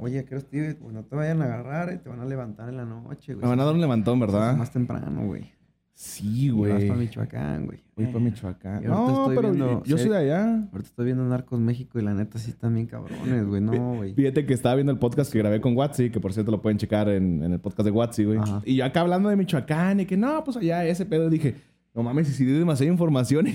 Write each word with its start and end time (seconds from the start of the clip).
oye, 0.00 0.24
¿qué 0.24 0.36
estoy? 0.36 0.74
Pues 0.74 0.92
no 0.94 1.04
te 1.04 1.14
vayan 1.16 1.40
a 1.42 1.44
agarrar 1.44 1.92
y 1.92 1.98
te 1.98 2.08
van 2.08 2.20
a 2.20 2.24
levantar 2.24 2.68
en 2.68 2.76
la 2.76 2.84
noche, 2.84 3.34
güey. 3.34 3.42
Me 3.44 3.48
van 3.50 3.60
a 3.60 3.64
dar 3.64 3.74
un 3.74 3.80
levantón, 3.80 4.18
¿verdad? 4.20 4.56
Más 4.56 4.70
temprano, 4.72 5.26
güey. 5.26 5.52
Sí, 5.92 6.46
Y 6.46 6.50
Vas 6.50 6.56
güey. 6.58 6.88
para 6.88 6.98
Michoacán, 7.00 7.66
güey. 7.66 7.78
Voy 7.94 8.06
para 8.06 8.18
Eh, 8.18 8.22
Michoacán. 8.22 8.84
No, 8.84 9.08
estoy 9.20 9.36
pero 9.36 9.50
viendo 9.50 9.82
yo 9.84 9.98
soy 9.98 10.08
de 10.08 10.16
allá. 10.16 10.44
Ahorita 10.72 10.78
estoy 10.88 11.04
viendo 11.04 11.24
Narcos 11.24 11.60
México 11.60 11.98
y 11.98 12.02
la 12.02 12.14
neta 12.14 12.38
sí 12.38 12.50
están 12.52 12.74
bien 12.74 12.86
cabrones, 12.86 13.44
güey. 13.46 13.60
No, 13.60 13.96
güey. 13.96 14.14
Fíjate 14.14 14.46
que 14.46 14.54
estaba 14.54 14.76
viendo 14.76 14.92
el 14.92 14.98
podcast 14.98 15.30
que 15.30 15.38
grabé 15.40 15.60
con 15.60 15.76
Watsi, 15.76 16.08
que 16.08 16.18
por 16.18 16.32
cierto 16.32 16.52
lo 16.52 16.62
pueden 16.62 16.78
checar 16.78 17.10
en, 17.10 17.42
en 17.42 17.52
el 17.52 17.60
podcast 17.60 17.84
de 17.84 17.90
Watsi, 17.90 18.24
güey. 18.24 18.38
Y 18.64 18.76
yo 18.76 18.86
acá 18.86 19.02
hablando 19.02 19.28
de 19.28 19.36
Michoacán 19.36 20.00
y 20.00 20.06
que 20.06 20.16
no, 20.16 20.42
pues 20.42 20.56
allá 20.56 20.86
ese 20.86 21.04
pedo, 21.04 21.28
dije, 21.28 21.54
no 22.02 22.08
mames, 22.08 22.28
si 22.28 22.44
di 22.44 22.52
demasiada 22.52 22.90
información 22.92 23.46
y, 23.48 23.50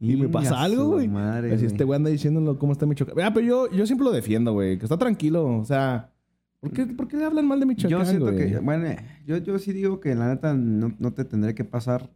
y- 0.00 0.12
y 0.12 0.16
me 0.16 0.28
pasa 0.28 0.62
algo, 0.62 0.86
güey. 0.90 1.08
madre, 1.08 1.52
Así 1.54 1.66
este 1.66 1.84
güey 1.84 1.96
anda 1.96 2.10
diciéndolo 2.10 2.58
cómo 2.58 2.72
está 2.72 2.86
Michoacán. 2.86 3.16
Ah, 3.24 3.32
pero 3.34 3.46
yo, 3.46 3.70
yo 3.70 3.86
siempre 3.86 4.04
lo 4.04 4.12
defiendo, 4.12 4.52
güey, 4.52 4.78
que 4.78 4.84
está 4.84 4.96
tranquilo. 4.96 5.46
O 5.58 5.64
sea, 5.64 6.10
¿por 6.60 6.72
qué, 6.72 6.86
por 6.86 7.08
qué 7.08 7.16
le 7.16 7.24
hablan 7.24 7.46
mal 7.46 7.60
de 7.60 7.66
Michoacán, 7.66 7.98
Yo 7.98 8.04
siento 8.04 8.32
güey? 8.32 8.52
que, 8.52 8.58
bueno, 8.58 8.86
yo, 9.26 9.38
yo 9.38 9.58
sí 9.58 9.72
digo 9.72 10.00
que 10.00 10.14
la 10.14 10.28
neta 10.28 10.54
no, 10.54 10.94
no 10.98 11.12
te 11.12 11.24
tendré 11.24 11.54
que 11.54 11.64
pasar 11.64 12.10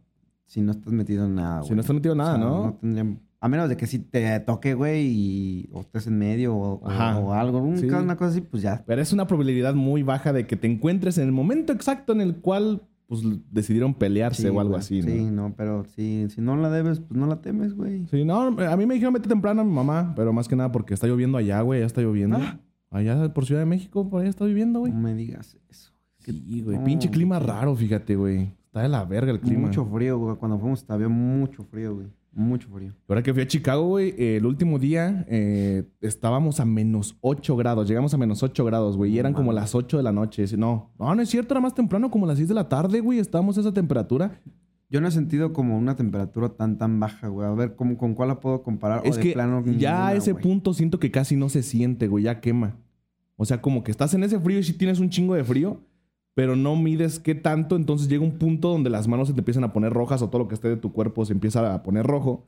si 0.45 0.61
no 0.61 0.71
estás 0.71 0.93
metido 0.93 1.25
en 1.25 1.35
nada, 1.35 1.57
güey. 1.59 1.69
Si 1.69 1.75
no 1.75 1.81
está 1.81 1.93
metido 1.93 2.15
nada, 2.15 2.35
O 2.35 2.37
sea, 2.37 2.45
¿no? 2.71 2.77
tendría- 2.81 3.17
a 3.41 3.47
menos 3.47 3.69
de 3.69 3.77
que 3.77 3.85
si 3.85 3.99
te 3.99 4.39
toque, 4.39 4.73
güey, 4.73 5.05
y 5.05 5.69
o 5.71 5.81
estés 5.81 6.07
en 6.07 6.17
medio 6.17 6.55
o, 6.55 6.87
algo, 7.33 7.59
un- 7.59 7.77
Sí. 7.77 7.85
una 7.87 8.15
cosa 8.15 8.31
así, 8.31 8.41
pues 8.41 8.63
ya. 8.63 8.83
Pero 8.87 9.01
es 9.03 9.13
una 9.13 9.27
probabilidad 9.27 9.75
muy 9.75 10.01
baja 10.01 10.33
de 10.33 10.47
que 10.47 10.55
te 10.55 10.65
encuentres 10.65 11.19
en 11.19 11.25
el 11.25 11.31
momento 11.31 11.71
exacto 11.71 12.11
en 12.13 12.21
el 12.21 12.37
cual 12.37 12.81
pues 13.07 13.21
decidieron 13.51 13.93
pelearse 13.93 14.43
Sí, 14.43 14.47
o 14.47 14.59
algo 14.59 14.71
güey. 14.73 14.79
así, 14.79 15.01
¿no? 15.01 15.07
Sí, 15.07 15.25
no, 15.31 15.53
pero 15.55 15.85
si, 15.85 16.27
si 16.29 16.41
no 16.41 16.55
la 16.55 16.69
debes, 16.69 16.99
pues 16.99 17.19
no 17.19 17.27
la 17.27 17.41
temes, 17.41 17.75
güey. 17.75 18.07
Sí, 18.07 18.25
no, 18.25 18.41
a 18.41 18.77
mí 18.77 18.85
me 18.85 18.95
dijeron 18.95 19.13
vete 19.13 19.29
temprano 19.29 19.61
a 19.61 19.63
mi 19.63 19.71
mamá, 19.71 20.13
pero 20.15 20.33
más 20.33 20.47
que 20.47 20.55
nada 20.55 20.71
porque 20.71 20.93
está 20.93 21.07
lloviendo 21.07 21.37
allá, 21.37 21.61
güey, 21.61 21.81
ya 21.81 21.85
está 21.85 22.01
lloviendo. 22.01 22.37
Ah. 22.39 22.59
Allá 22.89 23.33
por 23.33 23.45
Ciudad 23.45 23.61
de 23.61 23.65
México, 23.65 24.09
por 24.09 24.21
allá 24.21 24.29
está 24.29 24.45
lloviendo, 24.45 24.79
güey. 24.79 24.91
No 24.93 24.99
me 24.99 25.13
digas 25.13 25.57
eso. 25.69 25.91
Sí, 26.19 26.61
güey, 26.63 26.77
no, 26.77 26.83
pinche 26.83 27.09
clima 27.09 27.39
raro, 27.39 27.75
fíjate, 27.75 28.15
güey. 28.15 28.53
Está 28.65 28.81
de 28.81 28.89
la 28.89 29.05
verga 29.05 29.31
el 29.31 29.39
clima. 29.39 29.67
Mucho 29.67 29.85
frío, 29.85 30.17
güey. 30.17 30.35
Cuando 30.37 30.57
fuimos 30.59 30.85
había 30.89 31.07
mucho 31.07 31.63
frío, 31.63 31.95
güey. 31.95 32.07
Mucho 32.35 32.67
frío. 32.67 32.91
Ahora 33.07 33.23
que 33.23 33.33
fui 33.33 33.43
a 33.43 33.47
Chicago, 33.47 33.87
güey, 33.87 34.09
eh, 34.17 34.35
el 34.35 34.45
último 34.45 34.77
día 34.77 35.25
eh, 35.29 35.85
estábamos 36.01 36.59
a 36.59 36.65
menos 36.65 37.17
8 37.21 37.55
grados. 37.55 37.87
Llegamos 37.87 38.13
a 38.13 38.17
menos 38.17 38.43
8 38.43 38.65
grados, 38.65 38.97
güey. 38.97 39.13
Y 39.13 39.19
eran 39.19 39.33
como 39.33 39.53
las 39.53 39.73
8 39.73 39.95
de 39.95 40.03
la 40.03 40.11
noche. 40.11 40.45
No, 40.57 40.93
no, 40.99 41.15
no 41.15 41.21
es 41.21 41.29
cierto, 41.29 41.53
era 41.53 41.61
más 41.61 41.73
temprano, 41.73 42.11
como 42.11 42.27
las 42.27 42.35
6 42.35 42.49
de 42.49 42.53
la 42.53 42.67
tarde, 42.67 42.99
güey. 42.99 43.19
Estábamos 43.19 43.57
a 43.57 43.61
esa 43.61 43.73
temperatura. 43.73 44.41
Yo 44.89 44.99
no 44.99 45.07
he 45.07 45.11
sentido 45.11 45.53
como 45.53 45.77
una 45.77 45.95
temperatura 45.95 46.49
tan, 46.49 46.77
tan 46.77 46.99
baja, 46.99 47.29
güey. 47.29 47.47
A 47.47 47.51
ver, 47.51 47.75
¿cómo, 47.77 47.97
¿con 47.97 48.13
cuál 48.15 48.27
la 48.27 48.41
puedo 48.41 48.63
comparar? 48.63 48.99
O 48.99 49.03
Es 49.05 49.15
de 49.15 49.21
que 49.21 49.31
plano, 49.31 49.63
ya 49.63 49.71
ninguna, 49.71 50.07
a 50.07 50.13
ese 50.15 50.33
güey. 50.33 50.43
punto 50.43 50.73
siento 50.73 50.99
que 50.99 51.11
casi 51.11 51.37
no 51.37 51.47
se 51.47 51.63
siente, 51.63 52.07
güey. 52.09 52.25
Ya 52.25 52.41
quema. 52.41 52.75
O 53.37 53.45
sea, 53.45 53.61
como 53.61 53.81
que 53.81 53.91
estás 53.91 54.13
en 54.13 54.23
ese 54.23 54.39
frío 54.41 54.59
y 54.59 54.63
sí 54.63 54.73
tienes 54.73 54.99
un 54.99 55.09
chingo 55.09 55.35
de 55.35 55.43
frío, 55.45 55.81
pero 56.35 56.55
no 56.55 56.75
mides 56.75 57.19
qué 57.19 57.33
tanto. 57.33 57.75
Entonces 57.75 58.07
llega 58.07 58.23
un 58.23 58.37
punto 58.37 58.69
donde 58.69 58.91
las 58.91 59.07
manos 59.07 59.27
se 59.29 59.33
te 59.33 59.41
empiezan 59.41 59.63
a 59.63 59.73
poner 59.73 59.91
rojas 59.91 60.21
o 60.21 60.29
todo 60.29 60.43
lo 60.43 60.47
que 60.47 60.53
esté 60.53 60.67
de 60.69 60.77
tu 60.77 60.91
cuerpo 60.91 61.25
se 61.25 61.33
empieza 61.33 61.73
a 61.73 61.81
poner 61.81 62.05
rojo. 62.05 62.45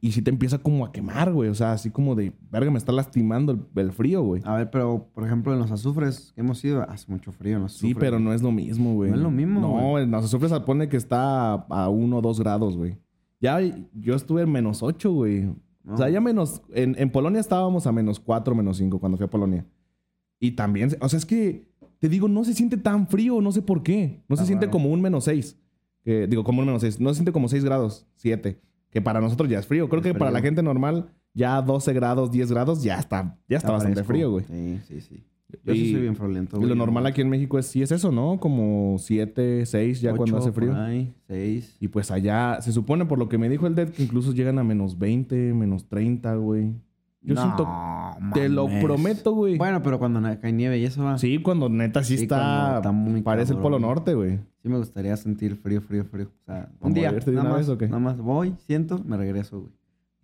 Y 0.00 0.12
sí 0.12 0.22
te 0.22 0.30
empieza 0.30 0.58
como 0.58 0.84
a 0.84 0.92
quemar, 0.92 1.32
güey. 1.32 1.48
O 1.50 1.54
sea, 1.54 1.72
así 1.72 1.90
como 1.90 2.14
de, 2.14 2.32
verga, 2.52 2.70
me 2.70 2.78
está 2.78 2.92
lastimando 2.92 3.50
el, 3.50 3.60
el 3.74 3.90
frío, 3.90 4.22
güey. 4.22 4.40
A 4.44 4.54
ver, 4.58 4.70
pero, 4.70 5.08
por 5.12 5.26
ejemplo, 5.26 5.52
en 5.52 5.58
los 5.58 5.72
azufres 5.72 6.30
que 6.36 6.40
hemos 6.42 6.64
ido, 6.64 6.88
hace 6.88 7.10
mucho 7.10 7.32
frío 7.32 7.56
en 7.56 7.62
los 7.62 7.72
Sí, 7.72 7.88
azufres. 7.88 7.96
pero 7.98 8.20
no 8.20 8.32
es 8.32 8.42
lo 8.42 8.52
mismo, 8.52 8.94
güey. 8.94 9.10
No 9.10 9.16
es 9.16 9.22
lo 9.24 9.30
mismo, 9.32 9.60
No, 9.60 9.90
güey. 9.90 10.04
en 10.04 10.12
los 10.12 10.24
azufres 10.24 10.52
se 10.52 10.60
pone 10.60 10.88
que 10.88 10.96
está 10.96 11.54
a- 11.54 11.66
a 11.68 11.88
1 11.88 12.16
o 12.18 12.22
2 12.22 12.38
grados, 12.38 12.76
güey. 12.76 12.96
Ya 13.40 13.58
yo 13.92 14.14
estuve 14.14 14.42
en 14.42 14.52
menos 14.52 14.84
8, 14.84 15.10
güey. 15.12 15.46
No. 15.82 15.94
O 15.94 15.96
sea, 15.96 16.10
ya 16.10 16.20
menos... 16.20 16.62
En, 16.72 16.94
en 16.96 17.10
Polonia 17.10 17.40
estábamos 17.40 17.88
a 17.88 17.92
menos 17.92 18.20
4, 18.20 18.54
menos 18.54 18.76
5 18.76 19.00
cuando 19.00 19.18
fui 19.18 19.24
a 19.26 19.30
Polonia. 19.30 19.66
Y 20.40 20.52
también... 20.52 20.90
O 21.00 21.08
sea, 21.08 21.18
es 21.18 21.26
que... 21.26 21.66
Te 21.98 22.08
digo, 22.10 22.28
no 22.28 22.44
se 22.44 22.52
siente 22.52 22.76
tan 22.76 23.06
frío, 23.08 23.40
no 23.40 23.52
sé 23.52 23.62
por 23.62 23.82
qué. 23.82 24.22
No 24.28 24.36
se 24.36 24.44
siente 24.44 24.66
raro. 24.66 24.72
como 24.72 24.90
un 24.90 25.00
menos 25.00 25.24
6. 25.24 25.56
digo, 26.28 26.44
como 26.44 26.60
un 26.60 26.66
menos 26.66 26.82
6. 26.82 27.00
No 27.00 27.08
se 27.10 27.14
siente 27.16 27.32
como 27.32 27.48
6 27.48 27.64
grados, 27.64 28.06
7. 28.16 28.60
Que 28.90 29.00
para 29.00 29.20
nosotros 29.20 29.48
ya 29.48 29.58
es 29.58 29.66
frío. 29.66 29.88
Creo 29.88 30.00
Es 30.02 30.06
que 30.06 30.14
para 30.14 30.30
la 30.30 30.38
frío. 30.40 30.48
gente 30.48 30.62
normal, 30.62 31.10
ya 31.32 31.60
12 31.62 31.92
grados, 31.94 32.30
10 32.30 32.50
grados, 32.50 32.82
ya 32.82 32.98
está, 32.98 33.38
ya 33.48 33.56
está, 33.56 33.72
bastante 33.72 34.04
frío, 34.04 34.30
güey. 34.30 34.44
Sí, 34.44 34.80
sí, 34.86 35.00
sí. 35.00 35.24
Yo 35.64 35.72
Y- 35.72 35.78
sí 35.86 35.92
soy 35.92 36.02
bien 36.02 36.16
friolento, 36.16 36.56
Y 36.56 36.58
güey. 36.58 36.68
lo 36.68 36.74
normal 36.74 37.06
aquí 37.06 37.20
en 37.22 37.28
México 37.30 37.58
es, 37.58 37.66
sí 37.66 37.80
es 37.82 37.90
eso, 37.92 38.12
¿no? 38.12 38.38
Como 38.40 38.96
7, 38.98 39.64
6 39.64 40.00
ya 40.02 40.14
cuando 40.14 40.36
Ocho, 40.36 40.44
hace 40.44 40.52
frío. 40.52 40.74
ahí, 40.76 41.14
seis. 41.26 41.76
Y 41.80 41.88
pues 41.88 42.10
allá, 42.10 42.58
se 42.60 42.72
supone 42.72 43.06
por 43.06 43.18
lo 43.18 43.28
que 43.28 43.38
me 43.38 43.48
dijo 43.48 43.66
el 43.66 43.74
Dead, 43.74 43.88
que 43.88 44.02
incluso 44.02 44.32
llegan 44.32 44.58
a 44.58 44.64
menos 44.64 44.98
20, 44.98 45.54
menos 45.54 45.88
30, 45.88 46.34
güey. 46.36 46.72
Yo 47.26 47.34
No, 47.34 47.42
siento, 47.42 47.68
te 48.32 48.48
lo 48.48 48.68
prometo, 48.80 49.32
güey. 49.32 49.58
Bueno, 49.58 49.82
pero 49.82 49.98
cuando 49.98 50.20
cae 50.40 50.52
nieve 50.52 50.78
y 50.78 50.84
eso 50.84 51.02
va. 51.04 51.18
sí, 51.18 51.38
cuando 51.42 51.68
neta 51.68 52.02
sí, 52.04 52.16
Sí, 52.16 52.22
está, 52.22 52.76
está 52.76 52.92
muy 52.92 53.20
parece 53.20 53.52
el 53.52 53.58
Polo. 53.58 53.78
Norte, 53.80 54.14
güey. 54.14 54.38
Sí 54.62 54.68
me 54.68 54.78
gustaría 54.78 55.16
sentir 55.16 55.56
frío, 55.56 55.82
frío, 55.82 56.04
frío. 56.04 56.26
O 56.26 56.44
sea, 56.44 56.70
¿A 56.80 56.86
un 56.86 56.94
día, 56.94 57.10
nada 57.10 57.22
una 57.32 57.42
más, 57.42 57.58
vez 57.58 57.68
o 57.68 57.76
qué? 57.76 57.86
nada 57.88 57.98
más 57.98 58.18
voy, 58.18 58.54
siento, 58.66 59.00
me 59.04 59.16
regreso, 59.16 59.60
güey. 59.60 59.72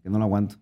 Que 0.02 0.10
no 0.10 0.18
lo 0.18 0.24
aguanto. 0.24 0.56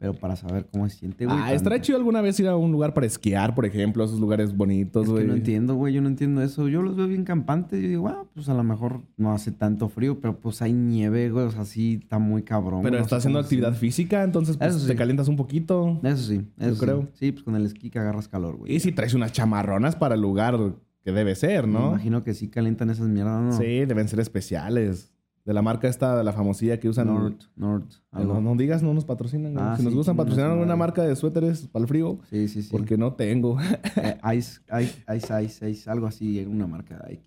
Pero 0.00 0.14
para 0.14 0.34
saber 0.34 0.66
cómo 0.72 0.88
se 0.88 0.96
siente, 0.96 1.26
güey. 1.26 1.36
ah, 1.38 1.52
estaría 1.52 1.78
chido 1.82 1.98
alguna 1.98 2.22
vez 2.22 2.40
ir 2.40 2.48
a 2.48 2.56
un 2.56 2.72
lugar 2.72 2.94
para 2.94 3.06
esquiar, 3.06 3.54
por 3.54 3.66
ejemplo, 3.66 4.02
esos 4.02 4.18
lugares 4.18 4.56
bonitos, 4.56 5.04
Es 5.04 5.10
güey. 5.10 5.26
no 5.26 5.34
entiendo, 5.34 5.74
güey. 5.74 5.92
Yo 5.92 6.00
no 6.00 6.08
entiendo 6.08 6.42
eso. 6.42 6.68
Yo 6.68 6.80
los 6.80 6.96
veo 6.96 7.06
bien 7.06 7.24
campantes. 7.24 7.82
Yo 7.82 7.86
digo, 7.88 8.08
ah, 8.08 8.24
pues 8.32 8.48
a 8.48 8.54
lo 8.54 8.64
mejor 8.64 9.02
no 9.18 9.34
hace 9.34 9.52
tanto 9.52 9.90
frío, 9.90 10.18
pero 10.18 10.40
pues 10.40 10.62
hay 10.62 10.72
nieve, 10.72 11.28
güey. 11.28 11.44
O 11.44 11.50
sea, 11.50 11.66
sí 11.66 11.98
está 12.02 12.18
muy 12.18 12.42
cabrón. 12.44 12.80
Pero 12.82 12.96
no 12.96 13.02
está 13.02 13.16
haciendo 13.16 13.38
actividad 13.40 13.74
física, 13.74 14.22
entonces 14.24 14.56
pues, 14.56 14.86
te 14.86 14.96
calientas 14.96 15.28
un 15.28 15.36
poquito. 15.36 16.00
Eso 16.02 16.22
sí, 16.24 16.40
eso 16.58 16.74
sí. 16.76 16.80
creo. 16.80 17.08
Sí, 17.12 17.32
pues 17.32 17.44
con 17.44 17.54
el 17.54 17.66
esquí 17.66 17.90
que 17.90 17.98
agarras 17.98 18.26
calor, 18.26 18.56
güey. 18.56 18.74
Y 18.74 18.80
si 18.80 18.92
traes 18.92 19.12
unas 19.12 19.32
chamarronas 19.32 19.96
para 19.96 20.14
el 20.14 20.22
lugar 20.22 20.58
que 21.04 21.12
debe 21.12 21.34
ser, 21.34 21.66
Me 21.66 21.74
¿no? 21.74 21.88
imagino 21.88 22.24
que 22.24 22.32
sí 22.32 22.48
calientan 22.48 22.88
esas 22.88 23.08
mierdas, 23.08 23.42
¿no? 23.42 23.52
Sí, 23.52 23.84
deben 23.84 24.08
ser 24.08 24.20
especiales. 24.20 25.12
De 25.50 25.54
la 25.54 25.62
marca 25.62 25.88
esta, 25.88 26.16
de 26.16 26.22
la 26.22 26.32
famosilla 26.32 26.78
que 26.78 26.88
usan. 26.88 27.08
Nord, 27.08 27.34
Nord. 27.56 27.82
No, 28.12 28.40
no 28.40 28.54
digas, 28.54 28.84
no 28.84 28.94
nos 28.94 29.04
patrocinan. 29.04 29.58
Ah, 29.58 29.74
si 29.76 29.82
nos 29.82 29.92
gustan 29.96 30.14
patrocinar 30.16 30.52
alguna 30.52 30.76
marca 30.76 31.02
de 31.02 31.16
suéteres 31.16 31.66
para 31.66 31.82
el 31.82 31.88
frío, 31.88 32.20
Sí, 32.30 32.46
sí, 32.46 32.62
sí. 32.62 32.68
porque 32.70 32.96
no 32.96 33.14
tengo. 33.14 33.58
Eh, 33.96 34.16
Ice, 34.38 34.60
Ice, 34.80 35.04
Ice, 35.12 35.42
Ice, 35.42 35.68
Ice, 35.68 35.90
algo 35.90 36.06
así, 36.06 36.46
una 36.46 36.68
marca 36.68 37.04
X. 37.08 37.24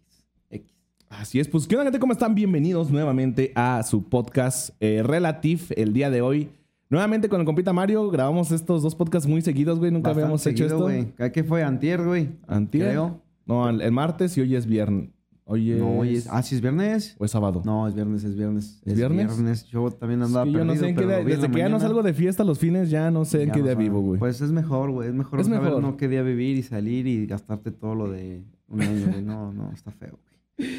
X. 0.52 0.74
Así 1.10 1.42
es, 1.42 1.50
pues, 1.50 1.68
¿qué 1.68 1.76
onda, 1.76 1.84
gente? 1.84 2.00
¿Cómo 2.00 2.14
están? 2.14 2.34
Bienvenidos 2.34 2.90
nuevamente 2.92 3.52
a 3.56 3.84
su 3.84 4.08
podcast 4.08 4.70
eh, 4.80 5.04
Relative 5.04 5.76
el 5.76 5.92
día 5.92 6.10
de 6.10 6.22
hoy. 6.22 6.50
Nuevamente 6.90 7.28
con 7.28 7.42
el 7.42 7.46
compita 7.46 7.74
Mario, 7.74 8.10
grabamos 8.10 8.54
estos 8.54 8.84
dos 8.84 8.96
podcasts 8.96 9.28
muy 9.28 9.42
seguidos, 9.42 9.80
güey. 9.80 9.92
Nunca 9.92 10.12
Bastante 10.12 10.24
habíamos 10.24 10.48
hecho 10.48 10.66
esto. 10.66 11.30
¿Qué 11.34 11.44
fue? 11.44 11.62
Antier, 11.62 12.02
güey. 12.02 12.30
Antier. 12.48 12.92
Creo. 12.92 13.20
No, 13.46 13.70
el, 13.70 13.82
el 13.82 13.92
martes 13.92 14.38
y 14.38 14.42
hoy 14.42 14.56
es 14.56 14.66
viernes. 14.66 15.10
Hoy 15.46 15.72
es... 15.72 15.80
No, 15.80 16.00
hoy 16.00 16.16
es... 16.16 16.28
Ah, 16.30 16.42
¿sí 16.42 16.56
es 16.56 16.62
viernes? 16.62 17.16
¿O 17.20 17.26
es 17.26 17.32
sábado? 17.32 17.62
No, 17.66 17.88
es 17.88 17.94
viernes, 17.94 18.24
es 18.24 18.36
viernes. 18.36 18.82
¿Es 18.86 18.96
viernes? 18.96 19.66
Yo 19.66 19.92
también 19.92 20.22
andaba 20.22 20.46
que 20.46 20.52
yo 20.54 20.64
no 20.64 20.74
sé 20.74 20.80
perdido, 20.80 20.88
en 20.90 20.96
qué 20.96 21.02
pero 21.02 21.08
día... 21.10 21.18
lo 21.20 21.26
vi 21.26 21.32
en 21.34 21.40
Desde 21.42 21.52
que 21.54 21.60
ya 21.60 21.70
no 21.70 21.80
salgo 21.80 22.02
de 22.04 22.14
fiesta 22.14 22.44
los 22.44 22.60
fines, 22.60 22.90
ya 22.90 23.12
no 23.12 23.26
sé 23.26 23.44
en 23.44 23.52
qué 23.52 23.60
no 23.60 23.64
día 23.66 23.74
sabe. 23.74 23.84
vivo, 23.84 24.02
güey. 24.02 24.20
Pues 24.20 24.40
es 24.42 24.52
mejor, 24.52 24.92
güey. 24.92 25.10
Es 25.10 25.14
mejor 25.16 25.40
Es 25.42 25.48
saber 25.48 25.62
mejor. 25.62 25.82
no 25.82 25.98
qué 25.98 26.08
día 26.08 26.22
vivir 26.22 26.58
y 26.58 26.64
salir 26.64 27.08
y 27.08 27.26
gastarte 27.26 27.72
todo 27.72 27.94
lo 27.96 28.10
de 28.10 28.44
un 28.70 28.82
año, 28.82 29.08
güey. 29.12 29.22
No, 29.22 29.52
no, 29.52 29.72
está 29.74 29.92
feo, 29.92 30.18
güey. 30.58 30.70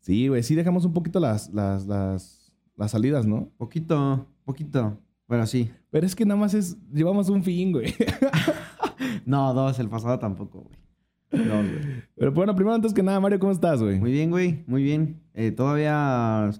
Sí, 0.00 0.28
güey, 0.28 0.42
sí 0.44 0.54
dejamos 0.54 0.84
un 0.84 0.92
poquito 0.92 1.18
las, 1.18 1.52
las, 1.52 1.86
las, 1.86 2.52
las 2.76 2.90
salidas, 2.92 3.26
¿no? 3.26 3.48
Poquito, 3.56 4.26
poquito. 4.44 4.98
Pero 5.26 5.44
sí. 5.46 5.68
Pero 5.90 6.06
es 6.06 6.14
que 6.14 6.24
nada 6.24 6.38
más 6.38 6.54
es... 6.54 6.76
Llevamos 6.92 7.28
un 7.28 7.42
fin, 7.42 7.72
güey. 7.72 7.92
No, 9.24 9.52
dos, 9.54 9.78
el 9.80 9.88
pasado 9.88 10.18
tampoco, 10.18 10.60
güey. 10.60 10.76
No, 11.36 11.54
güey. 11.56 12.02
Pero 12.16 12.32
bueno, 12.32 12.54
primero, 12.54 12.74
antes 12.74 12.92
que 12.94 13.02
nada, 13.02 13.20
Mario, 13.20 13.38
¿cómo 13.38 13.52
estás, 13.52 13.82
güey? 13.82 13.98
Muy 14.00 14.12
bien, 14.12 14.30
güey, 14.30 14.64
muy 14.66 14.82
bien. 14.82 15.20
Eh, 15.34 15.50
todavía, 15.52 16.50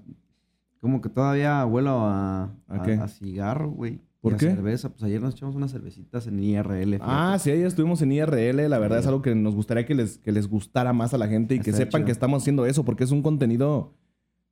como 0.80 1.00
que 1.00 1.08
todavía 1.08 1.64
huelo 1.66 2.00
a, 2.00 2.52
¿A 2.68 2.82
qué? 2.82 2.92
a 2.94 3.08
cigarro, 3.08 3.70
güey. 3.70 4.00
¿Por 4.20 4.32
Y 4.32 4.34
a 4.34 4.38
qué? 4.38 4.46
cerveza. 4.50 4.88
Pues 4.90 5.02
ayer 5.04 5.20
nos 5.20 5.34
echamos 5.34 5.54
unas 5.54 5.70
cervecitas 5.70 6.26
en 6.26 6.40
IRL. 6.42 6.98
Ah, 7.00 7.36
sí, 7.40 7.50
ayer 7.50 7.66
estuvimos 7.66 8.02
en 8.02 8.12
IRL. 8.12 8.68
La 8.68 8.78
verdad 8.78 8.96
Sí. 8.98 9.02
es 9.02 9.06
algo 9.06 9.22
que 9.22 9.34
nos 9.34 9.54
gustaría 9.54 9.86
que 9.86 9.94
les, 9.94 10.18
que 10.18 10.32
les 10.32 10.48
gustara 10.48 10.92
más 10.92 11.14
a 11.14 11.18
la 11.18 11.28
gente 11.28 11.54
y 11.54 11.60
que 11.60 11.70
Está 11.70 11.84
sepan 11.84 12.00
chido. 12.00 12.06
que 12.06 12.12
estamos 12.12 12.42
haciendo 12.42 12.66
eso, 12.66 12.84
porque 12.84 13.04
es 13.04 13.12
un 13.12 13.22
contenido, 13.22 13.94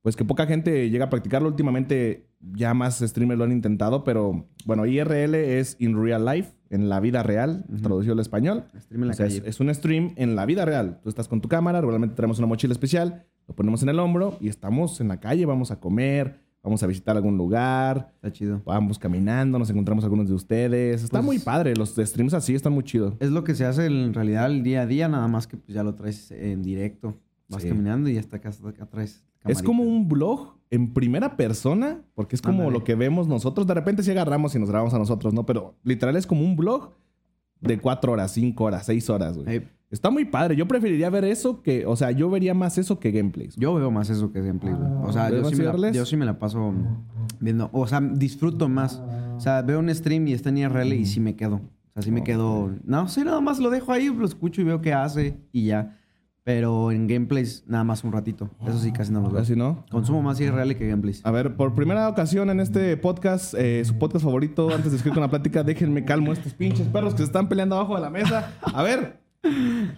pues 0.01 0.15
que 0.15 0.23
poca 0.23 0.45
gente 0.47 0.89
llega 0.89 1.05
a 1.05 1.09
practicarlo. 1.09 1.49
Últimamente 1.49 2.27
ya 2.53 2.73
más 2.73 2.99
streamers 2.99 3.37
lo 3.37 3.43
han 3.43 3.51
intentado, 3.51 4.03
pero 4.03 4.47
bueno, 4.65 4.85
IRL 4.85 5.35
es 5.35 5.75
in 5.79 6.01
real 6.01 6.25
life, 6.25 6.53
en 6.69 6.89
la 6.89 6.99
vida 6.99 7.23
real, 7.23 7.65
Ujú. 7.69 7.81
traducido 7.81 8.13
al 8.13 8.19
español. 8.19 8.65
O 9.09 9.13
sea, 9.13 9.27
es, 9.27 9.59
un 9.59 9.73
stream 9.73 10.13
en 10.15 10.35
la 10.35 10.45
vida 10.45 10.65
real. 10.65 10.99
Tú 11.03 11.09
estás 11.09 11.27
con 11.27 11.41
tu 11.41 11.47
cámara, 11.49 11.79
regularmente 11.81 12.15
tenemos 12.15 12.37
una 12.39 12.47
mochila 12.47 12.73
especial, 12.73 13.25
lo 13.47 13.55
ponemos 13.55 13.83
en 13.83 13.89
el 13.89 13.99
hombro 13.99 14.37
y 14.39 14.47
estamos 14.49 14.99
en 15.01 15.07
la 15.09 15.19
calle, 15.19 15.45
vamos 15.45 15.69
a 15.71 15.79
comer, 15.79 16.39
vamos 16.63 16.81
a 16.81 16.87
visitar 16.87 17.15
algún 17.15 17.37
lugar, 17.37 18.11
Está 18.15 18.31
chido. 18.31 18.61
vamos 18.65 18.97
caminando, 18.97 19.59
nos 19.59 19.69
encontramos 19.69 20.03
algunos 20.03 20.27
de 20.27 20.33
ustedes. 20.33 21.03
Está 21.03 21.19
Pues- 21.19 21.25
muy 21.25 21.39
padre, 21.39 21.75
los 21.75 21.95
streams 21.95 22.33
así 22.33 22.55
están 22.55 22.73
muy 22.73 22.83
chidos. 22.83 23.13
Es 23.19 23.29
lo 23.29 23.43
que 23.43 23.53
se 23.53 23.65
hace 23.65 23.85
en 23.85 24.13
realidad 24.13 24.47
el 24.47 24.63
día 24.63 24.81
a 24.81 24.85
día, 24.87 25.07
nada 25.07 25.27
más 25.27 25.45
que 25.45 25.57
pues, 25.57 25.73
ya 25.75 25.83
lo 25.83 25.93
traes 25.93 26.31
en 26.31 26.63
directo. 26.63 27.15
Vas 27.47 27.61
Sí. 27.61 27.69
caminando 27.69 28.09
y 28.09 28.17
hasta 28.17 28.37
acá, 28.37 28.49
acá 28.49 28.87
traes. 28.87 29.23
Es 29.45 29.61
como 29.61 29.83
un 29.83 30.07
blog 30.09 30.55
en 30.71 30.93
primera 30.93 31.37
persona, 31.37 32.01
porque 32.15 32.35
es 32.35 32.41
como 32.41 32.71
lo 32.71 32.83
que 32.83 32.95
vemos 32.95 33.27
nosotros. 33.27 33.67
De 33.67 33.73
repente 33.73 34.03
sí 34.03 34.11
agarramos 34.11 34.55
y 34.55 34.59
nos 34.59 34.69
grabamos 34.69 34.93
a 34.93 34.99
nosotros, 34.99 35.33
¿no? 35.33 35.45
Pero 35.45 35.75
literal 35.83 36.15
es 36.15 36.25
como 36.27 36.41
un 36.41 36.55
blog 36.55 36.93
de 37.61 37.79
cuatro 37.79 38.11
horas, 38.11 38.31
cinco 38.31 38.65
horas, 38.65 38.85
seis 38.85 39.09
horas, 39.09 39.37
güey. 39.37 39.63
Está 39.91 40.09
muy 40.09 40.25
padre. 40.25 40.55
Yo 40.55 40.67
preferiría 40.67 41.09
ver 41.09 41.25
eso 41.25 41.61
que, 41.61 41.85
o 41.85 41.95
sea, 41.95 42.11
yo 42.11 42.29
vería 42.29 42.53
más 42.53 42.77
eso 42.77 42.99
que 42.99 43.11
gameplays. 43.11 43.55
yo 43.55 43.75
veo 43.75 43.91
más 43.91 44.09
eso 44.09 44.31
que 44.31 44.41
gameplay, 44.41 44.73
güey. 44.73 44.91
O 45.03 45.13
sea, 45.13 45.29
¿Ves 45.29 45.43
yo 45.43 45.49
sí, 45.49 45.55
me 45.55 45.63
la, 45.63 45.73
irles? 45.73 45.95
yo 45.95 46.05
sí 46.05 46.17
me 46.17 46.25
la 46.25 46.39
paso 46.39 46.73
viendo. 47.39 47.69
O 47.71 47.87
sea, 47.87 48.01
disfruto 48.01 48.67
más. 48.67 49.01
O 49.37 49.39
sea, 49.39 49.61
veo 49.61 49.79
un 49.79 49.93
stream 49.93 50.27
y 50.27 50.33
está 50.33 50.49
en 50.49 50.57
IRL 50.57 50.93
y 50.93 51.05
sí 51.05 51.19
me 51.19 51.35
quedo. 51.35 51.55
O 51.55 51.93
sea, 51.93 52.01
sí 52.01 52.11
me 52.11 52.23
quedo. 52.23 52.71
No 52.83 53.07
sé, 53.07 53.23
nada 53.23 53.39
más 53.41 53.59
lo 53.59 53.69
dejo 53.69 53.91
ahí, 53.91 54.07
lo 54.07 54.25
escucho 54.25 54.61
y 54.61 54.63
veo 54.65 54.81
qué 54.81 54.93
hace 54.93 55.37
y 55.51 55.67
ya. 55.67 55.97
Pero 56.45 56.91
en 56.91 57.07
gameplays, 57.07 57.63
nada 57.65 57.83
más 57.83 58.03
un 58.03 58.11
ratito. 58.11 58.51
Eso 58.67 58.77
sí, 58.77 58.91
casi 58.91 59.11
no 59.11 59.19
los 59.19 59.33
veo. 59.33 59.41
Así, 59.41 59.55
¿no? 59.55 59.83
Consumo 59.89 60.21
más 60.21 60.39
IRL 60.39 60.75
que 60.75 60.87
gameplays. 60.87 61.25
A 61.25 61.31
ver, 61.31 61.55
por 61.55 61.73
primera 61.73 62.07
ocasión 62.07 62.51
en 62.51 62.59
este 62.59 62.95
podcast, 62.97 63.55
eh, 63.57 63.83
su 63.83 63.97
podcast 63.97 64.23
favorito, 64.23 64.69
antes 64.69 64.91
de 64.91 64.99
seguir 64.99 65.13
con 65.13 65.23
la 65.23 65.29
plática, 65.29 65.63
déjenme 65.63 66.05
calmo 66.05 66.29
a 66.29 66.35
estos 66.35 66.53
pinches 66.53 66.87
perros 66.87 67.13
que 67.15 67.17
se 67.17 67.23
están 67.23 67.49
peleando 67.49 67.75
abajo 67.75 67.95
de 67.95 68.01
la 68.01 68.11
mesa. 68.11 68.53
A 68.61 68.83
ver, 68.83 69.19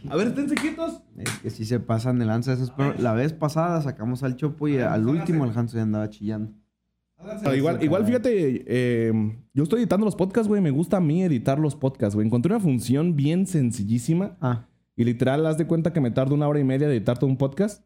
a 0.10 0.16
ver, 0.16 0.28
esténse 0.28 0.56
quietos. 0.56 1.02
Es 1.18 1.30
que 1.40 1.50
sí 1.50 1.66
se 1.66 1.82
pasan 1.82 2.18
de 2.18 2.24
lanza 2.24 2.54
esos 2.54 2.72
perros. 2.72 2.98
La 3.02 3.12
vez 3.12 3.34
pasada 3.34 3.82
sacamos 3.82 4.24
al 4.24 4.38
Chopo 4.38 4.70
y 4.70 4.78
al 4.78 5.06
último 5.06 5.44
el 5.44 5.52
Hanso 5.52 5.76
ya 5.76 5.84
andaba 5.84 6.10
chillando. 6.10 6.54
Pero 7.44 7.56
igual, 7.56 7.84
igual 7.84 8.06
fíjate, 8.06 8.64
eh, 8.68 9.12
yo 9.54 9.64
estoy 9.64 9.80
editando 9.80 10.06
los 10.06 10.16
podcasts, 10.16 10.48
güey. 10.48 10.62
Me 10.62 10.72
gusta 10.72 10.96
a 10.96 11.02
mí 11.02 11.24
editar 11.24 11.60
los 11.60 11.76
podcasts, 11.76 12.16
güey. 12.16 12.26
Encontré 12.26 12.54
una 12.54 12.62
función 12.64 13.18
bien 13.18 13.48
sencillísima. 13.48 14.38
Ah, 14.40 14.66
Y 14.98 15.04
literal, 15.04 15.46
haz 15.46 15.58
de 15.58 15.68
cuenta 15.68 15.94
que 15.94 16.02
me 16.02 16.10
tardo 16.10 16.34
una 16.34 16.48
hora 16.48 16.60
y 16.60 16.64
media 16.64 16.88
de 16.88 16.98
editar 16.98 17.20
todo 17.20 17.30
un 17.30 17.38
podcast. 17.38 17.86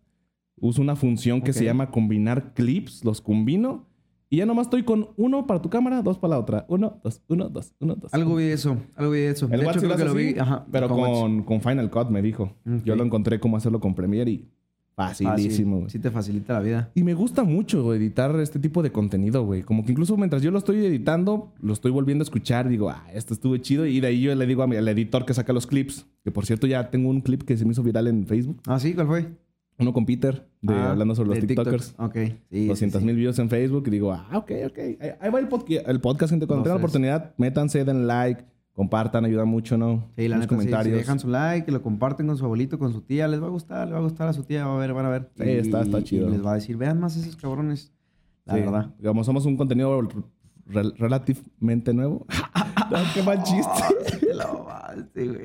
Uso 0.56 0.82
una 0.82 0.96
función 0.96 1.42
que 1.42 1.52
se 1.52 1.66
llama 1.66 1.92
combinar 1.92 2.54
clips, 2.54 3.04
los 3.04 3.20
combino. 3.20 3.90
Y 4.30 4.38
ya 4.38 4.46
nomás 4.46 4.68
estoy 4.68 4.84
con 4.84 5.10
uno 5.18 5.46
para 5.46 5.62
tu 5.62 5.70
cámara, 5.70 6.02
dos 6.02 6.18
para 6.18 6.36
la 6.36 6.40
otra. 6.40 6.66
Uno, 6.70 7.02
dos, 7.04 7.22
uno, 7.28 7.50
dos, 7.50 7.74
uno, 7.82 7.96
dos. 7.96 8.14
algo 8.14 8.38
vi 8.38 8.46
eso. 8.46 8.78
Algo 8.96 9.12
vi 9.12 9.20
eso. 9.20 9.50
El 9.52 9.60
de 9.60 9.66
hecho, 9.70 9.80
creo 9.82 9.98
que 9.98 10.06
lo 10.06 10.14
vi. 10.14 10.40
Ajá, 10.40 10.66
pero 10.72 10.88
con 10.88 11.44
con, 11.44 11.60
Final 11.60 11.90
Cut 11.90 12.10
me 12.10 12.22
dijo. 12.22 12.56
Yo 12.86 12.96
lo 12.96 13.04
encontré 13.04 13.42
cómo 13.42 13.58
hacerlo 13.58 13.82
con 13.82 13.94
Premiere 13.94 14.32
y 14.32 14.50
facilísimo, 14.96 15.80
güey. 15.80 15.90
Sí 15.90 16.00
te 16.00 16.12
facilita 16.12 16.54
la 16.54 16.60
vida. 16.60 16.92
Y 16.96 17.04
me 17.04 17.14
gusta 17.14 17.44
mucho 17.44 17.84
güey, 17.84 17.98
editar 18.00 18.36
este 18.40 18.60
tipo 18.60 18.82
de 18.84 18.92
contenido, 18.92 19.44
güey. 19.46 19.64
Como 19.64 19.84
que 19.86 19.92
incluso 19.92 20.16
mientras 20.18 20.42
yo 20.42 20.52
lo 20.52 20.58
estoy 20.60 20.86
editando, 20.86 21.52
lo 21.62 21.74
estoy 21.74 21.92
volviendo 21.92 22.22
a 22.22 22.26
escuchar. 22.26 22.68
Digo, 22.70 22.90
ah, 22.90 23.06
esto 23.14 23.34
estuvo 23.34 23.56
chido. 23.58 23.86
Y 23.86 24.00
de 24.00 24.08
ahí 24.08 24.22
yo 24.22 24.34
le 24.36 24.46
digo 24.46 24.64
a 24.64 24.68
mi- 24.68 24.76
al 24.76 24.88
editor 24.88 25.26
que 25.26 25.34
saca 25.34 25.54
los 25.54 25.68
clips. 25.68 26.06
Que 26.24 26.32
por 26.32 26.46
cierto, 26.46 26.68
ya 26.68 26.90
tengo 26.90 27.10
un 27.10 27.22
clip 27.22 27.44
que 27.44 27.58
se 27.58 27.66
me 27.66 27.72
hizo 27.72 27.84
viral 27.84 28.08
en 28.08 28.26
Facebook. 28.28 28.62
Ah, 28.68 28.80
sí, 28.80 28.94
¿cuál 28.94 29.08
fue? 29.08 29.28
Uno 29.80 29.94
con 29.94 30.06
Peter, 30.06 30.48
de, 30.62 30.74
Ah, 30.76 30.92
hablando 30.92 31.16
sobre 31.16 31.30
los 31.30 31.36
de 31.42 31.48
TikTok. 31.48 31.66
TikTokers. 31.70 31.96
Ok. 31.98 32.16
Sí, 32.16 32.38
sí, 32.52 32.68
200 32.68 33.02
mil 33.02 33.16
views 33.16 33.40
en 33.40 33.50
Facebook. 33.50 33.86
Y 33.88 33.90
digo, 33.90 34.12
ah, 34.12 34.28
ok, 34.38 34.52
ok. 34.68 34.78
Ahí, 35.20 35.32
va 35.32 35.40
el, 35.40 35.48
podca- 35.50 35.82
el 35.88 36.00
podcast, 36.00 36.30
gente. 36.30 36.46
Cuando 36.46 36.60
No 36.60 36.64
tengan 36.66 36.76
la 36.78 36.86
oportunidad, 36.86 37.34
métanse, 37.38 37.84
den 37.84 38.06
like, 38.06 38.44
compartan, 38.82 39.26
ayuda 39.26 39.46
mucho, 39.46 39.78
¿no? 39.78 40.08
Sí, 40.16 40.28
la 40.28 40.38
Los 40.38 40.46
neta, 40.46 40.56
sí, 40.56 40.56
comentarios. 40.56 40.94
si 40.94 40.98
dejan 41.00 41.20
su 41.20 41.28
like, 41.28 41.66
que 41.66 41.72
lo 41.72 41.82
comparten 41.84 42.26
con 42.28 42.36
su 42.38 42.46
abuelito, 42.46 42.80
con 42.80 42.92
su 42.94 43.02
tía, 43.02 43.28
les 43.28 43.40
va 43.42 43.46
a 43.46 43.50
gustar, 43.50 43.88
les 43.88 43.94
va 43.94 44.00
a 44.00 44.02
gustar 44.02 44.28
a 44.28 44.34
su 44.34 44.44
tía, 44.44 44.66
va 44.66 44.76
a 44.76 44.80
ver, 44.80 44.94
van 44.94 45.06
a 45.06 45.10
ver. 45.10 45.30
Sí, 45.38 45.44
está- 45.50 45.82
está 45.82 46.00
y 46.00 46.04
chido. 46.04 46.30
les 46.30 46.44
va 46.44 46.52
a 46.52 46.56
decir, 46.56 46.78
vean 46.78 47.00
más 47.00 47.16
esos 47.16 47.36
cabrones. 47.36 47.92
La 48.46 48.56
Sí. 48.56 48.62
verdad. 48.62 48.94
Digamos, 48.98 49.26
somos 49.28 49.46
un 49.46 49.56
contenido 49.56 50.02
rel- 50.68 50.96
relativamente 50.98 51.94
nuevo. 51.94 52.26
No, 52.92 52.98
qué 53.14 53.24
mal 53.24 53.42
chiste. 53.44 54.20
Te 54.20 54.34
la 54.34 54.48
mamaste, 54.48 55.28
güey. 55.28 55.42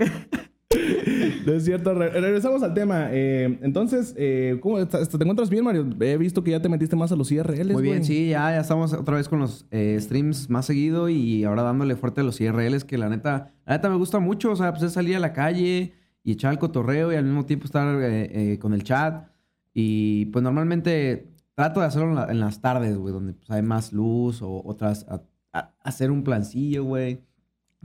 No 1.46 1.52
es 1.52 1.64
cierto. 1.64 1.94
Re- 1.94 2.10
regresamos 2.10 2.62
al 2.62 2.74
tema. 2.74 3.08
Eh, 3.10 3.58
entonces, 3.62 4.14
eh, 4.16 4.58
¿cómo 4.60 4.84
te 4.86 4.98
encuentras 5.20 5.48
bien, 5.50 5.64
Mario? 5.64 5.86
He 6.00 6.16
visto 6.16 6.42
que 6.42 6.50
ya 6.52 6.60
te 6.60 6.68
metiste 6.68 6.96
más 6.96 7.12
a 7.12 7.16
los 7.16 7.30
IRLs, 7.30 7.72
Muy 7.72 7.82
bien, 7.82 7.96
güey. 7.98 8.04
sí, 8.04 8.28
ya, 8.30 8.50
ya 8.50 8.60
estamos 8.60 8.92
otra 8.92 9.16
vez 9.16 9.28
con 9.28 9.38
los 9.40 9.66
eh, 9.70 9.96
streams 10.00 10.50
más 10.50 10.66
seguido 10.66 11.08
y 11.08 11.44
ahora 11.44 11.62
dándole 11.62 11.96
fuerte 11.96 12.20
a 12.20 12.24
los 12.24 12.40
IRLs 12.40 12.84
que 12.84 12.98
la 12.98 13.08
neta, 13.08 13.52
la 13.66 13.74
neta 13.76 13.88
me 13.88 13.96
gusta 13.96 14.18
mucho. 14.18 14.50
O 14.52 14.56
sea, 14.56 14.72
pues 14.72 14.82
es 14.82 14.92
salir 14.92 15.16
a 15.16 15.20
la 15.20 15.32
calle 15.32 15.92
y 16.24 16.32
echar 16.32 16.52
el 16.52 16.58
cotorreo 16.58 17.12
y 17.12 17.16
al 17.16 17.24
mismo 17.24 17.46
tiempo 17.46 17.66
estar 17.66 17.86
eh, 18.02 18.58
con 18.60 18.74
el 18.74 18.82
chat. 18.82 19.28
Y 19.72 20.26
pues 20.26 20.42
normalmente 20.42 21.28
trato 21.54 21.80
de 21.80 21.86
hacerlo 21.86 22.08
en, 22.10 22.14
la- 22.16 22.30
en 22.30 22.40
las 22.40 22.60
tardes, 22.60 22.96
güey, 22.96 23.12
donde 23.12 23.34
pues, 23.34 23.50
hay 23.50 23.62
más 23.62 23.92
luz 23.92 24.42
o 24.42 24.62
otras, 24.64 25.06
a- 25.08 25.22
a- 25.52 25.72
hacer 25.82 26.10
un 26.10 26.22
plancillo, 26.24 26.84
güey. 26.84 27.20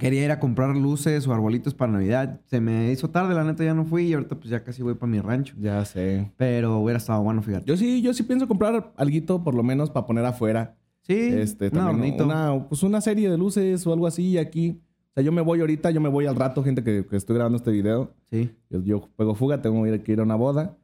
Quería 0.01 0.25
ir 0.25 0.31
a 0.31 0.39
comprar 0.39 0.75
luces 0.75 1.27
o 1.27 1.33
arbolitos 1.33 1.75
para 1.75 1.91
Navidad. 1.91 2.41
Se 2.45 2.59
me 2.59 2.91
hizo 2.91 3.11
tarde, 3.11 3.35
la 3.35 3.43
neta 3.43 3.63
ya 3.63 3.75
no 3.75 3.85
fui 3.85 4.07
y 4.07 4.13
ahorita 4.13 4.35
pues 4.35 4.49
ya 4.49 4.63
casi 4.63 4.81
voy 4.81 4.95
para 4.95 5.11
mi 5.11 5.19
rancho. 5.19 5.55
Ya 5.59 5.85
sé. 5.85 6.31
Pero 6.37 6.79
hubiera 6.79 6.97
estado 6.97 7.21
bueno, 7.21 7.43
fíjate. 7.43 7.65
Yo 7.65 7.77
sí, 7.77 8.01
yo 8.01 8.11
sí 8.13 8.23
pienso 8.23 8.47
comprar 8.47 8.91
alguito 8.97 9.43
por 9.43 9.53
lo 9.53 9.61
menos 9.61 9.91
para 9.91 10.07
poner 10.07 10.25
afuera. 10.25 10.75
Sí, 11.01 11.13
Este, 11.13 11.65
un 11.65 11.71
también 11.71 12.15
adornito. 12.15 12.25
una, 12.25 12.67
pues 12.67 12.83
una 12.83 12.99
serie 12.99 13.29
de 13.29 13.37
luces 13.37 13.85
o 13.85 13.93
algo 13.93 14.07
así 14.07 14.37
aquí. 14.37 14.81
O 15.11 15.13
sea, 15.13 15.23
yo 15.23 15.31
me 15.31 15.41
voy 15.41 15.59
ahorita, 15.59 15.91
yo 15.91 16.01
me 16.01 16.09
voy 16.09 16.25
al 16.25 16.35
rato, 16.35 16.63
gente 16.63 16.83
que, 16.83 17.05
que 17.05 17.15
estoy 17.17 17.35
grabando 17.35 17.57
este 17.57 17.71
video. 17.71 18.13
Sí. 18.31 18.49
Yo, 18.69 18.81
yo 18.83 19.35
fuga, 19.35 19.61
tengo 19.61 19.83
que 19.83 20.11
ir 20.11 20.19
a 20.19 20.23
una 20.23 20.35
boda. 20.35 20.77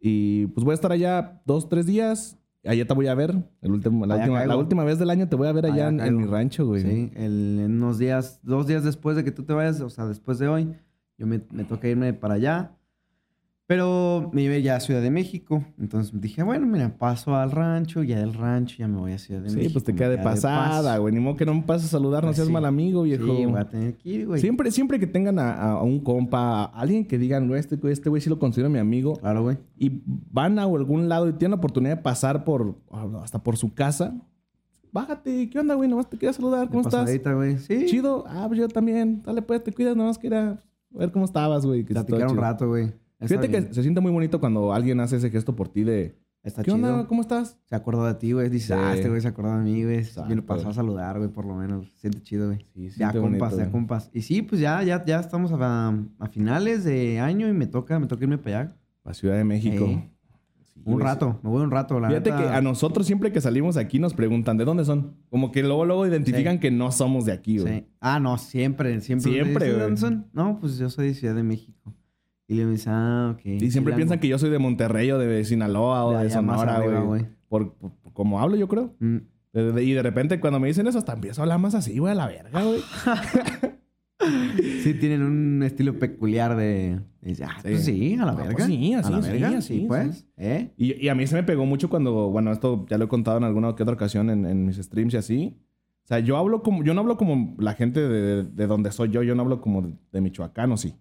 Y 0.00 0.46
pues 0.48 0.64
voy 0.64 0.72
a 0.72 0.74
estar 0.74 0.92
allá 0.92 1.40
dos, 1.44 1.68
tres 1.68 1.86
días. 1.86 2.37
Allá 2.64 2.86
te 2.86 2.94
voy 2.94 3.06
a 3.06 3.14
ver. 3.14 3.34
El 3.62 3.70
último, 3.72 4.04
la, 4.04 4.16
última, 4.16 4.44
la 4.44 4.56
última 4.56 4.84
vez 4.84 4.98
del 4.98 5.10
año 5.10 5.28
te 5.28 5.36
voy 5.36 5.48
a 5.48 5.52
ver 5.52 5.66
allá, 5.66 5.74
Allá 5.74 5.88
en, 5.88 6.00
en 6.00 6.16
mi 6.16 6.24
rancho, 6.26 6.66
güey. 6.66 6.82
Sí, 6.82 7.12
el- 7.14 7.60
en 7.60 7.72
unos 7.82 7.98
días, 7.98 8.40
dos 8.42 8.66
días 8.66 8.84
después 8.84 9.16
de 9.16 9.24
que 9.24 9.30
tú 9.30 9.44
te 9.44 9.52
vayas, 9.52 9.80
o 9.80 9.90
sea, 9.90 10.06
después 10.06 10.38
de 10.38 10.48
hoy, 10.48 10.74
yo 11.16 11.26
me, 11.26 11.40
me 11.52 11.64
toca 11.64 11.88
irme 11.88 12.12
para 12.14 12.34
allá. 12.34 12.72
Pero 13.68 14.30
me 14.32 14.40
iba 14.44 14.56
ya 14.56 14.76
a 14.76 14.80
Ciudad 14.80 15.02
de 15.02 15.10
México. 15.10 15.62
Entonces 15.78 16.18
dije, 16.18 16.42
bueno, 16.42 16.66
mira, 16.66 16.96
paso 16.96 17.36
al 17.36 17.50
rancho, 17.50 18.02
ya 18.02 18.18
del 18.18 18.32
rancho 18.32 18.76
ya 18.78 18.88
me 18.88 18.96
voy 18.96 19.12
a 19.12 19.18
Ciudad 19.18 19.42
de 19.42 19.50
Sí, 19.50 19.56
México. 19.56 19.74
pues 19.74 19.84
te 19.84 19.94
queda 19.94 20.08
de 20.08 20.16
pasada, 20.16 20.96
güey. 20.96 21.12
Ni 21.12 21.20
modo 21.20 21.36
que 21.36 21.44
no 21.44 21.52
me 21.52 21.60
pases 21.60 21.88
a 21.88 21.90
saludar, 21.90 22.22
no 22.22 22.28
Pues 22.28 22.36
seas 22.36 22.46
sí. 22.48 22.52
mal 22.54 22.64
amigo, 22.64 23.02
viejo. 23.02 23.26
Sí, 23.26 23.44
voy 23.44 23.60
a 23.60 23.68
tener 23.68 23.94
que 23.98 24.08
ir, 24.08 24.26
güey. 24.26 24.40
Siempre, 24.40 24.70
siempre 24.70 24.98
que 24.98 25.06
tengan 25.06 25.38
a, 25.38 25.52
a 25.72 25.82
un 25.82 26.00
compa, 26.00 26.62
a 26.62 26.80
alguien 26.80 27.04
que 27.06 27.18
digan, 27.18 27.46
"Güey, 27.46 27.60
este 27.60 27.76
güey 27.76 27.92
este 27.92 28.08
güey 28.08 28.22
sí 28.22 28.30
lo 28.30 28.38
considero 28.38 28.70
mi 28.70 28.78
amigo, 28.78 29.16
Claro, 29.16 29.42
güey. 29.42 29.58
y 29.76 30.00
van 30.06 30.58
a 30.58 30.62
algún 30.62 31.10
lado 31.10 31.28
y 31.28 31.34
tienen 31.34 31.50
la 31.50 31.56
oportunidad 31.58 31.96
de 31.98 32.02
pasar 32.02 32.44
por, 32.44 32.74
hasta 33.22 33.42
por 33.42 33.58
su 33.58 33.74
casa, 33.74 34.16
bájate, 34.92 35.50
¿qué 35.50 35.58
onda, 35.58 35.74
güey? 35.74 35.90
Nomás 35.90 36.08
te 36.08 36.16
quería 36.16 36.32
saludar, 36.32 36.68
¿cómo 36.68 36.80
De 36.80 36.88
estás? 36.88 37.00
pasadita, 37.02 37.34
güey. 37.34 37.58
Sí. 37.58 37.84
Chido, 37.84 38.24
ah, 38.28 38.46
pues 38.48 38.58
yo 38.60 38.68
también, 38.68 39.20
dale 39.26 39.42
pues, 39.42 39.62
te 39.62 39.72
cuidas, 39.72 39.94
nomás 39.94 40.16
quería 40.16 40.58
ver 40.88 41.12
cómo 41.12 41.26
estabas, 41.26 41.66
güey. 41.66 41.80
sí 41.82 41.92
Platicar 41.92 42.22
un 42.22 42.28
chido. 42.30 42.40
rato, 42.40 42.66
güey. 42.66 42.92
Fíjate 43.20 43.48
bien. 43.48 43.66
que 43.66 43.74
se 43.74 43.82
siente 43.82 44.00
muy 44.00 44.12
bonito 44.12 44.38
cuando 44.40 44.72
alguien 44.72 45.00
hace 45.00 45.16
ese 45.16 45.30
gesto 45.30 45.56
por 45.56 45.68
ti 45.68 45.82
de, 45.84 46.16
Está 46.42 46.62
¿qué 46.62 46.70
chido. 46.72 46.76
onda? 46.92 47.06
¿Cómo 47.08 47.20
estás? 47.22 47.58
Se 47.64 47.74
acordó 47.74 48.06
de 48.06 48.14
ti, 48.14 48.32
güey. 48.32 48.48
Dice, 48.48 48.68
Sí. 48.68 48.72
ah, 48.76 48.94
este 48.94 49.08
güey 49.08 49.20
se 49.20 49.28
acordó 49.28 49.56
de 49.58 49.64
mí, 49.64 49.82
güey. 49.82 50.04
Yo 50.04 50.34
le 50.36 50.42
pasó 50.42 50.68
a 50.68 50.72
saludar, 50.74 51.18
güey, 51.18 51.28
por 51.30 51.44
lo 51.44 51.54
menos. 51.56 51.88
Se 51.94 52.02
Siente 52.02 52.22
chido, 52.22 52.46
güey. 52.46 52.64
Sí, 52.74 52.90
Ya 52.96 53.12
compas, 53.12 53.50
bonito, 53.50 53.58
ya 53.58 53.70
compas. 53.72 54.10
Y 54.14 54.22
sí, 54.22 54.42
pues 54.42 54.60
ya, 54.60 54.82
ya, 54.84 55.04
ya 55.04 55.18
estamos 55.18 55.50
a, 55.52 55.88
a 56.18 56.28
finales 56.28 56.84
de 56.84 57.18
año 57.18 57.48
y 57.48 57.52
me 57.52 57.66
toca, 57.66 57.98
me 57.98 58.06
toca 58.06 58.22
irme 58.24 58.38
para 58.38 58.60
allá. 58.60 58.76
A 59.04 59.14
Ciudad 59.14 59.36
de 59.36 59.44
México. 59.44 59.84
Sí, 59.86 60.10
Un 60.84 60.94
güey, 60.94 61.04
rato, 61.04 61.40
me 61.42 61.50
voy 61.50 61.62
un 61.62 61.70
rato, 61.72 61.98
la 61.98 62.08
Fíjate 62.08 62.30
neta. 62.30 62.42
que 62.42 62.48
a 62.50 62.60
nosotros 62.62 63.06
siempre 63.06 63.32
que 63.32 63.40
salimos 63.40 63.76
aquí 63.76 63.98
nos 63.98 64.14
preguntan 64.14 64.56
de 64.58 64.64
dónde 64.64 64.84
son. 64.84 65.16
Como 65.28 65.50
que 65.50 65.62
luego 65.62 65.84
luego 65.84 66.06
identifican 66.06 66.54
Sí. 66.54 66.60
que 66.60 66.70
no 66.70 66.92
somos 66.92 67.24
de 67.24 67.32
aquí, 67.32 67.58
güey. 67.58 67.80
Sí. 67.80 67.86
Ah, 68.00 68.20
no, 68.20 68.38
siempre, 68.38 69.00
siempre. 69.00 69.32
Siempre, 69.32 69.66
¿De 69.66 69.72
güey. 69.72 69.82
dónde 69.82 70.00
son? 70.00 70.26
No, 70.32 70.58
pues 70.60 70.78
yo 70.78 70.88
soy 70.88 71.08
de 71.08 71.14
Ciudad 71.14 71.34
de 71.34 71.42
México. 71.42 71.92
Y 72.48 72.54
le 72.54 72.66
dicen, 72.66 72.92
ah, 72.94 73.34
ok. 73.36 73.44
Y 73.44 73.70
siempre 73.70 73.92
piensan 73.94 74.18
que 74.18 74.26
yo 74.28 74.38
soy 74.38 74.48
de 74.50 74.58
Monterrey 74.58 75.10
o 75.12 75.18
de 75.18 75.44
Sinaloa 75.44 76.04
o 76.06 76.12
De 76.16 76.24
de, 76.24 76.30
Sonora, 76.30 76.80
güey. 76.80 77.26
Por, 77.48 77.74
como 78.14 78.40
hablo, 78.40 78.56
yo 78.56 78.66
creo. 78.68 78.94
Mm. 78.98 79.18
De- 79.52 79.72
de- 79.72 79.84
y 79.84 79.92
de 79.92 80.02
repente 80.02 80.40
cuando 80.40 80.58
me 80.58 80.68
dicen 80.68 80.86
eso, 80.86 80.98
hasta 80.98 81.12
empiezo 81.12 81.40
a 81.40 81.44
hablar 81.44 81.58
más 81.58 81.74
así, 81.74 81.98
güey, 81.98 82.12
a 82.12 82.14
la 82.16 82.26
verga, 82.26 82.62
güey. 82.62 82.80
Sí, 84.82 84.94
tienen 84.94 85.22
un 85.22 85.62
estilo 85.62 85.96
peculiar 85.98 86.56
de. 86.56 87.00
de, 87.20 87.44
ah, 87.44 87.56
pues 87.62 87.84
Sí. 87.84 87.92
sí, 88.10 88.14
a 88.14 88.26
la 88.26 88.32
Ah, 88.32 88.34
verga. 88.34 88.52
pues 88.52 88.64
sí, 88.64 88.92
así, 88.94 89.12
a 89.12 89.16
la 89.16 89.22
sí, 89.22 89.30
verga, 89.30 89.48
así, 89.58 89.78
sí, 89.80 89.84
pues. 89.86 90.16
sí. 90.18 90.26
¿Eh? 90.38 90.72
Y, 90.76 91.04
y 91.04 91.08
a 91.08 91.14
mí 91.14 91.26
se 91.26 91.36
me 91.36 91.44
pegó 91.44 91.64
mucho 91.66 91.88
cuando, 91.88 92.28
bueno, 92.30 92.50
esto 92.50 92.84
ya 92.90 92.98
lo 92.98 93.04
he 93.04 93.08
contado 93.08 93.38
en 93.38 93.44
alguna 93.44 93.74
que 93.76 93.82
otra 93.84 93.94
ocasión 93.94 94.28
en, 94.30 94.44
en 94.44 94.66
mis 94.66 94.76
streams 94.76 95.14
y 95.14 95.16
así. 95.18 95.56
O 96.04 96.08
sea, 96.08 96.18
yo 96.18 96.36
hablo 96.36 96.62
como, 96.62 96.82
yo 96.82 96.94
no 96.94 97.00
hablo 97.02 97.16
como 97.16 97.54
la 97.58 97.74
gente 97.74 98.00
de, 98.00 98.42
de 98.42 98.66
donde 98.66 98.90
soy 98.90 99.10
yo, 99.10 99.22
yo 99.22 99.34
no 99.36 99.42
hablo 99.42 99.60
como 99.60 99.82
de, 99.82 99.94
de 100.10 100.20
Michoacán 100.20 100.72
o 100.72 100.76
sí. 100.76 100.94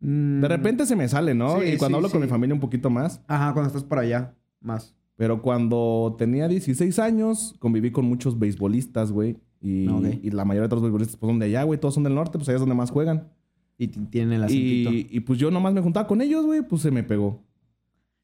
Mm. 0.00 0.40
De 0.40 0.48
repente 0.48 0.86
se 0.86 0.96
me 0.96 1.08
sale, 1.08 1.34
¿no? 1.34 1.60
Sí, 1.60 1.68
y 1.74 1.76
cuando 1.76 1.98
sí, 1.98 2.04
hablo 2.04 2.10
con 2.10 2.20
mi 2.20 2.26
familia 2.26 2.54
un 2.54 2.60
poquito 2.60 2.90
más. 2.90 3.20
Ajá, 3.28 3.52
cuando 3.52 3.68
estás 3.68 3.84
por 3.84 3.98
allá, 3.98 4.34
más. 4.60 4.94
Pero 5.16 5.42
cuando 5.42 6.14
tenía 6.18 6.48
16 6.48 6.98
años, 6.98 7.54
conviví 7.58 7.90
con 7.92 8.06
muchos 8.06 8.38
beisbolistas, 8.38 9.12
güey. 9.12 9.36
Y, 9.60 9.86
Ok. 9.88 10.06
y 10.22 10.30
la 10.30 10.46
mayoría 10.46 10.68
de 10.68 10.74
los 10.74 10.82
beisbolistas 10.82 11.16
pues, 11.16 11.28
son 11.30 11.38
de 11.38 11.46
allá, 11.46 11.62
güey. 11.64 11.78
Todos 11.78 11.94
son 11.94 12.04
del 12.04 12.14
norte, 12.14 12.38
pues 12.38 12.48
allá 12.48 12.56
es 12.56 12.60
donde 12.60 12.74
más 12.74 12.90
juegan. 12.90 13.28
Y 13.76 13.88
tienen 13.88 14.34
el 14.34 14.44
acentito. 14.44 14.90
Y, 14.90 15.06
y 15.10 15.20
pues 15.20 15.38
yo 15.38 15.50
nomás 15.50 15.74
me 15.74 15.80
juntaba 15.82 16.06
con 16.06 16.20
ellos, 16.22 16.44
güey. 16.46 16.62
Pues 16.62 16.82
se 16.82 16.90
me 16.90 17.02
pegó. 17.02 17.42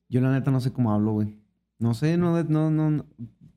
Yo 0.08 0.20
la 0.20 0.32
neta 0.32 0.50
no 0.50 0.60
sé 0.60 0.72
cómo 0.72 0.92
hablo, 0.92 1.12
güey. 1.12 1.36
No 1.78 1.94
sé, 1.94 2.16
no, 2.16 2.42
no, 2.44 2.70
no, 2.70 2.90
no, 2.90 3.04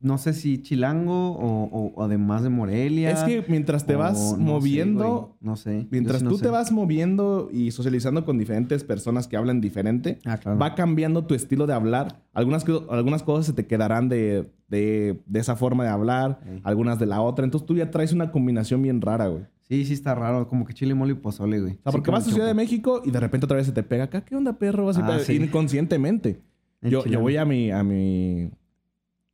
no 0.02 0.18
sé 0.18 0.32
si 0.34 0.62
chilango 0.62 1.32
o, 1.38 2.02
además 2.02 2.42
de 2.42 2.48
Morelia. 2.50 3.10
Es 3.10 3.22
que 3.24 3.44
mientras 3.48 3.86
te 3.86 3.96
o 3.96 3.98
vas 3.98 4.18
no 4.18 4.36
sé, 4.36 4.42
moviendo. 4.42 5.36
No 5.40 5.56
sé. 5.56 5.86
Mientras 5.90 6.18
sí 6.18 6.24
no 6.24 6.30
tú 6.30 6.36
sé. 6.38 6.44
te 6.44 6.50
vas 6.50 6.70
moviendo 6.72 7.48
y 7.52 7.70
socializando 7.70 8.24
con 8.24 8.38
diferentes 8.38 8.84
personas 8.84 9.26
que 9.28 9.36
hablan 9.36 9.60
diferente, 9.60 10.18
Ah, 10.24 10.36
claro. 10.38 10.58
va 10.58 10.74
cambiando 10.74 11.24
tu 11.26 11.34
estilo 11.34 11.66
de 11.66 11.72
hablar. 11.74 12.22
Algunas, 12.32 12.64
algunas 12.90 13.22
cosas 13.22 13.46
se 13.46 13.52
te 13.52 13.66
quedarán 13.66 14.08
de, 14.08 14.50
de, 14.68 15.20
de 15.26 15.40
esa 15.40 15.56
forma 15.56 15.84
de 15.84 15.90
hablar, 15.90 16.40
algunas 16.62 16.98
de 16.98 17.06
la 17.06 17.20
otra. 17.20 17.44
Entonces 17.44 17.66
tú 17.66 17.76
ya 17.76 17.90
traes 17.90 18.12
una 18.12 18.30
combinación 18.32 18.82
bien 18.82 19.00
rara, 19.00 19.28
güey. 19.28 19.44
Sí, 19.60 19.84
sí 19.84 19.92
está 19.92 20.14
raro. 20.14 20.48
Como 20.48 20.64
que 20.66 20.74
chile, 20.74 20.94
mole 20.94 21.12
y 21.12 21.16
pozole, 21.16 21.60
güey. 21.60 21.72
O 21.74 21.82
sea, 21.84 21.92
porque 21.92 22.10
vas 22.10 22.26
a 22.26 22.30
Ciudad 22.32 22.46
de 22.46 22.54
México 22.54 23.02
y 23.04 23.10
de 23.12 23.20
repente 23.20 23.44
otra 23.44 23.56
vez 23.56 23.66
se 23.66 23.72
te 23.72 23.82
pega 23.82 24.04
acá. 24.04 24.22
¿Qué 24.24 24.34
onda, 24.34 24.58
perro? 24.58 24.86
Vas 24.86 24.98
a 24.98 25.06
Ah, 25.06 25.18
sí. 25.20 25.36
inconscientemente. 25.36 26.40
Yo, 26.82 27.04
yo 27.04 27.20
voy 27.20 27.36
a 27.36 27.44
mi, 27.44 27.70
a 27.70 27.82
mi 27.82 28.50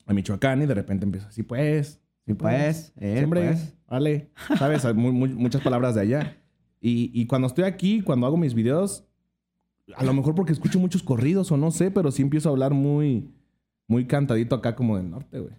a 0.07 0.13
Michoacán 0.13 0.63
y 0.63 0.67
de 0.67 0.75
repente 0.75 1.05
empiezo 1.05 1.29
así, 1.29 1.43
pues. 1.43 2.01
Sí, 2.27 2.35
pues. 2.35 2.93
Eh, 2.97 3.17
Siempre, 3.19 3.47
pues. 3.49 3.75
vale. 3.89 4.31
¿Sabes? 4.59 4.85
Hay 4.85 4.95
mu- 4.95 5.13
mu- 5.13 5.27
muchas 5.29 5.63
palabras 5.63 5.95
de 5.95 6.01
allá. 6.01 6.37
Y, 6.81 7.11
y 7.15 7.27
cuando 7.27 7.47
estoy 7.49 7.65
aquí, 7.65 8.01
cuando 8.03 8.27
hago 8.27 8.37
mis 8.37 8.55
videos, 8.55 9.05
a 9.97 10.05
lo 10.05 10.13
mejor 10.13 10.35
porque 10.35 10.53
escucho 10.53 10.79
muchos 10.81 11.03
corridos 11.03 11.51
o 11.53 11.57
no 11.57 11.71
sé, 11.71 11.91
pero 11.91 12.11
sí 12.11 12.23
empiezo 12.23 12.49
a 12.49 12.53
hablar 12.53 12.75
muy, 12.75 13.31
muy 13.87 14.07
cantadito 14.07 14.57
acá 14.57 14.75
como 14.75 14.97
del 14.97 15.11
norte, 15.11 15.39
güey. 15.41 15.55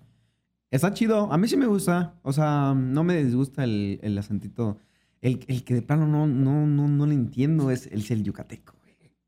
Está 0.72 0.94
chido. 0.94 1.32
A 1.32 1.38
mí 1.38 1.48
sí 1.48 1.56
me 1.56 1.68
gusta. 1.68 2.16
O 2.24 2.34
sea, 2.34 2.74
no 2.76 3.04
me 3.06 3.24
disgusta 3.24 3.64
el, 3.64 4.00
el 4.04 4.18
acentito. 4.18 4.78
El, 5.22 5.40
el 5.48 5.64
que 5.64 5.74
de 5.74 5.82
plano 5.82 6.06
no, 6.08 6.28
no, 6.28 6.68
no, 6.68 6.88
no 6.90 7.06
le 7.06 7.16
entiendo 7.16 7.72
es 7.72 7.88
el, 7.88 8.06
el 8.10 8.24
yucateco. 8.24 8.74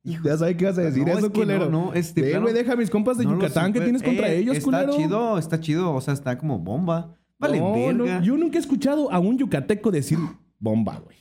Hijo 0.03 0.23
Ya 0.23 0.37
sabes 0.37 0.55
qué 0.55 0.65
vas 0.65 0.77
a 0.77 0.81
decir 0.81 1.03
No, 1.05 1.09
eso, 1.11 1.25
es 1.27 1.31
que 1.33 1.39
culero. 1.39 1.69
no, 1.69 1.87
no, 1.87 1.93
es 1.93 2.13
de 2.15 2.21
Ve, 2.21 2.29
plano- 2.31 2.43
güey, 2.45 2.53
deja 2.55 2.73
a 2.73 2.75
mis 2.75 2.89
compas 2.89 3.17
de 3.17 3.25
no 3.25 3.33
Yucatán. 3.35 3.73
¿Qué 3.73 3.79
supe- 3.79 3.83
tienes 3.83 4.03
contra 4.03 4.29
Eh, 4.29 4.37
ellos, 4.39 4.57
está 4.57 4.65
culero? 4.85 4.95
chido, 4.97 5.37
está 5.37 5.59
chido. 5.59 5.93
O 5.93 6.01
sea, 6.01 6.13
está 6.13 6.37
como 6.37 6.57
bomba. 6.59 7.15
Vale, 7.37 7.59
No, 7.59 7.69
no, 7.93 8.03
verga. 8.05 8.21
yo 8.21 8.37
nunca 8.37 8.57
he 8.57 8.61
escuchado 8.61 9.11
a 9.11 9.19
un 9.19 9.37
yucateco 9.37 9.91
decir 9.91 10.17
bomba, 10.59 10.99
güey. 11.03 11.17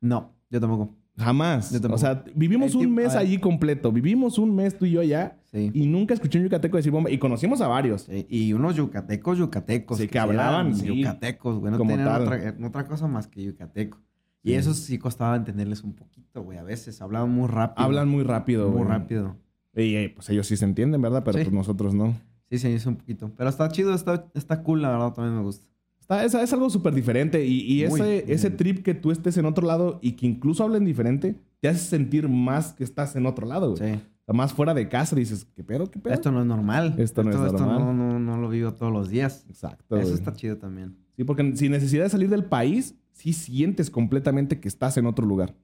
No, 0.00 0.32
yo 0.50 0.60
tampoco. 0.60 0.94
Jamás. 1.16 1.70
Yo 1.70 1.80
tampoco. 1.80 1.94
O 1.94 1.98
sea, 1.98 2.24
vivimos 2.34 2.74
El 2.74 2.86
un 2.88 2.94
mes 2.94 3.14
allí 3.14 3.38
completo. 3.38 3.92
Vivimos 3.92 4.36
un 4.38 4.54
mes 4.54 4.76
tú 4.76 4.84
y 4.84 4.90
yo 4.92 5.00
allá. 5.00 5.38
Sí. 5.52 5.70
Y 5.72 5.86
nunca 5.86 6.12
escuché 6.12 6.38
un 6.38 6.44
yucateco 6.44 6.76
decir 6.76 6.90
bomba. 6.92 7.08
Y 7.10 7.18
conocimos 7.18 7.60
a 7.60 7.68
varios. 7.68 8.02
Sí, 8.02 8.26
Y 8.28 8.52
unos 8.52 8.74
yucatecos, 8.74 9.38
yucatecos. 9.38 9.98
Sí, 9.98 10.08
que 10.08 10.18
hablaban, 10.18 10.74
sí. 10.74 10.86
Yucatecos, 10.86 11.60
güey. 11.60 11.70
No 11.72 11.78
tenían 11.78 12.08
otra, 12.08 12.48
eh, 12.48 12.54
otra 12.64 12.86
cosa 12.86 13.06
más 13.06 13.28
que 13.28 13.44
yucateco. 13.44 13.98
Y 14.44 14.50
Sí. 14.50 14.54
eso 14.56 14.74
sí 14.74 14.98
costaba 14.98 15.34
entenderles 15.34 15.82
un 15.82 15.94
poquito, 15.94 16.42
güey. 16.42 16.58
A 16.58 16.62
veces 16.62 17.00
hablaban 17.02 17.30
muy 17.30 17.48
rápido. 17.48 17.84
Hablan 17.84 18.08
muy 18.08 18.22
rápido, 18.22 18.68
muy 18.68 18.78
güey. 18.84 18.88
rápido. 18.88 19.36
Y 19.74 19.96
eh, 19.96 20.12
pues 20.14 20.28
ellos 20.30 20.46
sí 20.46 20.56
se 20.56 20.64
entienden, 20.66 21.02
¿verdad? 21.02 21.24
Pero 21.24 21.38
Sí. 21.38 21.44
pues 21.44 21.54
nosotros 21.54 21.94
no. 21.94 22.14
Sí, 22.50 22.58
se 22.58 22.70
hizo 22.70 22.90
un 22.90 22.96
poquito. 22.96 23.32
Pero 23.36 23.50
está 23.50 23.68
chido, 23.70 23.92
está, 23.94 24.26
está 24.34 24.62
cool, 24.62 24.82
la 24.82 24.90
verdad, 24.90 25.12
también 25.14 25.34
me 25.36 25.42
gusta. 25.42 25.66
Está, 25.98 26.22
es, 26.24 26.34
es 26.34 26.52
algo 26.52 26.68
súper 26.70 26.94
diferente. 26.94 27.44
Y, 27.44 27.82
y 27.82 27.88
Muy, 27.88 28.00
ese, 28.00 28.22
muy. 28.26 28.32
ese 28.34 28.50
trip 28.50 28.82
que 28.84 28.92
tú 28.94 29.10
estés 29.10 29.36
en 29.38 29.46
otro 29.46 29.66
lado 29.66 29.98
y 30.02 30.12
que 30.12 30.26
incluso 30.26 30.62
hablen 30.62 30.84
diferente, 30.84 31.34
te 31.60 31.68
hace 31.68 31.78
sentir 31.78 32.28
más 32.28 32.74
que 32.74 32.84
estás 32.84 33.16
en 33.16 33.24
otro 33.24 33.46
lado, 33.46 33.74
güey. 33.74 33.94
Sí. 33.94 34.00
Más 34.26 34.54
fuera 34.54 34.72
de 34.72 34.88
casa 34.88 35.14
dices, 35.14 35.44
¿qué 35.54 35.62
pedo? 35.62 35.90
¿Qué 35.90 35.98
pedo? 35.98 36.14
Esto 36.14 36.32
no 36.32 36.40
es 36.40 36.46
normal. 36.46 36.94
Esto 36.96 37.22
no 37.22 37.30
es 37.30 37.36
normal. 37.36 37.78
no, 37.78 37.92
no, 37.92 38.18
no 38.18 38.38
lo 38.38 38.48
vivo 38.48 38.72
todos 38.72 38.92
los 38.92 39.10
días. 39.10 39.44
Exacto. 39.48 39.96
Eso 39.96 40.06
güey. 40.08 40.14
está 40.14 40.32
chido 40.32 40.56
también. 40.56 40.96
Sí, 41.16 41.24
porque 41.24 41.56
sin 41.56 41.72
necesidad 41.72 42.04
de 42.04 42.10
salir 42.10 42.30
del 42.30 42.44
país, 42.44 42.94
sí 43.12 43.32
sientes 43.32 43.90
completamente 43.90 44.60
que 44.60 44.68
estás 44.68 44.96
en 44.96 45.06
otro 45.06 45.26
lugar. 45.26 45.54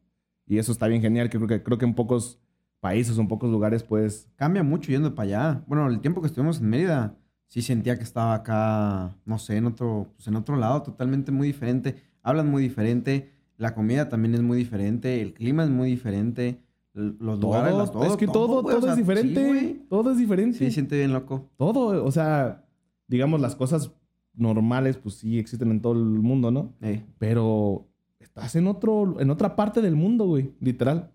Y 0.46 0.58
eso 0.58 0.72
está 0.72 0.88
bien 0.88 1.00
genial, 1.00 1.30
que 1.30 1.38
creo 1.38 1.48
que, 1.48 1.62
creo 1.62 1.78
que 1.78 1.84
en 1.86 1.94
pocos 1.94 2.38
países 2.80 3.16
o 3.16 3.20
en 3.20 3.28
pocos 3.28 3.50
lugares, 3.50 3.82
pues, 3.82 4.28
Cambia 4.36 4.62
mucho 4.62 4.90
yendo 4.90 5.14
para 5.14 5.26
allá. 5.26 5.64
Bueno, 5.66 5.86
el 5.88 6.00
tiempo 6.00 6.20
que 6.20 6.26
estuvimos 6.26 6.60
en 6.60 6.68
Mérida, 6.68 7.16
sí 7.46 7.62
sentía 7.62 7.96
que 7.96 8.04
estaba 8.04 8.34
acá, 8.34 9.16
no 9.24 9.38
sé, 9.38 9.56
en 9.56 9.66
otro, 9.66 10.12
pues 10.16 10.28
en 10.28 10.36
otro 10.36 10.56
lado, 10.56 10.82
totalmente 10.82 11.32
muy 11.32 11.46
diferente. 11.46 11.96
Hablan 12.22 12.48
muy 12.48 12.62
diferente. 12.62 13.32
La 13.56 13.74
comida 13.74 14.08
también 14.08 14.34
es 14.34 14.42
muy 14.42 14.56
diferente. 14.56 15.20
El 15.20 15.34
clima 15.34 15.64
es 15.64 15.70
muy 15.70 15.90
diferente. 15.90 16.62
Los 16.92 17.40
lugares, 17.40 17.74
las- 17.74 17.92
todo, 17.92 18.04
es 18.04 18.16
que 18.16 18.26
todo, 18.26 18.62
todo 18.62 18.78
o 18.78 18.80
sea, 18.82 18.92
es 18.92 18.96
diferente. 18.96 19.60
sí, 19.60 19.86
todo 19.88 20.10
es 20.10 20.18
diferente. 20.18 20.58
Sí, 20.58 20.70
siente 20.70 20.96
bien 20.98 21.12
loco. 21.12 21.48
Todo, 21.56 22.04
o 22.04 22.10
sea, 22.10 22.64
digamos, 23.06 23.40
las 23.40 23.54
cosas 23.54 23.92
normales, 24.34 24.96
pues 24.96 25.16
sí 25.16 25.38
existen 25.38 25.70
en 25.70 25.80
todo 25.80 25.92
el 25.92 26.00
mundo, 26.04 26.50
¿no? 26.50 26.72
Eh, 26.80 27.04
Pero 27.18 27.86
estás 28.18 28.56
en 28.56 28.66
otro, 28.66 29.20
en 29.20 29.30
otra 29.30 29.54
parte 29.56 29.80
del 29.80 29.94
mundo, 29.96 30.24
güey, 30.26 30.52
literal. 30.60 31.10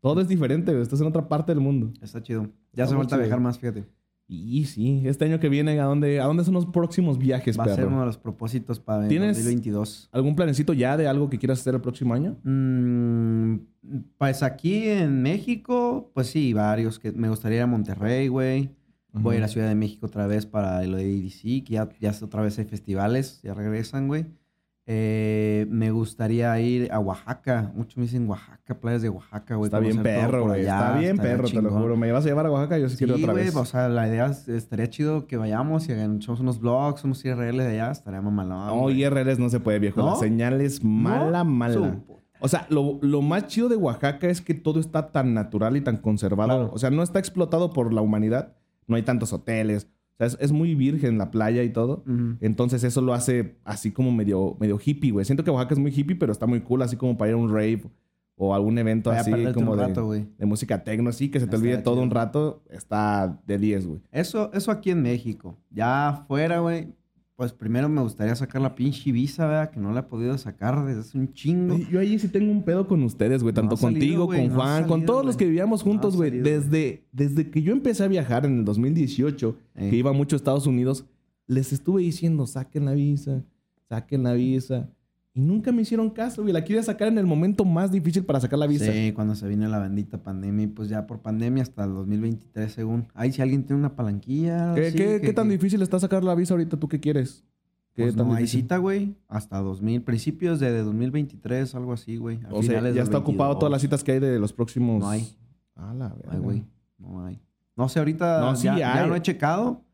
Todo 0.00 0.20
es 0.20 0.28
diferente, 0.28 0.70
güey. 0.72 0.82
Estás 0.82 1.00
en 1.00 1.06
otra 1.08 1.28
parte 1.28 1.52
del 1.52 1.60
mundo. 1.60 1.92
está 2.00 2.22
chido. 2.22 2.48
Ya 2.72 2.84
Está 2.84 2.96
muy 2.96 3.04
falta 3.04 3.16
viajar 3.18 3.40
más, 3.40 3.58
fíjate. 3.58 3.84
Y 4.30 4.66
sí, 4.66 5.02
este 5.06 5.24
año 5.24 5.40
que 5.40 5.48
viene, 5.48 5.80
¿a 5.80 5.84
dónde, 5.84 6.20
a 6.20 6.26
dónde 6.26 6.44
son 6.44 6.52
los 6.52 6.66
próximos 6.66 7.16
viajes, 7.18 7.58
Va 7.58 7.64
a 7.64 7.74
ser 7.74 7.86
uno 7.86 8.00
de 8.00 8.06
los 8.06 8.18
propósitos 8.18 8.78
para 8.78 9.04
el 9.04 9.08
¿Tienes- 9.08 9.36
2022. 9.38 10.10
¿Algún 10.12 10.36
planecito 10.36 10.74
ya 10.74 10.98
de 10.98 11.08
algo 11.08 11.30
que 11.30 11.38
quieras 11.38 11.60
hacer 11.60 11.74
el 11.74 11.80
próximo 11.80 12.12
año? 12.12 12.36
Mm, 12.44 13.54
pues 14.18 14.42
aquí 14.42 14.86
en 14.88 15.22
México, 15.22 16.10
pues 16.12 16.26
sí, 16.26 16.52
varios. 16.52 16.98
que 16.98 17.10
Me 17.12 17.30
gustaría 17.30 17.56
ir 17.58 17.62
a 17.62 17.66
Monterrey, 17.66 18.28
güey. 18.28 18.70
Voy 19.14 19.36
a 19.36 19.38
ir 19.38 19.44
a 19.44 19.48
Ciudad 19.48 19.66
de 19.68 19.74
México 19.74 20.06
otra 20.06 20.26
vez 20.26 20.44
para 20.44 20.82
lo 20.84 20.98
de 20.98 21.04
que 21.40 21.62
ya, 21.66 21.88
ya 21.98 22.12
otra 22.22 22.42
vez 22.42 22.58
hay 22.58 22.66
festivales, 22.66 23.40
ya 23.42 23.54
regresan, 23.54 24.06
güey. 24.08 24.26
Eh, 24.90 25.66
me 25.68 25.90
gustaría 25.90 26.58
ir 26.60 26.90
a 26.90 26.98
Oaxaca. 26.98 27.70
Muchos 27.74 27.98
me 27.98 28.04
dicen 28.04 28.26
Oaxaca, 28.26 28.80
playas 28.80 29.02
de 29.02 29.10
Oaxaca, 29.10 29.54
güey. 29.56 29.66
Está 29.66 29.80
bien 29.80 30.02
perro, 30.02 30.46
güey. 30.46 30.62
Está 30.62 30.98
bien 30.98 31.16
estaría 31.16 31.32
perro, 31.36 31.48
te 31.48 31.60
lo 31.60 31.70
juro. 31.70 31.94
¿Me 31.98 32.10
vas 32.10 32.24
a 32.24 32.28
llevar 32.28 32.46
a 32.46 32.50
Oaxaca? 32.50 32.78
Yo 32.78 32.88
sí, 32.88 32.96
Sí, 32.96 33.04
quiero 33.04 33.18
otra 33.20 33.32
güey, 33.32 33.44
vez. 33.44 33.54
o 33.56 33.66
sea, 33.66 33.90
la 33.90 34.08
idea 34.08 34.26
es- 34.28 34.48
estaría 34.48 34.88
chido 34.88 35.26
que 35.26 35.36
vayamos 35.36 35.86
y 35.90 35.92
hagamos 35.92 36.26
unos 36.40 36.58
vlogs, 36.58 37.04
unos 37.04 37.22
IRL 37.22 37.58
de 37.64 37.68
allá, 37.80 37.90
estaría 37.90 38.22
mamalón. 38.22 38.66
No, 38.66 38.80
güey. 38.84 39.02
IRLs 39.04 39.38
no 39.38 39.50
se 39.50 39.60
puede, 39.60 39.78
viejo. 39.78 40.00
¿No? 40.00 40.06
La 40.12 40.16
señal 40.16 40.58
es 40.62 40.82
¿No? 40.82 40.88
mala, 40.88 41.44
mala. 41.44 41.98
O 42.40 42.48
sea, 42.48 42.66
lo, 42.70 42.98
lo 43.02 43.20
más 43.20 43.46
chido 43.48 43.68
de 43.68 43.76
Oaxaca 43.76 44.26
es 44.28 44.40
que 44.40 44.54
todo 44.54 44.80
está 44.80 45.08
tan 45.08 45.34
natural 45.34 45.76
y 45.76 45.82
tan 45.82 45.98
conservado. 45.98 46.48
Claro. 46.48 46.70
O 46.72 46.78
sea, 46.78 46.88
no 46.90 47.02
está 47.02 47.18
explotado 47.18 47.74
por 47.74 47.92
la 47.92 48.00
humanidad. 48.00 48.54
No 48.86 48.96
hay 48.96 49.02
tantos 49.02 49.34
hoteles. 49.34 49.86
O 50.18 50.26
sea, 50.26 50.26
es, 50.26 50.36
es 50.40 50.52
muy 50.52 50.74
virgen 50.74 51.16
la 51.16 51.30
playa 51.30 51.62
y 51.62 51.70
todo. 51.70 52.02
Entonces 52.40 52.82
eso 52.82 53.00
lo 53.00 53.14
hace 53.14 53.54
así 53.64 53.92
como 53.92 54.10
medio, 54.10 54.56
medio 54.58 54.78
hippie, 54.84 55.12
güey. 55.12 55.24
Siento 55.24 55.44
que 55.44 55.50
Oaxaca 55.50 55.74
es 55.74 55.78
muy 55.80 55.92
hippie, 55.92 56.16
pero 56.16 56.32
está 56.32 56.46
muy 56.46 56.60
cool, 56.60 56.82
así 56.82 56.96
como 56.96 57.16
para 57.16 57.30
ir 57.30 57.34
a 57.34 57.38
un 57.38 57.48
rave 57.50 57.82
o 58.34 58.54
algún 58.54 58.78
evento 58.78 59.10
Vaya 59.10 59.20
así 59.20 59.30
como 59.52 59.76
de, 59.76 59.86
rato, 59.86 60.10
de 60.10 60.46
música 60.46 60.82
tecno, 60.84 61.10
así 61.10 61.28
que 61.28 61.38
se 61.40 61.46
te 61.46 61.54
Está 61.54 61.56
olvide 61.56 61.78
todo 61.78 61.94
chido. 61.94 62.04
un 62.04 62.10
rato. 62.10 62.62
Está 62.68 63.40
de 63.46 63.58
10, 63.58 63.86
güey. 63.86 64.00
Eso, 64.10 64.50
eso 64.52 64.70
aquí 64.72 64.90
en 64.90 65.02
México. 65.02 65.56
Ya 65.70 66.08
afuera, 66.08 66.58
güey. 66.60 66.88
Pues 67.38 67.52
primero 67.52 67.88
me 67.88 68.00
gustaría 68.02 68.34
sacar 68.34 68.60
la 68.60 68.74
pinche 68.74 69.12
visa, 69.12 69.46
¿verdad? 69.46 69.70
Que 69.70 69.78
no 69.78 69.92
la 69.92 70.00
he 70.00 70.02
podido 70.02 70.36
sacar 70.38 70.84
desde 70.84 71.02
hace 71.02 71.16
un 71.16 71.32
chingo. 71.32 71.78
Yo 71.88 72.00
ahí 72.00 72.18
sí 72.18 72.26
tengo 72.26 72.50
un 72.50 72.64
pedo 72.64 72.88
con 72.88 73.00
ustedes, 73.04 73.44
güey. 73.44 73.54
Tanto 73.54 73.76
salido, 73.76 74.26
contigo, 74.26 74.26
con 74.26 74.48
no 74.48 74.54
Juan, 74.56 74.88
con 74.88 75.06
todos 75.06 75.24
los 75.24 75.36
que 75.36 75.44
vivíamos 75.44 75.84
juntos, 75.84 76.16
güey. 76.16 76.32
desde, 76.32 77.04
desde 77.12 77.48
que 77.48 77.62
yo 77.62 77.70
empecé 77.70 78.02
a 78.02 78.08
viajar 78.08 78.44
en 78.44 78.58
el 78.58 78.64
2018, 78.64 79.56
Eh. 79.76 79.88
que 79.88 79.94
iba 79.94 80.12
mucho 80.12 80.34
a 80.34 80.38
Estados 80.38 80.66
Unidos, 80.66 81.04
les 81.46 81.72
estuve 81.72 82.02
diciendo, 82.02 82.44
saquen 82.44 82.86
la 82.86 82.92
visa, 82.94 83.44
saquen 83.88 84.24
la 84.24 84.32
visa. 84.32 84.90
Y 85.38 85.40
nunca 85.40 85.70
me 85.70 85.82
hicieron 85.82 86.10
caso, 86.10 86.42
güey. 86.42 86.52
La 86.52 86.64
quería 86.64 86.82
sacar 86.82 87.06
en 87.06 87.16
el 87.16 87.24
momento 87.26 87.64
más 87.64 87.92
difícil 87.92 88.24
para 88.24 88.40
sacar 88.40 88.58
la 88.58 88.66
visa. 88.66 88.90
Sí, 88.92 89.12
cuando 89.14 89.36
se 89.36 89.46
vino 89.46 89.68
la 89.68 89.78
bendita 89.78 90.18
pandemia. 90.20 90.64
Y 90.64 90.66
pues 90.66 90.88
ya 90.88 91.06
por 91.06 91.20
pandemia 91.20 91.62
hasta 91.62 91.84
el 91.84 91.94
2023, 91.94 92.72
según. 92.72 93.06
Ay, 93.14 93.30
si 93.32 93.40
alguien 93.40 93.62
tiene 93.62 93.78
una 93.78 93.94
palanquilla. 93.94 94.74
¿Qué, 94.74 94.90
sí, 94.90 94.96
qué- 94.96 95.04
que- 95.04 95.20
qué 95.28 95.32
tan 95.32 95.46
que- 95.46 95.52
difícil 95.52 95.80
está 95.82 96.00
sacar 96.00 96.24
la 96.24 96.34
visa 96.34 96.54
ahorita? 96.54 96.76
¿Tú 96.76 96.88
qué 96.88 96.98
quieres? 96.98 97.44
¿Qué 97.94 98.02
Pues 98.02 98.16
tan 98.16 98.26
no 98.26 98.34
hay 98.34 98.42
difícil? 98.42 98.62
cita, 98.62 98.78
güey. 98.78 99.14
Hasta 99.28 99.58
2000, 99.58 100.02
principios 100.02 100.58
de 100.58 100.82
2023, 100.82 101.72
algo 101.76 101.92
así, 101.92 102.16
güey. 102.16 102.40
O 102.50 102.60
sea, 102.64 102.80
ya 102.90 103.02
está 103.02 103.18
ocupado 103.18 103.50
22. 103.50 103.58
todas 103.60 103.70
las 103.70 103.80
citas 103.80 104.02
que 104.02 104.12
hay 104.12 104.18
de 104.18 104.40
los 104.40 104.52
próximos... 104.52 104.98
No 105.00 105.08
hay. 105.08 105.28
Ah, 105.76 105.94
la 105.96 106.08
verga. 106.08 106.30
Ay, 106.32 106.38
güey. 106.40 106.64
No 106.98 107.24
hay. 107.24 107.40
No 107.76 107.88
sé, 107.88 108.00
ahorita 108.00 108.40
No, 108.40 108.56
sí 108.56 108.64
ya, 108.64 108.76
ya 108.76 109.02
hay. 109.04 109.08
no 109.08 109.14
he 109.14 109.22
checado, 109.22 109.84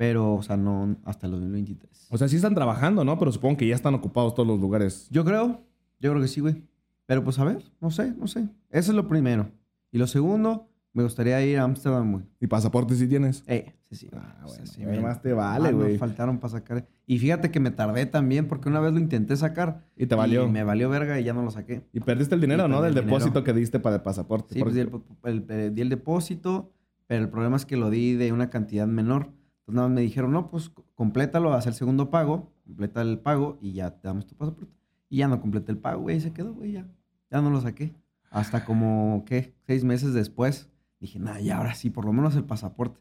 pero, 0.00 0.32
o 0.36 0.42
sea, 0.42 0.56
no 0.56 0.96
hasta 1.04 1.26
el 1.26 1.32
2023. 1.32 2.06
O 2.08 2.16
sea, 2.16 2.26
sí 2.26 2.36
están 2.36 2.54
trabajando, 2.54 3.04
¿no? 3.04 3.18
Pero 3.18 3.32
supongo 3.32 3.58
que 3.58 3.68
ya 3.68 3.74
están 3.74 3.92
ocupados 3.94 4.34
todos 4.34 4.46
los 4.48 4.58
lugares. 4.58 5.06
Yo 5.10 5.26
creo, 5.26 5.60
yo 6.00 6.10
creo 6.12 6.22
que 6.22 6.28
sí, 6.28 6.40
güey. 6.40 6.62
Pero 7.04 7.22
pues 7.22 7.38
a 7.38 7.44
ver, 7.44 7.62
no 7.82 7.90
sé, 7.90 8.14
no 8.16 8.26
sé. 8.26 8.48
Eso 8.70 8.92
es 8.92 8.96
lo 8.96 9.06
primero. 9.06 9.50
Y 9.92 9.98
lo 9.98 10.06
segundo, 10.06 10.70
me 10.94 11.02
gustaría 11.02 11.44
ir 11.44 11.58
a 11.58 11.64
Ámsterdam, 11.64 12.12
güey. 12.12 12.24
¿Y 12.40 12.46
pasaporte 12.46 12.94
sí 12.94 13.06
tienes? 13.08 13.44
Eh, 13.46 13.74
sí, 13.90 13.94
sí. 13.96 14.08
Ah, 14.14 14.42
bueno, 14.46 14.64
sí, 14.64 14.86
me- 14.86 15.00
más 15.00 15.20
te 15.20 15.34
vale, 15.34 15.68
Ah, 15.68 15.72
me 15.72 15.76
güey. 15.84 15.98
faltaron 15.98 16.38
para 16.38 16.52
sacar. 16.52 16.88
Y 17.06 17.18
fíjate 17.18 17.50
que 17.50 17.60
me 17.60 17.70
tardé 17.70 18.06
también 18.06 18.48
porque 18.48 18.70
una 18.70 18.80
vez 18.80 18.94
lo 18.94 19.00
intenté 19.00 19.36
sacar. 19.36 19.84
Y 19.98 20.06
te 20.06 20.14
valió. 20.14 20.46
Y 20.46 20.50
me 20.50 20.64
valió 20.64 20.88
verga 20.88 21.20
y 21.20 21.24
ya 21.24 21.34
no 21.34 21.42
lo 21.42 21.50
saqué. 21.50 21.82
Y 21.92 22.00
perdiste 22.00 22.34
el 22.34 22.40
dinero, 22.40 22.64
Y 22.64 22.70
¿no? 22.70 22.80
Del 22.80 22.94
dinero. 22.94 23.06
depósito 23.18 23.44
que 23.44 23.52
diste 23.52 23.80
para 23.80 23.96
el 23.96 24.02
pasaporte. 24.02 24.54
Sí, 24.54 24.62
pues 24.62 24.72
di 24.74 24.80
el, 24.80 24.88
Porque- 24.88 25.12
el- 25.24 25.44
el- 25.50 25.74
di 25.74 25.82
el 25.82 25.90
depósito, 25.90 26.72
pero 27.06 27.22
el 27.22 27.28
problema 27.28 27.56
es 27.56 27.66
que 27.66 27.76
lo 27.76 27.90
di 27.90 28.14
de 28.14 28.32
una 28.32 28.48
cantidad 28.48 28.86
menor. 28.86 29.28
Entonces 29.70 29.76
nada 29.76 29.88
me 29.88 30.00
dijeron, 30.00 30.32
no, 30.32 30.50
pues 30.50 30.70
complétalo, 30.94 31.52
haz 31.52 31.66
el 31.66 31.74
segundo 31.74 32.10
pago, 32.10 32.50
completa 32.66 33.02
el 33.02 33.18
pago 33.18 33.56
y 33.60 33.72
ya 33.72 33.90
te 33.92 34.08
damos 34.08 34.26
tu 34.26 34.34
pasaporte. 34.34 34.72
Y 35.08 35.18
ya 35.18 35.28
no 35.28 35.40
completé 35.40 35.70
el 35.72 35.78
pago, 35.78 36.02
güey, 36.02 36.16
y 36.16 36.20
se 36.20 36.32
quedó, 36.32 36.54
güey, 36.54 36.72
ya. 36.72 36.86
Ya 37.30 37.40
no 37.40 37.50
lo 37.50 37.60
saqué. 37.60 37.94
Hasta 38.30 38.64
como, 38.64 39.24
¿qué? 39.26 39.54
Seis 39.66 39.84
meses 39.84 40.12
después. 40.14 40.68
Dije, 41.00 41.18
nada, 41.18 41.40
ya 41.40 41.58
ahora 41.58 41.74
sí, 41.74 41.90
por 41.90 42.04
lo 42.04 42.12
menos 42.12 42.34
el 42.36 42.44
pasaporte. 42.44 43.00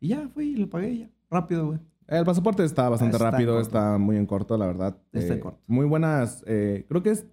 Y 0.00 0.08
ya 0.08 0.28
fui 0.32 0.50
y 0.50 0.56
lo 0.56 0.68
pagué 0.70 0.98
ya. 0.98 1.10
Rápido, 1.30 1.66
güey. 1.66 1.78
El 2.06 2.24
pasaporte 2.24 2.64
está 2.64 2.88
bastante 2.88 3.16
Está 3.16 3.30
rápido, 3.30 3.60
está 3.60 3.98
muy 3.98 4.16
en 4.16 4.26
corto, 4.26 4.56
la 4.56 4.66
verdad. 4.66 4.96
Está 5.12 5.32
en 5.34 5.38
Eh, 5.38 5.40
corto. 5.40 5.60
Muy 5.66 5.86
buenas. 5.86 6.44
eh, 6.46 6.84
creo 6.88 7.02
que 7.02 7.10
es. 7.10 7.26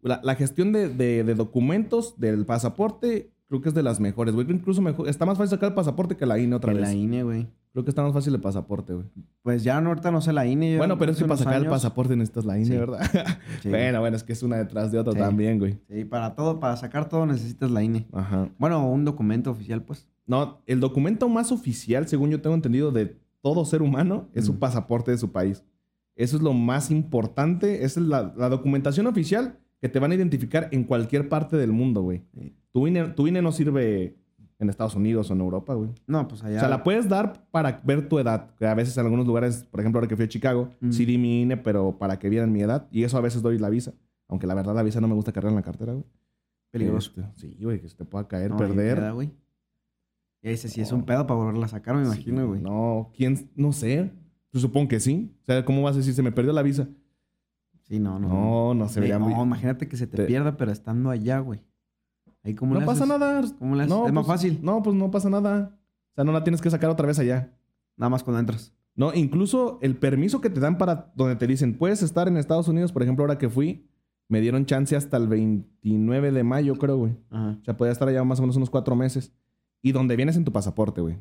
La, 0.00 0.20
la 0.24 0.34
gestión 0.34 0.72
de, 0.72 0.88
de- 0.88 1.22
de 1.24 1.34
documentos 1.34 2.18
del 2.18 2.44
pasaporte, 2.46 3.30
creo 3.48 3.60
que 3.60 3.68
es 3.68 3.74
de 3.74 3.82
las 3.82 4.00
mejores, 4.00 4.34
güey. 4.34 4.50
Incluso 4.50 4.82
mejor, 4.82 5.08
está 5.08 5.26
más 5.26 5.38
fácil 5.38 5.50
sacar 5.50 5.68
el 5.70 5.74
pasaporte 5.74 6.16
que 6.16 6.26
la 6.26 6.38
INE 6.38 6.56
otra 6.56 6.72
En 6.72 6.78
vez. 6.78 6.88
la 6.88 6.94
INE, 6.94 7.22
güey. 7.22 7.46
Creo 7.72 7.84
que 7.84 7.90
está 7.90 8.02
más 8.02 8.12
fácil 8.12 8.34
el 8.34 8.40
pasaporte, 8.40 8.92
güey. 8.92 9.06
Pues 9.42 9.64
ya 9.64 9.80
no, 9.80 9.88
ahorita 9.88 10.10
no 10.10 10.20
sé 10.20 10.32
la 10.34 10.46
INE. 10.46 10.76
Bueno, 10.76 10.98
pero 10.98 11.12
es 11.12 11.18
que 11.18 11.24
para 11.24 11.38
sacar 11.38 11.62
el 11.62 11.68
pasaporte 11.68 12.14
necesitas 12.16 12.44
la 12.44 12.56
INE, 12.58 12.66
Sí. 12.66 12.76
¿verdad? 12.76 13.00
Sí. 13.62 13.68
Bueno, 13.70 14.00
bueno, 14.00 14.16
es 14.16 14.22
que 14.22 14.32
es 14.34 14.42
una 14.42 14.56
detrás 14.58 14.92
de 14.92 14.98
otra 14.98 15.14
Sí. 15.14 15.18
también, 15.18 15.58
güey. 15.58 15.78
Sí, 15.88 16.04
para 16.04 16.34
todo, 16.34 16.60
para 16.60 16.76
sacar 16.76 17.08
todo 17.08 17.24
necesitas 17.24 17.70
la 17.70 17.82
INE. 17.82 18.06
Ajá. 18.12 18.50
Bueno, 18.58 18.86
un 18.90 19.04
documento 19.06 19.50
oficial, 19.50 19.82
pues. 19.82 20.06
No, 20.26 20.60
el 20.66 20.80
documento 20.80 21.28
más 21.30 21.50
oficial, 21.50 22.06
según 22.08 22.30
yo 22.30 22.40
tengo 22.42 22.54
entendido, 22.54 22.92
de 22.92 23.16
todo 23.40 23.64
ser 23.64 23.80
humano 23.82 24.28
es 24.34 24.44
su 24.44 24.52
Mm. 24.54 24.58
pasaporte 24.58 25.10
de 25.10 25.18
su 25.18 25.32
país. 25.32 25.64
Eso 26.14 26.36
es 26.36 26.42
lo 26.42 26.52
más 26.52 26.90
importante. 26.90 27.84
Esa 27.84 28.00
es 28.00 28.06
la, 28.06 28.34
la 28.36 28.48
documentación 28.50 29.06
oficial 29.06 29.58
que 29.80 29.88
te 29.88 29.98
van 29.98 30.12
a 30.12 30.14
identificar 30.14 30.68
en 30.72 30.84
cualquier 30.84 31.28
parte 31.30 31.56
del 31.56 31.72
mundo, 31.72 32.02
güey. 32.02 32.22
Tu 32.70 32.86
INE, 32.86 33.08
tu 33.08 33.26
INE 33.26 33.40
no 33.42 33.50
sirve 33.50 34.16
en 34.62 34.70
Estados 34.70 34.94
Unidos 34.94 35.30
o 35.30 35.34
en 35.34 35.40
Europa, 35.40 35.74
güey. 35.74 35.90
No, 36.06 36.26
pues 36.28 36.42
allá. 36.44 36.56
O 36.56 36.60
sea, 36.60 36.68
la 36.68 36.82
puedes 36.82 37.08
dar 37.08 37.46
para 37.50 37.80
ver 37.84 38.08
tu 38.08 38.18
edad. 38.18 38.54
Que 38.56 38.66
a 38.66 38.74
veces 38.74 38.96
en 38.96 39.04
algunos 39.04 39.26
lugares, 39.26 39.64
por 39.70 39.80
ejemplo, 39.80 39.98
ahora 39.98 40.08
que 40.08 40.16
fui 40.16 40.24
a 40.24 40.28
Chicago, 40.28 40.70
Mm. 40.80 40.90
sí 40.92 41.04
di 41.04 41.18
mi 41.18 41.42
INE, 41.42 41.56
pero 41.56 41.98
para 41.98 42.18
que 42.18 42.28
vieran 42.28 42.52
mi 42.52 42.62
edad. 42.62 42.88
Y 42.90 43.02
eso 43.04 43.18
a 43.18 43.20
veces 43.20 43.42
doy 43.42 43.58
la 43.58 43.68
visa. 43.68 43.92
Aunque 44.28 44.46
la 44.46 44.54
verdad 44.54 44.74
la 44.74 44.82
visa 44.82 45.00
no 45.00 45.08
me 45.08 45.14
gusta 45.14 45.32
cargar 45.32 45.50
en 45.50 45.56
la 45.56 45.62
cartera, 45.62 45.92
güey. 45.92 46.04
Peligroso. 46.70 47.12
Este, 47.16 47.28
sí, 47.40 47.58
güey, 47.62 47.80
que 47.80 47.88
se 47.88 47.96
te 47.96 48.04
pueda 48.04 48.26
caer, 48.28 48.50
No, 48.52 48.56
perder. 48.56 48.96
queda, 48.98 49.10
güey. 49.10 49.30
Y 50.40 50.48
ese 50.48 50.68
sí 50.68 50.80
es 50.80 50.90
un 50.90 51.04
pedo 51.04 51.26
para 51.26 51.38
volverla 51.38 51.66
a 51.66 51.68
sacar, 51.68 51.94
me 51.94 52.02
imagino, 52.04 52.48
güey. 52.48 52.60
No, 52.60 53.10
¿quién? 53.14 53.50
No 53.54 53.72
sé. 53.72 54.10
Yo 54.52 54.60
supongo 54.60 54.88
que 54.88 54.98
sí. 55.00 55.34
O 55.42 55.44
sea, 55.44 55.64
¿cómo 55.64 55.82
vas 55.82 55.94
a 55.94 55.98
decir? 55.98 56.14
Se 56.14 56.22
me 56.22 56.32
perdió 56.32 56.52
la 56.52 56.62
visa. 56.62 56.88
Sí, 57.82 57.98
no, 57.98 58.18
no. 58.18 58.28
No, 58.28 58.74
no 58.74 58.88
se 58.88 58.94
Sí, 58.94 59.00
vería 59.00 59.18
no, 59.18 59.28
muy... 59.28 59.34
imagínate 59.42 59.86
que 59.88 59.96
se 59.96 60.06
te, 60.06 60.16
Te- 60.16 60.24
pierda, 60.24 60.56
pero 60.56 60.70
estando 60.72 61.10
allá, 61.10 61.38
güey. 61.40 61.60
Ahí 62.44 62.54
como 62.54 62.74
No 62.74 62.84
pasa 62.84 63.06
nada. 63.06 63.40
Es 63.40 63.54
más 63.60 63.88
pues, 64.12 64.26
fácil. 64.26 64.58
No, 64.62 64.82
pues 64.82 64.96
no 64.96 65.10
pasa 65.10 65.30
nada. 65.30 65.78
O 66.12 66.14
sea, 66.14 66.24
no 66.24 66.32
la 66.32 66.42
tienes 66.44 66.60
que 66.60 66.70
sacar 66.70 66.90
otra 66.90 67.06
vez 67.06 67.18
allá. 67.18 67.52
Nada 67.96 68.10
más 68.10 68.22
cuando 68.22 68.40
entras. 68.40 68.72
No, 68.94 69.14
incluso 69.14 69.78
el 69.80 69.96
permiso 69.96 70.40
que 70.40 70.50
te 70.50 70.60
dan 70.60 70.76
para 70.76 71.12
donde 71.14 71.36
te 71.36 71.46
dicen, 71.46 71.78
puedes 71.78 72.02
estar 72.02 72.28
en 72.28 72.36
Estados 72.36 72.68
Unidos, 72.68 72.92
por 72.92 73.02
ejemplo, 73.02 73.22
ahora 73.24 73.38
que 73.38 73.48
fui, 73.48 73.86
me 74.28 74.40
dieron 74.40 74.66
chance 74.66 74.94
hasta 74.96 75.16
el 75.16 75.28
29 75.28 76.32
de 76.32 76.42
mayo, 76.44 76.76
creo, 76.76 76.98
güey. 76.98 77.16
Ajá. 77.30 77.56
O 77.60 77.64
sea, 77.64 77.76
podía 77.76 77.92
estar 77.92 78.08
allá 78.08 78.22
más 78.24 78.38
o 78.38 78.42
menos 78.42 78.56
unos 78.56 78.70
cuatro 78.70 78.94
meses. 78.96 79.32
Y 79.80 79.92
donde 79.92 80.16
vienes 80.16 80.36
en 80.36 80.44
tu 80.44 80.52
pasaporte, 80.52 81.00
güey. 81.00 81.18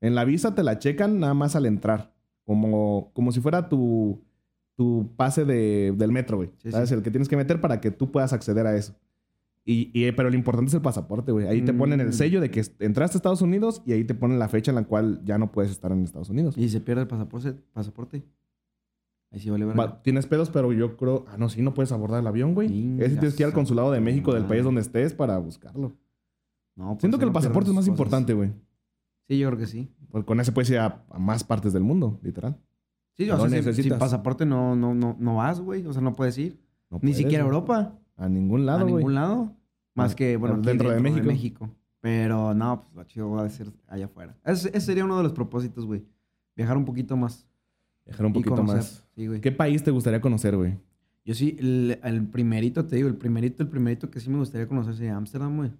En 0.00 0.14
la 0.14 0.24
visa 0.24 0.54
te 0.54 0.62
la 0.62 0.78
checan 0.78 1.20
nada 1.20 1.34
más 1.34 1.56
al 1.56 1.66
entrar. 1.66 2.12
Como, 2.44 3.10
como 3.14 3.32
si 3.32 3.40
fuera 3.40 3.68
tu, 3.68 4.22
tu 4.76 5.08
pase 5.16 5.44
de- 5.44 5.92
del 5.96 6.12
metro, 6.12 6.38
güey. 6.38 6.50
Sí, 6.58 6.70
¿Sabes? 6.70 6.88
sí. 6.88 6.94
El 6.94 7.02
que 7.02 7.10
tienes 7.10 7.28
que 7.28 7.36
meter 7.36 7.60
para 7.60 7.80
que 7.80 7.90
tú 7.90 8.10
puedas 8.10 8.32
acceder 8.32 8.66
a 8.66 8.76
eso. 8.76 8.94
Y, 9.70 9.90
y- 9.94 10.10
pero 10.12 10.30
lo 10.30 10.34
importante 10.36 10.68
es 10.70 10.74
el 10.74 10.80
pasaporte, 10.82 11.30
güey. 11.32 11.46
Ahí 11.46 11.62
te 11.62 11.72
ponen 11.72 12.00
el 12.00 12.08
Mm. 12.08 12.12
sello 12.12 12.40
de 12.40 12.50
que 12.50 12.60
entraste 12.80 13.16
a 13.16 13.18
Estados 13.18 13.40
Unidos 13.42 13.82
y 13.86 13.92
ahí 13.92 14.04
te 14.04 14.14
ponen 14.14 14.38
la 14.38 14.48
fecha 14.48 14.70
en 14.72 14.74
la 14.76 14.84
cual 14.84 15.20
ya 15.24 15.38
no 15.38 15.52
puedes 15.52 15.70
estar 15.70 15.92
en 15.92 16.02
Estados 16.02 16.28
Unidos. 16.30 16.56
Y 16.58 16.68
se 16.70 16.80
pierde 16.80 17.02
el 17.02 17.08
pasaporte. 17.08 17.52
pasaporte. 17.72 18.24
Ahí 19.30 19.38
sí 19.38 19.48
vale. 19.48 19.64
Va, 19.66 20.02
tienes 20.02 20.26
pedos, 20.26 20.50
pero 20.50 20.72
yo 20.72 20.96
creo... 20.96 21.24
Ah, 21.28 21.36
no, 21.38 21.48
sí, 21.48 21.62
no 21.62 21.72
puedes 21.72 21.92
abordar 21.92 22.20
el 22.20 22.26
avión, 22.26 22.52
güey. 22.54 22.66
Ese 23.00 23.10
tienes 23.16 23.34
que 23.36 23.42
ir 23.42 23.46
al 23.46 23.52
su 23.52 23.54
consulado 23.54 23.92
de 23.92 24.00
México 24.00 24.34
del 24.34 24.44
país 24.46 24.64
donde 24.64 24.80
estés 24.80 25.14
para 25.14 25.38
buscarlo. 25.38 25.92
No, 26.74 26.88
pues 26.88 27.00
Siento 27.02 27.18
que 27.18 27.26
el 27.26 27.32
pasaporte 27.32 27.68
es 27.70 27.74
más 27.74 27.82
cosas. 27.84 27.88
importante, 27.92 28.34
güey. 28.34 28.50
Sí, 29.28 29.38
yo 29.38 29.46
creo 29.50 29.58
que 29.60 29.66
sí. 29.66 29.88
Porque 30.10 30.26
con 30.26 30.40
ese 30.40 30.50
puedes 30.50 30.68
ir 30.70 30.78
a, 30.78 31.04
a 31.08 31.18
más 31.20 31.44
partes 31.44 31.72
del 31.72 31.84
mundo, 31.84 32.18
literal. 32.22 32.56
Sí, 33.16 33.30
o 33.30 33.36
sea, 33.36 33.48
sin- 33.48 33.50
sin, 33.50 33.66
necesitas. 33.66 33.98
pasaporte 34.00 34.44
no, 34.46 34.74
no, 34.74 34.94
no, 34.94 35.14
no 35.20 35.36
vas, 35.36 35.60
güey. 35.60 35.86
O 35.86 35.92
sea, 35.92 36.02
no 36.02 36.12
puedes 36.14 36.36
ir. 36.38 36.58
No 36.90 36.96
Ni 36.96 37.00
puedes, 37.02 37.16
siquiera 37.18 37.44
a. 37.44 37.46
Europa. 37.46 37.96
A 38.16 38.28
ningún 38.28 38.66
lado, 38.66 38.80
a 38.80 38.82
güey. 38.82 38.94
ningún 38.96 39.14
lado. 39.14 39.52
Más 40.02 40.14
que, 40.14 40.36
bueno, 40.36 40.56
aquí 40.56 40.66
dentro 40.66 40.90
de 40.90 41.00
México. 41.00 41.70
Pero 42.00 42.54
no, 42.54 42.82
pues 42.82 42.94
lo 42.94 43.04
chido 43.04 43.30
va 43.30 43.44
a 43.44 43.48
ser 43.50 43.70
allá 43.86 44.06
afuera. 44.06 44.34
Ese, 44.44 44.68
ese 44.68 44.80
sería 44.80 45.04
uno 45.04 45.16
de 45.18 45.22
los 45.22 45.32
propósitos, 45.32 45.84
güey. 45.84 46.02
Viajar 46.56 46.76
un 46.76 46.84
poquito 46.84 47.16
más. 47.16 47.46
Viajar 48.06 48.26
un 48.26 48.32
poquito 48.32 48.62
más. 48.62 49.06
Sí, 49.14 49.26
güey. 49.26 49.40
¿Qué 49.40 49.52
país 49.52 49.82
te 49.82 49.90
gustaría 49.90 50.20
conocer, 50.20 50.56
güey? 50.56 50.78
Yo 51.24 51.34
sí, 51.34 51.56
el, 51.60 52.00
el 52.02 52.26
primerito, 52.26 52.86
te 52.86 52.96
digo, 52.96 53.08
el 53.08 53.16
primerito, 53.16 53.62
el 53.62 53.68
primerito 53.68 54.10
que 54.10 54.20
sí 54.20 54.30
me 54.30 54.38
gustaría 54.38 54.66
conocer 54.66 54.94
sería 54.94 55.16
Ámsterdam, 55.16 55.56
güey. 55.56 55.70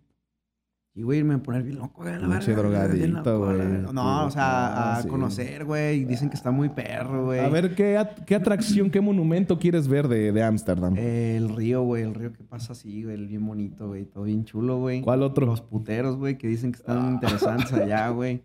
Y, 0.92 1.02
güey, 1.02 1.20
irme 1.20 1.34
a 1.34 1.38
poner 1.38 1.62
bien 1.62 1.78
loco, 1.78 2.02
güey. 2.02 2.14
a 2.14 2.18
la 2.18 2.26
güey. 2.26 3.92
No, 3.92 4.26
o 4.26 4.30
sea, 4.30 4.66
a 4.66 4.96
Ah, 4.96 5.02
sí. 5.02 5.08
conocer, 5.08 5.64
güey. 5.64 6.04
Dicen 6.04 6.28
que 6.28 6.34
está 6.36 6.50
muy 6.50 6.68
perro, 6.68 7.26
güey. 7.26 7.38
A 7.38 7.48
ver, 7.48 7.76
¿qué, 7.76 7.96
at- 7.96 8.24
qué 8.26 8.34
atracción, 8.34 8.90
qué 8.90 9.00
monumento 9.00 9.58
quieres 9.58 9.86
ver 9.86 10.08
de 10.08 10.32
de 10.32 10.42
Ámsterdam? 10.42 10.96
El 10.96 11.54
río, 11.54 11.82
güey, 11.82 12.02
el 12.02 12.14
río 12.14 12.32
que 12.32 12.42
pasa 12.42 12.72
así, 12.72 13.04
güey, 13.04 13.14
el 13.14 13.28
bien 13.28 13.46
bonito, 13.46 13.86
güey, 13.86 14.04
todo 14.04 14.24
bien 14.24 14.44
chulo, 14.44 14.78
güey. 14.80 15.00
¿Cuál 15.02 15.22
otro? 15.22 15.46
Los 15.46 15.60
puteros, 15.60 16.16
güey, 16.16 16.36
que 16.36 16.48
dicen 16.48 16.72
que 16.72 16.78
están 16.78 17.12
interesantes 17.12 17.72
allá, 17.72 18.08
güey. 18.10 18.42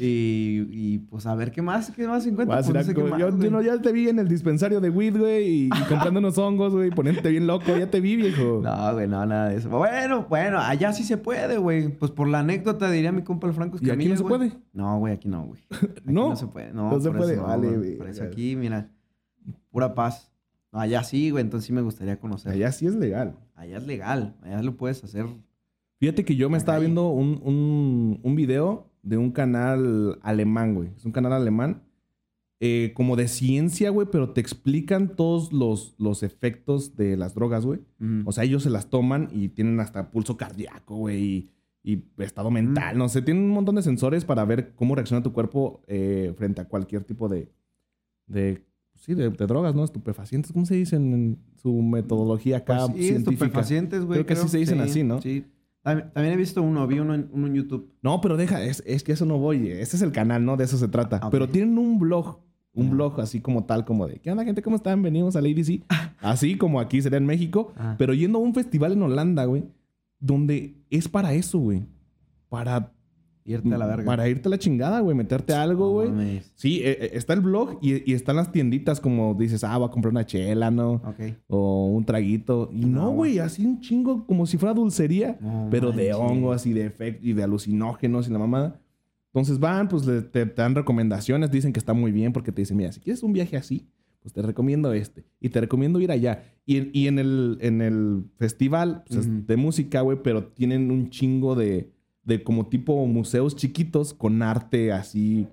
Y, 0.00 0.66
y, 0.72 0.98
pues 0.98 1.26
a 1.26 1.34
ver 1.36 1.52
qué 1.52 1.62
más, 1.62 1.92
qué 1.92 2.08
más 2.08 2.26
encuentro. 2.26 2.56
Pues, 2.56 2.66
no 2.66 2.72
qué 2.94 3.08
más, 3.08 3.18
yo, 3.20 3.28
yo 3.30 3.36
güey. 3.36 3.50
no, 3.50 3.62
ya 3.62 3.80
te 3.80 3.92
vi 3.92 4.08
en 4.08 4.18
el 4.18 4.26
dispensario 4.26 4.80
de 4.80 4.90
weed, 4.90 5.16
güey, 5.16 5.46
y, 5.48 5.66
y 5.66 5.84
comprando 5.88 6.18
unos 6.18 6.36
hongos, 6.38 6.72
güey, 6.74 6.90
poniéndote 6.90 7.30
bien 7.30 7.46
loco. 7.46 7.76
Ya 7.76 7.88
te 7.88 8.00
vi, 8.00 8.16
viejo. 8.16 8.60
No, 8.66 8.92
güey, 8.94 9.06
no, 9.06 9.24
nada 9.24 9.50
de 9.50 9.58
eso. 9.58 9.68
Bueno, 9.68 10.26
bueno, 10.28 10.58
allá 10.58 10.92
sí 10.92 11.04
se 11.04 11.16
puede, 11.16 11.58
güey. 11.58 11.88
Pues 11.88 12.10
por 12.10 12.26
la 12.26 12.40
anécdota 12.40 12.90
diría 12.90 13.12
mi 13.12 13.22
compa 13.22 13.46
el 13.46 13.54
Franco 13.54 13.76
¿Y 13.76 13.78
aquí 13.78 13.90
Escamilla, 13.90 14.10
no 14.10 14.16
se 14.16 14.22
güey. 14.24 14.38
puede? 14.50 14.52
No, 14.72 14.98
güey, 14.98 15.12
aquí 15.14 15.28
no, 15.28 15.44
güey. 15.44 15.60
Aquí 15.70 16.02
¿No? 16.04 16.30
no 16.30 16.36
se 16.36 16.46
puede. 16.48 16.72
No, 16.72 16.90
No 16.90 17.00
se 17.00 17.10
puede, 17.12 17.34
eso 17.34 17.42
vale, 17.44 17.76
güey. 17.76 17.96
Por 17.96 18.08
eso 18.08 18.24
aquí, 18.24 18.56
mira, 18.56 18.90
pura 19.70 19.94
paz. 19.94 20.32
No, 20.72 20.80
allá 20.80 21.04
sí, 21.04 21.30
güey, 21.30 21.42
entonces 21.42 21.64
sí 21.66 21.72
me 21.72 21.82
gustaría 21.82 22.18
conocer. 22.18 22.52
Allá 22.52 22.72
sí 22.72 22.86
es 22.86 22.96
legal. 22.96 23.36
Allá 23.54 23.78
es 23.78 23.86
legal, 23.86 24.34
allá 24.42 24.62
lo 24.62 24.76
puedes 24.76 25.02
hacer. 25.04 25.26
Fíjate 25.98 26.24
que 26.24 26.36
yo 26.36 26.50
me 26.50 26.58
estaba 26.58 26.78
viendo 26.78 27.08
un, 27.08 27.40
un, 27.42 28.20
un 28.22 28.34
video 28.36 28.90
de 29.06 29.16
un 29.16 29.30
canal 29.30 30.18
alemán, 30.22 30.74
güey. 30.74 30.90
Es 30.96 31.04
un 31.04 31.12
canal 31.12 31.32
alemán. 31.32 31.82
eh, 32.60 32.92
como 32.94 33.16
de 33.16 33.28
ciencia, 33.28 33.90
güey, 33.90 34.08
pero 34.10 34.30
te 34.30 34.40
explican 34.40 35.14
todos 35.14 35.52
los, 35.52 35.94
los 35.98 36.22
efectos 36.22 36.96
de 36.96 37.16
las 37.16 37.34
drogas, 37.34 37.66
güey. 37.66 37.80
Mm. 37.98 38.22
O 38.26 38.32
sea, 38.32 38.44
ellos 38.44 38.62
se 38.62 38.70
las 38.70 38.88
toman 38.88 39.28
y 39.32 39.48
tienen 39.50 39.78
hasta 39.78 40.10
pulso 40.10 40.38
cardíaco, 40.38 40.96
güey, 40.96 41.22
y, 41.22 41.50
y 41.92 42.04
estado 42.18 42.50
mental, 42.50 42.96
no 42.96 43.08
sé. 43.10 43.20
Tienen 43.20 43.44
un 43.44 43.50
montón 43.50 43.74
de 43.74 43.82
sensores 43.82 44.24
para 44.24 44.44
ver 44.46 44.72
cómo 44.74 44.94
reacciona 44.94 45.22
tu 45.22 45.32
cuerpo 45.34 45.82
eh, 45.86 46.32
frente 46.38 46.62
a 46.62 46.64
cualquier 46.68 47.04
tipo 47.04 47.28
de, 47.28 47.52
de 48.26 48.62
sí, 48.94 49.12
de, 49.14 49.28
de 49.28 49.46
drogas, 49.46 49.74
¿no? 49.74 49.84
Estupefacientes, 49.84 50.50
¿cómo 50.52 50.64
se 50.64 50.76
dicen 50.76 51.12
en 51.12 51.38
su 51.62 51.82
metodología 51.82 52.56
acá 52.58 52.86
Pues 52.86 52.96
sí, 52.96 53.08
científica? 53.08 53.44
estupefacientes, 53.44 54.04
güey. 54.06 54.14
Creo 54.16 54.26
que 54.26 54.32
así 54.32 54.48
se 54.48 54.58
dicen 54.58 54.80
así, 54.80 55.04
¿no? 55.04 55.20
Sí. 55.20 55.44
También, 55.86 56.34
he 56.34 56.36
visto 56.36 56.62
uno, 56.62 56.84
vi 56.88 56.98
uno 56.98 57.14
en, 57.14 57.28
uno 57.30 57.46
en 57.46 57.54
YouTube. 57.54 57.92
No, 58.02 58.20
pero 58.20 58.36
deja, 58.36 58.60
es, 58.64 58.82
es 58.86 59.04
que 59.04 59.12
eso 59.12 59.24
no 59.24 59.38
voy. 59.38 59.70
Ese 59.70 59.94
es 59.94 60.02
el 60.02 60.10
canal, 60.10 60.44
¿no? 60.44 60.56
De 60.56 60.64
eso 60.64 60.76
se 60.78 60.88
trata. 60.88 61.18
Ok. 61.18 61.30
Pero 61.30 61.48
tienen 61.48 61.78
un 61.78 62.00
blog. 62.00 62.40
Un 62.74 62.86
Ajá. 62.86 62.94
blog 62.94 63.20
así 63.20 63.40
como 63.40 63.64
tal, 63.66 63.84
como 63.84 64.08
de, 64.08 64.18
¿qué 64.18 64.32
onda, 64.32 64.44
gente? 64.44 64.62
¿Cómo 64.62 64.76
están? 64.76 65.00
Venimos 65.00 65.36
a 65.36 65.40
Lady 65.40 65.62
C. 65.62 65.82
Así 66.20 66.58
como 66.58 66.80
aquí 66.80 67.00
sería 67.00 67.18
en 67.18 67.24
México. 67.24 67.72
Ah. 67.76 67.94
Pero 67.98 68.14
yendo 68.14 68.38
a 68.38 68.42
un 68.42 68.52
festival 68.52 68.92
en 68.92 69.02
Holanda, 69.02 69.44
güey. 69.44 69.64
Donde 70.18 70.74
es 70.90 71.08
para 71.08 71.32
eso, 71.34 71.58
güey. 71.58 71.86
Para, 72.48 72.92
Irte 73.46 73.72
a 73.72 73.78
la 73.78 73.86
verga. 73.86 74.04
para 74.04 74.28
irte 74.28 74.48
a 74.48 74.50
la 74.50 74.58
chingada, 74.58 75.00
güey. 75.00 75.16
Meterte 75.16 75.54
algo, 75.54 75.92
güey. 75.92 76.10
Sí, 76.56 76.80
eh, 76.82 76.98
eh, 77.00 77.10
está 77.14 77.32
el 77.32 77.40
blog 77.40 77.78
y, 77.80 78.10
y 78.10 78.14
están 78.14 78.36
las 78.36 78.50
tienditas 78.50 79.00
como 79.00 79.34
dices, 79.34 79.62
ah, 79.64 79.78
voy 79.78 79.86
a 79.86 79.90
comprar 79.90 80.10
una 80.10 80.26
chela, 80.26 80.70
¿no? 80.70 80.94
Ok. 80.94 81.36
O 81.46 81.86
un 81.86 82.04
traguito. 82.04 82.68
Y 82.72 82.86
No, 82.86 83.04
no, 83.04 83.10
güey, 83.12 83.38
así 83.38 83.64
un 83.64 83.80
chingo 83.80 84.26
como 84.26 84.46
si 84.46 84.58
fuera 84.58 84.74
dulcería 84.74 85.38
pero 85.70 85.92
de 85.92 86.12
hongos 86.12 86.66
y 86.66 86.72
de 86.72 86.86
efectos 86.86 87.24
y 87.24 87.32
de 87.32 87.42
alucinógenos 87.44 88.28
y 88.28 88.32
la 88.32 88.38
mamada. 88.38 88.80
Entonces 89.32 89.58
van, 89.60 89.88
pues 89.88 90.06
le- 90.06 90.22
te, 90.22 90.46
te 90.46 90.62
dan 90.62 90.74
recomendaciones, 90.74 91.50
dicen 91.50 91.72
que 91.72 91.78
está 91.78 91.92
muy 91.92 92.10
bien 92.10 92.32
porque 92.32 92.52
te 92.52 92.62
dicen, 92.62 92.76
mira, 92.76 92.90
si 92.92 93.00
quieres 93.00 93.22
un 93.22 93.32
viaje 93.32 93.56
así, 93.56 93.86
pues 94.22 94.32
te 94.32 94.42
recomiendo 94.42 94.92
este. 94.92 95.24
Y 95.40 95.50
te 95.50 95.60
recomiendo 95.60 96.00
ir 96.00 96.10
allá. 96.10 96.42
Y, 96.64 96.78
en- 96.78 96.90
y 96.92 97.06
en, 97.06 97.18
el, 97.18 97.58
en 97.60 97.80
el 97.82 98.24
festival 98.38 99.04
pues, 99.06 99.20
es 99.26 99.46
de 99.46 99.56
música, 99.56 100.00
güey, 100.00 100.18
pero 100.22 100.44
tienen 100.46 100.90
un 100.90 101.10
chingo 101.10 101.54
de, 101.54 101.92
de 102.26 102.42
como 102.42 102.66
tipo 102.66 103.06
museos 103.06 103.56
chiquitos 103.56 104.12
con 104.12 104.42
arte 104.42 104.92
así. 104.92 105.46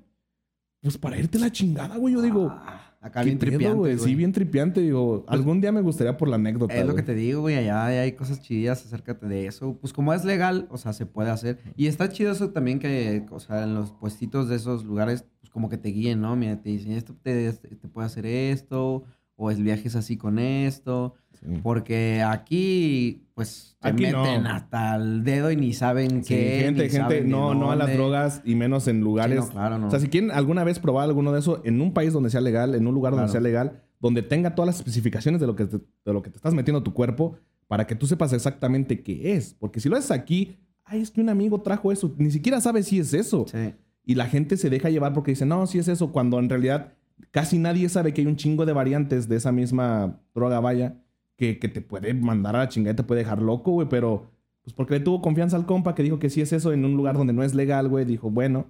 Pues 0.82 0.98
para 0.98 1.18
irte 1.18 1.40
la 1.40 1.52
chingada, 1.52 1.96
güey. 1.98 2.14
Yo 2.14 2.22
digo, 2.22 2.50
Ah, 2.52 2.98
acá 3.00 3.22
¿qué 3.22 3.28
bien 3.28 3.38
pedo, 3.38 3.50
tripiante, 3.52 3.78
güey. 3.78 4.00
Sí, 4.00 4.16
bien 4.16 4.32
tripiante. 4.34 4.82
Digo, 4.82 5.24
algún 5.28 5.62
día 5.62 5.72
me 5.72 5.80
gustaría 5.82 6.18
por 6.18 6.28
la 6.28 6.36
anécdota. 6.36 6.74
Es 6.74 6.86
lo 6.86 6.96
que 6.96 7.04
te 7.04 7.14
digo, 7.14 7.42
güey. 7.42 7.56
Allá 7.56 7.86
hay 7.86 8.12
cosas 8.14 8.42
chidas 8.42 8.86
acércate 8.86 9.28
de 9.28 9.46
eso. 9.48 9.78
Pues 9.80 9.94
como 9.94 10.14
es 10.14 10.26
legal, 10.26 10.68
o 10.72 10.78
sea, 10.78 10.92
se 10.92 11.06
puede 11.06 11.30
hacer. 11.30 11.60
Y 11.78 11.88
está 11.88 12.10
chido 12.10 12.32
eso 12.32 12.50
también 12.50 12.80
que, 12.80 13.26
o 13.32 13.40
sea, 13.40 13.64
en 13.64 13.76
los 13.76 13.92
puestitos 13.92 14.50
de 14.50 14.56
esos 14.56 14.84
lugares, 14.84 15.24
pues 15.40 15.52
como 15.52 15.70
que 15.70 15.78
te 15.78 15.90
guíen, 15.90 16.20
¿no? 16.20 16.36
Mira, 16.36 16.60
te 16.62 16.70
dicen, 16.70 16.92
esto 16.94 17.16
te, 17.22 17.54
te 17.54 17.88
puede 17.88 18.08
hacer 18.08 18.26
esto, 18.26 19.04
o 19.36 19.52
el 19.52 19.64
viaje 19.64 19.88
es 19.88 19.96
así 19.96 20.18
con 20.18 20.40
esto. 20.40 21.16
Sí. 21.34 21.60
Porque 21.62 22.22
aquí, 22.26 23.24
pues, 23.34 23.76
te 23.82 23.90
Aquí 23.90 24.06
no. 24.08 24.24
meten 24.24 24.48
hasta 24.48 24.96
el 24.96 25.24
dedo 25.24 25.52
y 25.52 25.56
ni 25.58 25.74
saben 25.74 26.24
Sí, 26.24 26.34
qué. 26.36 26.60
gente, 26.64 26.90
gente, 26.90 27.22
no, 27.22 27.54
no 27.54 27.72
a 27.72 27.76
las 27.76 27.92
drogas 27.94 28.42
y 28.46 28.56
menos 28.56 28.88
en 28.88 28.98
Sí, 28.98 29.02
lugares. 29.02 29.38
no, 29.40 29.50
claro, 29.50 29.78
no. 29.78 29.88
O 29.88 29.90
sea, 29.90 30.00
si 30.00 30.08
quieren 30.08 30.32
alguna 30.32 30.64
vez 30.64 30.80
probar 30.80 31.04
alguno 31.06 31.32
de 31.32 31.40
eso 31.40 31.62
en 31.66 31.82
un 31.82 31.94
país 31.94 32.14
donde 32.14 32.30
sea 32.30 32.42
legal, 32.42 32.76
en 32.76 32.88
un 32.88 32.94
lugar 32.94 33.14
donde 33.16 33.30
sea 33.32 33.42
legal, 33.42 33.82
donde 34.00 34.22
tenga 34.22 34.56
todas 34.56 34.68
las 34.68 34.76
especificaciones 34.78 35.42
de 35.42 35.48
lo 35.48 35.56
que 35.56 35.66
te, 35.66 35.78
de 35.78 36.14
lo 36.14 36.22
que 36.22 36.30
te 36.30 36.38
estás 36.38 36.54
metiendo 36.54 36.80
a 36.80 36.84
tu 36.84 36.94
cuerpo, 36.94 37.36
para 37.68 37.88
que 37.88 37.96
tú 37.96 38.06
sepas 38.06 38.32
exactamente 38.34 39.02
qué 39.02 39.34
es. 39.36 39.54
Porque 39.56 39.80
si 39.80 39.90
lo 39.90 39.98
haces 39.98 40.12
aquí, 40.12 40.58
ay, 40.86 41.02
es 41.02 41.10
que 41.12 41.20
un 41.22 41.30
amigo 41.30 41.62
trajo 41.62 41.92
eso, 41.92 42.14
ni 42.18 42.30
siquiera 42.32 42.62
sabes 42.62 42.88
si 42.88 43.00
es 43.00 43.14
eso. 43.14 43.46
Y 44.06 44.16
la 44.16 44.28
gente 44.28 44.56
se 44.58 44.70
deja 44.70 44.90
llevar 44.90 45.14
porque 45.14 45.32
dice, 45.32 45.46
no, 45.46 45.66
sí 45.68 45.80
es 45.80 45.88
eso, 45.88 46.12
cuando 46.12 46.38
en 46.40 46.50
realidad 46.50 46.94
casi 47.32 47.58
nadie 47.60 47.90
sabe 47.90 48.14
que 48.14 48.22
hay 48.22 48.28
un 48.28 48.36
chingo 48.36 48.66
de 48.66 48.74
variantes 48.74 49.28
de 49.28 49.36
esa 49.38 49.52
misma 49.52 50.20
droga, 50.36 50.60
vaya, 50.60 50.96
que, 51.36 51.60
que 51.60 51.68
te 51.68 51.82
puede 51.82 52.14
mandar 52.14 52.56
a 52.56 52.60
la 52.60 52.70
chingada 52.70 52.94
y 52.94 52.96
te 52.98 53.04
puede 53.04 53.22
dejar 53.22 53.42
loco, 53.42 53.72
güey, 53.72 53.88
pero 53.90 54.30
pues 54.64 54.74
porque 54.74 54.94
le 54.96 55.00
tuvo 55.02 55.22
confianza 55.22 55.58
al 55.58 55.66
compa 55.66 55.94
que 55.96 56.04
dijo 56.04 56.20
que 56.20 56.30
sí 56.30 56.40
es 56.42 56.54
eso 56.54 56.72
en 56.72 56.86
un 56.86 56.96
lugar 56.96 57.18
donde 57.18 57.34
no 57.34 57.44
es 57.44 57.54
legal, 57.54 57.90
güey, 57.90 58.06
dijo, 58.06 58.30
bueno, 58.30 58.68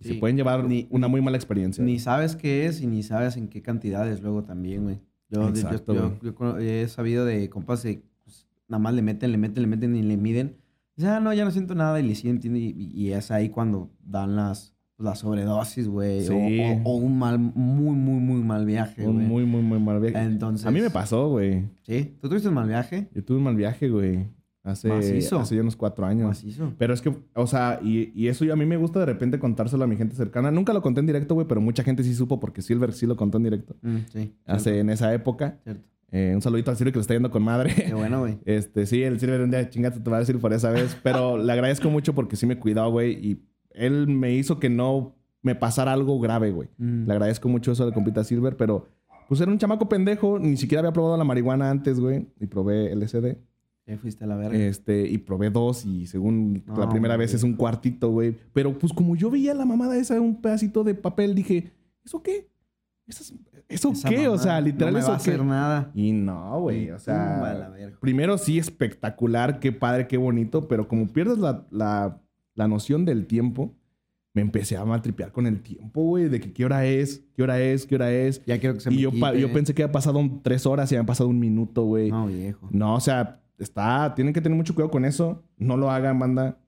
se 0.00 0.14
pueden 0.14 0.36
llevar 0.36 0.64
Ni- 0.64 0.88
una 0.90 1.06
muy 1.06 1.20
mala 1.20 1.36
experiencia. 1.36 1.84
Ni 1.84 2.00
sabes 2.00 2.34
qué 2.34 2.66
es 2.66 2.80
y 2.80 2.88
ni 2.88 3.04
sabes 3.04 3.36
en 3.36 3.46
qué 3.48 3.62
cantidades 3.62 4.20
luego 4.20 4.42
también, 4.42 4.82
güey. 4.82 4.98
Yo, 5.30 5.42
yo- 5.42 5.48
Exacto, 5.48 5.94
yo- 6.20 6.58
he 6.58 6.88
sabido 6.88 7.24
de 7.24 7.48
compas 7.48 7.82
que 7.82 8.02
pues, 8.24 8.48
nada 8.68 8.80
más 8.80 8.94
le 8.94 9.02
meten, 9.02 9.30
le 9.30 9.38
meten, 9.38 9.62
le 9.62 9.68
meten 9.68 9.94
y 9.94 10.02
le 10.02 10.16
miden. 10.16 10.56
Dice, 10.96 11.08
ah, 11.08 11.20
no, 11.20 11.32
ya 11.32 11.44
no 11.44 11.52
siento 11.52 11.74
nada 11.76 12.00
y 12.00 12.02
le 12.02 12.14
siguen 12.16 12.40
y 12.42 13.10
es 13.10 13.30
ahí 13.30 13.48
cuando 13.48 13.90
dan 14.02 14.34
las, 14.34 14.71
las 15.02 15.18
sobredosis, 15.20 15.88
güey. 15.88 16.20
o- 16.20 16.22
Sí. 16.28 16.60
O, 16.84 16.92
o 16.92 16.96
un 16.96 17.18
mal, 17.18 17.38
muy, 17.38 17.94
muy, 17.96 18.20
muy 18.20 18.42
mal 18.42 18.64
viaje, 18.66 19.06
un 19.06 19.14
güey. 19.16 19.26
muy, 19.26 19.44
muy, 19.44 19.62
muy 19.62 19.78
mal 19.80 20.00
viaje. 20.00 20.18
Entonces... 20.20 20.66
A 20.66 20.70
mí 20.70 20.80
me 20.80 20.90
pasó, 20.90 21.28
güey. 21.30 21.64
¿Sí? 21.82 22.16
¿Tú 22.20 22.28
tuviste 22.28 22.48
un 22.48 22.54
mal 22.54 22.68
viaje? 22.68 23.08
Yo 23.14 23.24
tuve 23.24 23.38
un 23.38 23.44
mal 23.44 23.56
viaje, 23.56 23.88
güey. 23.88 24.26
Hace, 24.64 24.88
Macizo. 24.88 25.40
hace 25.40 25.56
ya 25.56 25.62
unos 25.62 25.74
cuatro 25.74 26.06
años. 26.06 26.28
Macizo. 26.28 26.72
Pero 26.78 26.94
es 26.94 27.02
que, 27.02 27.12
o 27.34 27.46
sea, 27.48 27.80
y, 27.82 28.12
y 28.14 28.28
eso 28.28 28.44
yo- 28.44 28.52
a 28.52 28.56
mí 28.56 28.64
me 28.64 28.76
gusta 28.76 29.00
de 29.00 29.06
repente 29.06 29.38
contárselo 29.40 29.82
a 29.82 29.86
mi 29.88 29.96
gente 29.96 30.14
cercana. 30.14 30.50
Nunca 30.52 30.72
lo 30.72 30.80
conté 30.82 31.00
en 31.00 31.06
directo, 31.06 31.34
güey, 31.34 31.48
pero 31.48 31.60
mucha 31.60 31.82
gente 31.82 32.04
sí 32.04 32.14
supo 32.14 32.38
porque 32.38 32.62
Silver 32.62 32.92
sí 32.92 33.06
lo 33.06 33.16
contó 33.16 33.38
en 33.38 33.44
directo. 33.44 33.74
Mm, 33.82 33.96
sí. 34.12 34.32
Hace 34.46 34.62
cierto, 34.64 34.80
en 34.80 34.90
esa 34.90 35.12
época. 35.12 35.58
cierto. 35.64 35.82
Eh, 36.14 36.32
un 36.34 36.42
saludito 36.42 36.70
al 36.70 36.76
Silver 36.76 36.92
que 36.92 36.98
le 36.98 37.00
está 37.00 37.14
yendo 37.14 37.30
con 37.30 37.42
madre. 37.42 37.74
Qué 37.74 37.94
bueno, 37.94 38.20
güey. 38.20 38.38
Este, 38.44 38.86
sí, 38.86 39.02
el 39.02 39.18
Silver 39.18 39.40
un 39.40 39.50
día 39.50 39.68
chingate 39.68 39.98
te 39.98 40.10
va 40.10 40.18
a 40.18 40.20
decir 40.20 40.38
por 40.38 40.52
esa 40.52 40.70
vez. 40.70 40.96
Pero 41.02 41.38
le 41.38 41.50
agradezco 41.52 41.90
mucho 41.90 42.14
porque 42.14 42.36
sí 42.36 42.46
me 42.46 42.58
cuidó, 42.58 42.88
güey. 42.90 43.12
Y 43.14 43.42
él 43.74 44.06
me 44.08 44.32
hizo 44.34 44.58
que 44.60 44.68
no 44.70 45.14
me 45.42 45.54
pasara 45.54 45.92
algo 45.92 46.18
grave, 46.20 46.50
güey. 46.52 46.68
Mm. 46.78 47.06
Le 47.06 47.12
agradezco 47.12 47.48
mucho 47.48 47.72
eso 47.72 47.84
de 47.86 47.92
compita 47.92 48.22
Silver, 48.24 48.56
pero 48.56 48.86
pues 49.28 49.40
era 49.40 49.50
un 49.50 49.58
chamaco 49.58 49.88
pendejo. 49.88 50.38
Ni 50.38 50.56
siquiera 50.56 50.80
había 50.80 50.92
probado 50.92 51.16
la 51.16 51.24
marihuana 51.24 51.70
antes, 51.70 51.98
güey. 51.98 52.28
Y 52.40 52.46
probé 52.46 52.94
LSD. 52.94 53.36
Ya 53.86 53.98
fuiste 53.98 54.22
a 54.22 54.26
la 54.28 54.36
verga. 54.36 54.56
Este, 54.56 55.08
y 55.08 55.18
probé 55.18 55.50
dos 55.50 55.84
y 55.84 56.06
según 56.06 56.62
No, 56.66 56.76
la 56.76 56.88
primera 56.88 57.16
güey. 57.16 57.26
vez 57.26 57.34
es 57.34 57.42
un 57.42 57.54
cuartito, 57.54 58.10
güey. 58.10 58.36
Pero 58.52 58.78
pues 58.78 58.92
como 58.92 59.16
yo 59.16 59.30
veía 59.30 59.54
la 59.54 59.64
mamada 59.64 59.96
esa, 59.96 60.20
un 60.20 60.40
pedacito 60.40 60.84
de 60.84 60.94
papel, 60.94 61.34
dije, 61.34 61.72
¿eso 62.04 62.22
qué? 62.22 62.48
¿Eso, 63.08 63.24
es- 63.24 63.34
¿eso 63.68 63.90
Esa 63.90 64.08
qué? 64.08 64.28
O 64.28 64.38
sea, 64.38 64.60
literal, 64.60 64.92
no 64.92 64.98
me 64.98 65.00
¿eso 65.00 65.08
va 65.10 65.16
a 65.16 65.18
qué? 65.20 65.30
hacer 65.32 65.44
nada. 65.44 65.90
Y 65.96 66.12
no, 66.12 66.60
güey, 66.60 66.90
o 66.92 66.98
sea, 67.00 67.40
verga. 67.74 67.98
primero 68.00 68.38
sí 68.38 68.58
espectacular, 68.58 69.58
qué 69.58 69.72
padre, 69.72 70.06
qué 70.06 70.16
bonito, 70.16 70.68
pero 70.68 70.86
como 70.86 71.08
pierdes 71.08 71.38
la, 71.38 71.66
la, 71.72 72.21
la 72.54 72.68
noción 72.68 73.04
del 73.04 73.26
tiempo, 73.26 73.74
me 74.34 74.40
empecé 74.42 74.76
a 74.76 74.84
maltripear 74.84 75.30
con 75.32 75.46
el 75.46 75.60
tiempo, 75.60 76.02
güey, 76.02 76.28
de 76.28 76.40
que 76.40 76.52
qué 76.52 76.64
hora 76.64 76.86
es, 76.86 77.22
qué 77.34 77.42
hora 77.42 77.60
es, 77.60 77.84
qué 77.86 77.94
hora 77.96 78.10
es. 78.12 78.42
Ya 78.46 78.58
quiero 78.58 78.74
que 78.74 78.80
se 78.80 78.90
Y 78.92 78.96
me 78.96 79.02
yo, 79.02 79.10
quite. 79.10 79.40
yo 79.40 79.52
pensé 79.52 79.74
que 79.74 79.82
había 79.82 79.92
pasado 79.92 80.18
un- 80.18 80.42
tres 80.42 80.64
horas 80.66 80.90
y 80.90 80.94
habían 80.94 81.06
pasado 81.06 81.28
un 81.28 81.38
minuto, 81.38 81.84
güey. 81.84 82.10
No, 82.10 82.26
viejo. 82.26 82.68
No, 82.70 82.94
o 82.94 83.00
sea, 83.00 83.42
está, 83.58 84.14
tienen 84.14 84.32
que 84.32 84.40
tener 84.40 84.56
mucho 84.56 84.74
cuidado 84.74 84.90
con 84.90 85.04
eso. 85.04 85.42
No 85.58 85.76
lo 85.76 85.90
hagan, 85.90 86.18
banda. 86.18 86.58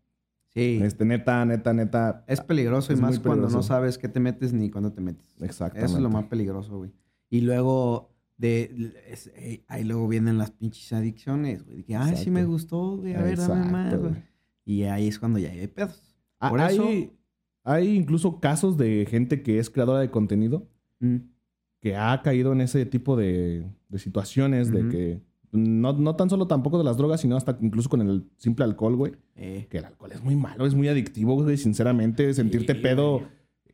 Sí. 0.53 0.79
Este, 0.83 1.05
neta, 1.05 1.45
neta, 1.47 1.73
neta. 1.73 2.25
Es 2.29 2.41
peligroso 2.41 2.93
y 2.93 2.97
más 2.97 3.19
cuando 3.19 3.49
no 3.49 3.63
sabes 3.63 3.99
qué 3.99 4.09
te 4.09 4.21
metes 4.21 4.53
ni 4.53 4.71
cuándo 4.71 4.93
te 4.93 5.01
metes. 5.01 5.35
Exactamente. 5.41 5.87
Eso 5.87 5.97
es 5.97 6.03
lo 6.03 6.11
más 6.11 6.27
peligroso, 6.27 6.77
güey. 6.77 6.93
Y 7.31 7.41
luego, 7.41 8.13
de, 8.37 8.93
es- 9.09 9.33
eh, 9.37 9.65
ahí 9.69 9.85
luego 9.85 10.07
vienen 10.07 10.39
las 10.39 10.51
pinches 10.51 10.93
adicciones, 10.93 11.65
güey. 11.65 11.79
De 11.79 11.85
que, 11.85 11.97
ay, 11.97 12.17
sí 12.17 12.31
me 12.31 12.45
gustó, 12.45 12.99
güey. 12.99 13.15
A 13.15 13.23
ver, 13.23 13.39
dame 13.39 13.71
más, 13.71 13.97
güey. 13.99 14.13
Y 14.65 14.85
ahí 14.85 15.09
es 15.09 15.19
cuando 15.19 15.39
ya 15.39 15.51
hay 15.51 15.67
pedos. 15.67 16.03
Ah, 16.41 16.51
Por 16.51 16.61
hay, 16.61 16.75
eso- 16.77 17.13
hay 17.65 17.97
incluso 17.97 18.41
casos 18.41 18.77
de 18.77 19.07
gente 19.09 19.43
que 19.43 19.59
es 19.59 19.71
creadora 19.71 20.01
de 20.01 20.11
contenido 20.11 20.69
Mm. 21.01 21.17
que 21.81 21.97
ha 21.97 22.23
caído 22.23 22.53
en 22.53 22.61
ese 22.63 22.87
tipo 22.87 23.17
de, 23.17 23.67
de 23.89 23.99
situaciones 23.99 24.71
de 24.71 24.89
que 24.89 25.21
no, 25.53 25.93
no 25.93 26.17
tan 26.17 26.31
solo 26.31 26.47
tampoco 26.47 26.79
de 26.79 26.85
las 26.85 26.97
drogas, 26.97 27.21
sino 27.21 27.37
hasta 27.37 27.57
incluso 27.61 27.89
con 27.89 28.01
el 28.01 28.25
simple 28.39 28.65
alcohol, 28.65 28.97
güey. 28.97 29.13
Eh, 29.37 29.67
Que 29.71 29.79
el 29.79 29.85
alcohol 29.85 30.11
es 30.13 30.23
muy 30.23 30.35
malo, 30.35 30.67
es 30.67 30.75
muy 30.75 30.89
adictivo, 30.89 31.35
güey. 31.41 31.57
Sinceramente, 31.57 32.33
sentirte 32.35 32.75
pedo. 32.75 33.23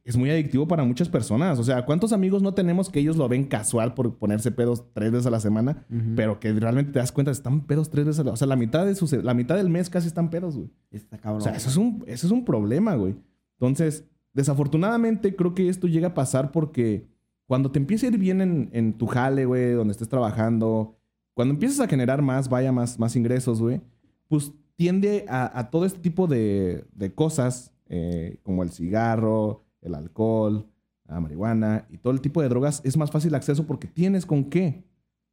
Es 0.04 0.16
muy 0.16 0.30
adictivo 0.30 0.66
para 0.66 0.84
muchas 0.84 1.08
personas. 1.08 1.58
O 1.58 1.64
sea, 1.64 1.84
¿cuántos 1.84 2.12
amigos 2.12 2.42
no 2.42 2.54
tenemos 2.54 2.88
que 2.88 3.00
ellos 3.00 3.16
lo 3.16 3.28
ven 3.28 3.44
casual 3.44 3.94
por 3.94 4.16
ponerse 4.16 4.50
pedos 4.50 4.84
tres 4.92 5.12
veces 5.12 5.26
a 5.26 5.30
la 5.30 5.40
semana? 5.40 5.84
Pero 6.16 6.40
que 6.40 6.52
realmente 6.52 6.92
te 6.92 6.98
das 6.98 7.12
cuenta, 7.12 7.30
están 7.30 7.66
pedos 7.66 7.90
tres 7.90 8.06
veces 8.06 8.20
a 8.20 8.24
la... 8.24 8.32
O 8.32 8.36
sea, 8.36 8.46
la 8.46 8.56
mitad, 8.56 8.86
de 8.86 8.94
sus, 8.94 9.12
la 9.12 9.34
mitad 9.34 9.56
del 9.56 9.68
mes 9.68 9.90
casi 9.90 10.08
están 10.08 10.30
pedos, 10.30 10.56
güey. 10.56 10.70
Está 10.90 11.18
cabrón. 11.18 11.42
O 11.42 11.44
sea, 11.44 11.54
eso 11.54 11.68
es 11.68 11.76
un, 11.76 12.02
eso 12.06 12.26
es 12.26 12.32
un 12.32 12.44
problema, 12.44 12.94
güey. 12.94 13.14
Entonces, 13.58 14.04
desafortunadamente, 14.32 15.36
creo 15.36 15.54
que 15.54 15.68
esto 15.68 15.86
llega 15.86 16.08
a 16.08 16.14
pasar 16.14 16.50
porque 16.50 17.06
cuando 17.46 17.70
te 17.70 17.78
empieza 17.78 18.06
a 18.06 18.10
ir 18.10 18.18
bien 18.18 18.40
en, 18.40 18.70
en 18.72 18.96
tu 18.96 19.06
jale, 19.06 19.44
güey, 19.44 19.72
donde 19.72 19.92
estés 19.92 20.08
trabajando, 20.08 20.96
cuando 21.34 21.54
empiezas 21.54 21.80
a 21.80 21.88
generar 21.88 22.22
más, 22.22 22.48
vaya, 22.48 22.72
más, 22.72 22.98
más 22.98 23.16
ingresos, 23.16 23.60
güey, 23.60 23.80
pues 24.28 24.52
tiende 24.76 25.26
a, 25.28 25.58
a 25.58 25.70
todo 25.70 25.84
este 25.84 25.98
tipo 25.98 26.26
de, 26.26 26.84
de 26.94 27.12
cosas, 27.12 27.74
eh, 27.88 28.38
como 28.42 28.62
el 28.62 28.70
cigarro, 28.70 29.64
el 29.80 29.94
alcohol, 29.94 30.66
la 31.06 31.20
marihuana 31.20 31.86
y 31.90 31.98
todo 31.98 32.12
el 32.12 32.20
tipo 32.20 32.42
de 32.42 32.48
drogas, 32.48 32.80
es 32.84 32.96
más 32.96 33.10
fácil 33.10 33.34
acceso 33.34 33.66
porque 33.66 33.88
tienes 33.88 34.26
con 34.26 34.44
qué, 34.44 34.84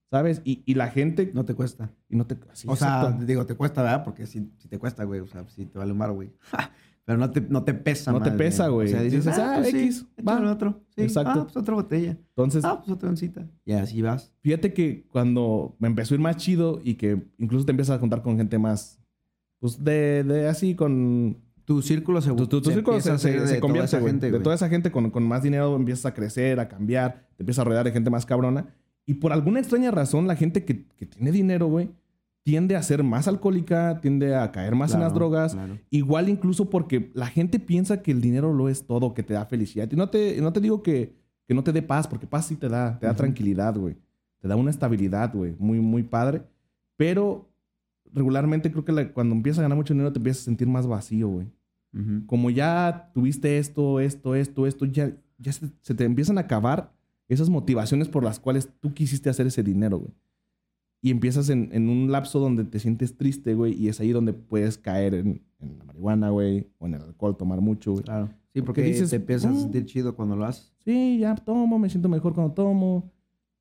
¿sabes? 0.10 0.42
Y, 0.44 0.64
y 0.66 0.74
la 0.76 0.90
gente... 0.90 1.32
No 1.34 1.46
te 1.46 1.54
cuesta. 1.54 1.92
y 2.10 2.16
no 2.16 2.26
te, 2.26 2.38
sí, 2.54 2.68
o 2.70 2.76
sea, 2.76 3.12
digo, 3.12 3.46
te 3.46 3.56
cuesta, 3.56 3.84
¿verdad? 3.84 4.04
Porque 4.04 4.26
si, 4.26 4.52
si 4.58 4.68
te 4.68 4.80
cuesta, 4.80 5.04
güey. 5.04 5.20
O 5.20 5.28
sea, 5.28 5.48
si 5.50 5.66
te 5.66 5.78
vale 5.78 5.92
un 5.92 6.00
bar, 6.00 6.12
güey. 6.12 6.32
Pero 7.08 7.20
no 7.20 7.32
te, 7.32 7.40
no 7.40 7.64
te 7.64 7.74
pesa, 7.74 8.12
No 8.12 8.22
te 8.22 8.32
más 8.32 8.38
pesa, 8.38 8.68
güey. 8.68 8.90
O 8.90 8.92
sea, 8.92 9.02
dices, 9.02 9.26
ah, 9.28 9.54
ah, 9.54 9.56
pues 9.60 9.70
sí, 9.72 9.78
X, 9.78 10.06
échale 10.18 10.46
va. 10.46 10.52
otro. 10.52 10.84
Sí, 10.94 11.04
Exacto. 11.04 11.40
Ah, 11.40 11.44
pues 11.44 11.56
otra 11.56 11.76
botella. 11.76 12.12
Entonces, 12.12 12.66
Ah, 12.66 12.80
pues 12.80 12.90
otra 12.90 13.08
oncita. 13.08 13.48
Y 13.64 13.72
así 13.72 14.02
vas. 14.02 14.34
Fíjate 14.42 14.74
que 14.74 15.08
cuando 15.10 15.78
me 15.80 15.88
empezó 15.88 16.14
a 16.14 16.16
ir 16.16 16.22
más 16.22 16.36
chido 16.36 16.82
y 16.84 16.96
que 16.96 17.26
incluso 17.38 17.66
te 17.66 17.72
empiezas 17.72 17.96
a 17.96 18.00
contar 18.02 18.22
con 18.22 18.36
gente 18.36 18.60
más, 18.60 19.00
pues 19.60 19.82
de, 19.82 20.26
de 20.26 20.50
así, 20.50 20.76
con... 20.76 21.38
Tu 21.68 21.82
círculo 21.82 22.22
se, 22.22 22.30
Tu, 22.30 22.48
tu- 22.48 22.62
tu 22.62 22.70
se 22.70 22.76
círculo 22.76 22.96
empieza 22.96 23.18
se, 23.18 23.30
de 23.32 23.60
toda 23.60 23.84
esa 23.84 23.98
gente, 24.00 24.32
De 24.32 24.40
toda 24.40 24.56
esa 24.56 24.70
gente 24.70 24.90
con, 24.90 25.12
con 25.12 25.24
más 25.28 25.44
dinero 25.44 25.76
empiezas 25.76 26.06
a 26.06 26.14
crecer, 26.14 26.62
a 26.62 26.70
cambiar, 26.70 27.28
te 27.36 27.44
empiezas 27.44 27.60
a 27.60 27.66
rodear 27.66 27.84
de 27.84 27.92
gente 27.92 28.10
más 28.10 28.26
cabrona. 28.26 28.68
Y 29.06 29.16
por 29.16 29.34
alguna 29.34 29.60
extraña 29.60 29.92
razón, 29.92 30.28
la 30.28 30.38
gente 30.38 30.64
que, 30.64 30.86
que 30.96 31.06
tiene 31.06 31.30
dinero, 31.34 31.68
güey, 31.68 31.90
tiende 32.44 32.78
a 32.78 32.84
ser 32.84 33.04
más 33.04 33.28
alcohólica, 33.28 34.00
tiende 34.02 34.34
a 34.34 34.50
caer 34.54 34.76
más 34.76 34.94
en 34.94 35.02
las 35.02 35.14
drogas. 35.14 35.56
claro. 35.56 35.78
Igual 35.90 36.30
incluso 36.30 36.70
porque 36.70 37.12
la 37.14 37.28
gente 37.28 37.60
piensa 37.60 38.02
que 38.02 38.12
el 38.12 38.22
dinero 38.22 38.54
lo 38.54 38.70
es 38.70 38.88
todo, 38.88 39.14
que 39.14 39.22
te 39.24 39.34
da 39.34 39.46
felicidad. 39.46 39.90
Y 39.92 39.98
no 39.98 40.10
te, 40.10 40.40
no 40.40 40.54
te 40.54 40.62
digo 40.62 40.82
que, 40.82 41.18
que 41.46 41.54
no 41.54 41.66
te 41.66 41.74
dé 41.74 41.82
paz, 41.82 42.08
porque 42.08 42.28
paz 42.28 42.46
sí 42.48 42.56
te 42.56 42.70
da, 42.70 42.98
te 42.98 43.08
da 43.08 43.14
tranquilidad, 43.14 43.76
güey. 43.76 43.98
Te 44.40 44.48
da 44.48 44.56
una 44.56 44.70
estabilidad, 44.72 45.34
güey, 45.34 45.54
muy, 45.60 45.82
muy 45.82 46.04
padre. 46.04 46.44
Pero 46.96 47.50
regularmente 48.14 48.72
creo 48.72 48.86
que 48.86 48.92
la- 48.92 49.12
cuando 49.14 49.36
empiezas 49.36 49.60
a 49.60 49.62
ganar 49.64 49.78
mucho 49.78 49.94
dinero 49.94 50.12
te 50.14 50.20
empiezas 50.20 50.42
a 50.44 50.46
sentir 50.46 50.68
más 50.68 50.88
vacío, 50.88 51.28
güey. 51.30 51.48
Como 52.28 52.52
ya 52.52 53.10
tuviste 53.14 53.58
esto, 53.58 54.00
esto, 54.00 54.36
esto, 54.36 54.68
esto, 54.68 54.86
ya, 54.86 55.18
ya 55.40 55.52
se, 55.52 55.68
se 55.82 55.96
te 55.96 56.04
empiezan 56.04 56.38
a 56.38 56.42
acabar 56.42 56.94
esas 57.28 57.50
motivaciones 57.50 58.08
por 58.08 58.24
las 58.24 58.40
cuales 58.40 58.70
tú 58.80 58.94
quisiste 58.94 59.32
hacer 59.32 59.48
ese 59.48 59.64
dinero, 59.64 59.98
güey. 60.00 60.12
Y 61.02 61.10
empiezas 61.10 61.50
en, 61.50 61.70
en 61.72 61.90
un 61.90 62.12
lapso 62.12 62.40
donde 62.40 62.66
te 62.66 62.80
sientes 62.80 63.18
triste, 63.18 63.56
güey, 63.56 63.74
y 63.74 63.88
es 63.88 64.00
ahí 64.00 64.12
donde 64.12 64.34
puedes 64.34 64.78
caer 64.78 65.16
en, 65.16 65.42
en 65.60 65.78
la 65.80 65.86
marihuana, 65.86 66.30
güey, 66.30 66.68
o 66.78 66.86
en 66.86 66.94
el 66.96 67.02
alcohol, 67.02 67.36
tomar 67.36 67.62
mucho, 67.62 67.94
güey. 67.94 68.04
Claro. 68.04 68.28
Sí, 68.54 68.62
porque 68.62 68.82
Porque 68.82 68.84
dices, 68.84 69.10
te 69.10 69.16
empiezas 69.16 69.52
"Mm". 69.52 69.58
a 69.58 69.60
sentir 69.62 69.86
chido 69.86 70.16
cuando 70.16 70.36
lo 70.36 70.46
haces. 70.46 70.72
Sí, 70.86 71.18
ya 71.20 71.34
tomo, 71.36 71.80
me 71.80 71.90
siento 71.90 72.10
mejor 72.10 72.36
cuando 72.36 72.54
tomo. 72.54 73.12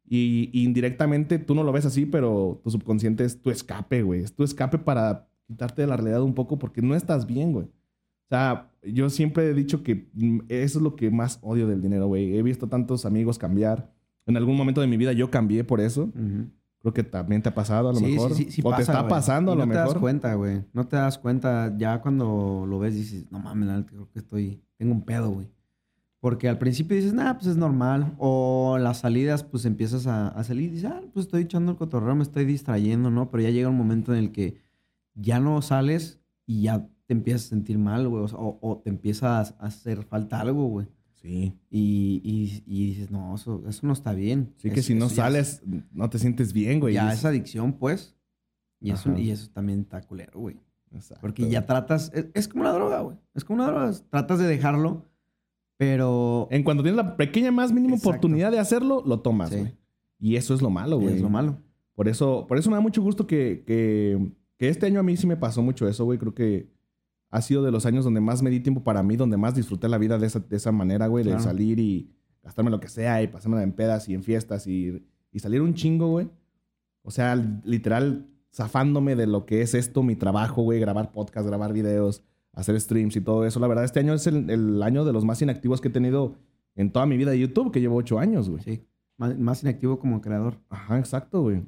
Y, 0.09 0.51
y 0.53 0.65
indirectamente 0.65 1.39
tú 1.39 1.55
no 1.55 1.65
lo 1.65 1.73
ves 1.73 1.85
así, 1.87 2.07
pero 2.07 2.61
tu 2.63 2.71
subconsciente 2.71 3.25
es 3.25 3.41
tu 3.43 3.51
escape, 3.51 4.03
güey. 4.03 4.23
Es 4.23 4.33
tu 4.35 4.45
escape 4.45 4.79
para 4.79 5.29
quitarte 5.47 5.83
de 5.83 5.89
la 5.89 5.97
realidad 5.97 6.23
un 6.23 6.35
poco 6.35 6.59
porque 6.59 6.81
no 6.83 6.95
estás 6.95 7.27
bien, 7.27 7.53
güey. 7.53 7.67
O 7.67 8.29
sea, 8.29 8.71
yo 8.83 9.09
siempre 9.11 9.47
he 9.51 9.55
dicho 9.55 9.83
que 9.83 10.09
eso 10.49 10.79
es 10.79 10.83
lo 10.83 10.97
que 10.97 11.11
más 11.11 11.39
odio 11.43 11.67
del 11.67 11.81
dinero, 11.83 12.07
güey. 12.09 12.37
He 12.37 12.43
visto 12.43 12.69
tantos 12.69 13.05
amigos 13.07 13.39
cambiar. 13.39 13.93
En 14.27 14.37
algún 14.37 14.57
momento 14.57 14.81
de 14.81 14.87
mi 14.89 14.97
vida 14.97 15.13
yo 15.13 15.31
cambié 15.31 15.63
por 15.65 15.81
eso. 15.81 16.11
Creo 16.81 16.93
que 16.93 17.03
también 17.05 17.43
te 17.43 17.49
ha 17.49 17.55
pasado 17.55 17.89
a 17.89 17.93
lo 17.93 17.99
Sí, 17.99 18.05
mejor. 18.07 18.35
sí, 18.35 18.45
sí, 18.45 18.51
sí 18.51 18.61
o 18.65 18.71
pasa, 18.71 18.77
te 18.77 18.83
está 18.83 19.09
pasando 19.09 19.53
Y 19.53 19.55
a 19.55 19.57
lo 19.59 19.67
no 19.67 19.73
te 19.73 19.79
mejor. 19.79 19.93
das 19.95 20.01
cuenta, 20.01 20.35
güey. 20.35 20.65
No 20.73 20.87
te 20.87 20.97
das 20.97 21.19
cuenta. 21.19 21.75
Ya 21.79 22.01
cuando 22.01 22.65
lo 22.69 22.79
ves 22.79 22.95
dices, 22.95 23.27
no 23.31 23.39
mames, 23.41 23.85
creo 23.87 24.09
que 24.13 24.19
estoy... 24.21 24.61
Tengo 24.77 24.93
un 24.93 25.03
pedo, 25.03 25.31
güey. 25.31 25.49
Porque 26.27 26.49
al 26.49 26.59
principio 26.59 26.97
dices, 26.97 27.15
nah, 27.15 27.35
pues 27.35 27.47
es 27.47 27.57
normal. 27.57 28.17
O 28.19 28.79
las 28.81 28.99
salidas, 28.99 29.45
pues 29.45 29.65
empiezas 29.65 30.09
a, 30.09 30.27
a 30.27 30.43
salir 30.43 30.71
y 30.71 30.75
dices, 30.75 30.91
ah, 30.91 31.01
pues 31.13 31.27
estoy 31.27 31.43
echando 31.45 31.71
el 31.71 31.79
cotorreo, 31.79 32.17
me 32.17 32.25
estoy 32.25 32.45
distrayendo, 32.45 33.13
¿no? 33.13 33.31
Pero 33.31 33.45
ya 33.45 33.51
llega 33.51 33.69
un 33.69 33.77
momento 33.77 34.13
en 34.13 34.19
el 34.19 34.33
que 34.33 34.57
ya 35.15 35.39
no 35.39 35.63
sales 35.63 36.19
y 36.45 36.63
ya 36.63 36.89
te 37.07 37.13
empiezas 37.15 37.45
a 37.45 37.49
sentir 37.51 37.79
mal, 37.79 38.09
güey. 38.09 38.25
O, 38.35 38.81
te 38.83 38.91
empieza 38.91 39.39
a 39.39 39.43
hacer 39.43 40.03
falta 40.03 40.41
algo, 40.41 40.67
güey. 40.67 40.89
Sí. 41.23 41.53
Y, 41.71 42.21
y- 42.25 42.65
y 42.67 42.87
dices, 42.89 43.13
no, 43.13 43.33
eso, 43.37 43.63
eso 43.69 43.87
no 43.87 43.93
está 43.93 44.13
bien. 44.13 44.53
Sí 44.57 44.71
que 44.71 44.81
Es- 44.81 44.87
si 44.87 44.97
no 44.97 45.07
es- 45.07 45.13
sales, 45.13 45.63
no 45.93 46.11
te 46.11 46.19
sientes 46.19 46.53
bien, 46.53 46.81
güey. 46.81 46.95
ya 46.95 47.13
Es- 47.13 47.25
adicción, 47.25 47.75
pues. 47.75 48.17
Y 48.81 48.91
eso, 48.91 49.17
y 49.17 49.31
eso 49.31 49.49
también 49.53 49.79
está 49.83 50.01
culero, 50.03 50.41
güey. 50.41 50.57
Exacto, 50.91 51.21
Porque 51.21 51.49
ya 51.49 51.67
tratas, 51.67 52.11
es, 52.15 52.27
es 52.35 52.49
como 52.49 52.63
una 52.63 52.73
droga, 52.73 53.01
güey. 53.03 53.17
Es 53.35 53.45
como 53.45 53.63
una 53.63 53.71
droga. 53.71 53.93
Tratas 54.11 54.41
de 54.41 54.47
dejarlo, 54.47 55.05
Pero. 55.77 56.49
En 56.51 56.63
cuanto 56.63 56.83
tienes 56.83 56.97
la 56.97 57.17
pequeña 57.17 57.51
más 57.53 57.73
mínima 57.73 57.95
Exacto. 57.95 58.11
oportunidad 58.11 58.51
de 58.53 58.59
hacerlo, 58.59 59.03
lo 59.07 59.21
tomas, 59.21 59.51
Sí. 59.51 59.57
güey. 59.59 59.77
Y 60.19 60.37
eso 60.37 60.55
es 60.55 60.63
lo 60.63 60.71
malo, 60.71 60.99
güey. 60.99 61.15
es 61.17 61.21
lo 61.21 61.29
malo. 61.29 61.59
Por 61.95 62.09
eso, 62.09 62.47
por 62.49 62.59
eso 62.59 62.71
me 62.71 62.77
da 62.77 62.81
mucho 62.81 63.03
gusto 63.03 63.27
que, 63.27 63.65
que, 63.67 64.33
que 64.59 64.69
este 64.69 64.87
año 64.87 65.01
a 65.01 65.03
mí 65.03 65.17
sí 65.17 65.27
me 65.27 65.37
pasó 65.37 65.63
mucho 65.63 65.87
eso, 65.89 66.05
güey. 66.05 66.19
Creo 66.19 66.35
que 66.35 66.71
ha 67.31 67.43
sido 67.43 67.63
de 67.63 67.71
los 67.71 67.85
años 67.87 68.05
donde 68.05 68.21
más 68.21 68.43
me 68.43 68.51
di 68.51 68.61
tiempo 68.61 68.83
para 68.83 69.03
mí, 69.03 69.17
donde 69.17 69.37
más 69.37 69.55
disfruté 69.55 69.89
la 69.89 69.99
vida 69.99 70.19
de 70.19 70.27
esa, 70.27 70.41
de 70.41 70.57
esa 70.57 70.73
manera, 70.73 71.07
güey, 71.09 71.25
de 71.25 71.39
salir 71.41 71.79
y 71.79 72.11
gastarme 72.43 72.71
lo 72.71 72.81
que 72.81 72.89
sea 72.89 73.23
y 73.23 73.27
pasármela 73.27 73.63
en 73.63 73.73
pedas 73.73 74.09
y 74.09 74.15
en 74.15 74.23
fiestas 74.23 74.67
y, 74.67 75.05
y 75.33 75.39
salir 75.41 75.61
un 75.61 75.75
chingo, 75.75 76.09
güey. 76.09 76.29
O 77.03 77.11
sea, 77.11 77.35
literal, 77.65 78.27
zafándome 78.55 79.17
de 79.17 79.27
lo 79.27 79.45
que 79.45 79.61
es 79.61 79.75
esto, 79.75 80.03
mi 80.03 80.17
trabajo, 80.17 80.63
güey, 80.63 80.81
grabar 80.81 81.13
podcast, 81.13 81.47
grabar 81.47 81.73
videos, 81.73 82.23
hacer 82.57 82.81
streams 82.81 83.15
y 83.15 83.21
todo 83.21 83.47
eso. 83.47 83.61
La 83.61 83.69
verdad, 83.69 83.85
este 83.85 84.01
año 84.01 84.15
es 84.15 84.27
el, 84.27 84.51
el 84.51 84.83
año 84.83 85.05
de 85.05 85.13
los 85.13 85.25
más 85.25 85.41
inactivos 85.41 85.81
que 85.81 85.89
he 85.89 85.93
tenido 85.93 86.35
en 86.75 86.91
toda 86.91 87.07
mi 87.07 87.17
vida 87.17 87.31
de 87.31 87.39
YouTube, 87.39 87.71
que 87.71 87.81
llevo 87.81 87.97
ocho 87.97 88.19
años, 88.19 88.51
güey. 88.51 88.63
Sí. 88.63 88.83
Más, 89.19 89.39
más 89.39 89.63
inactivo 89.63 89.99
como 89.99 90.21
creador. 90.21 90.59
Ajá, 90.69 90.99
exacto, 90.99 91.43
güey. 91.43 91.63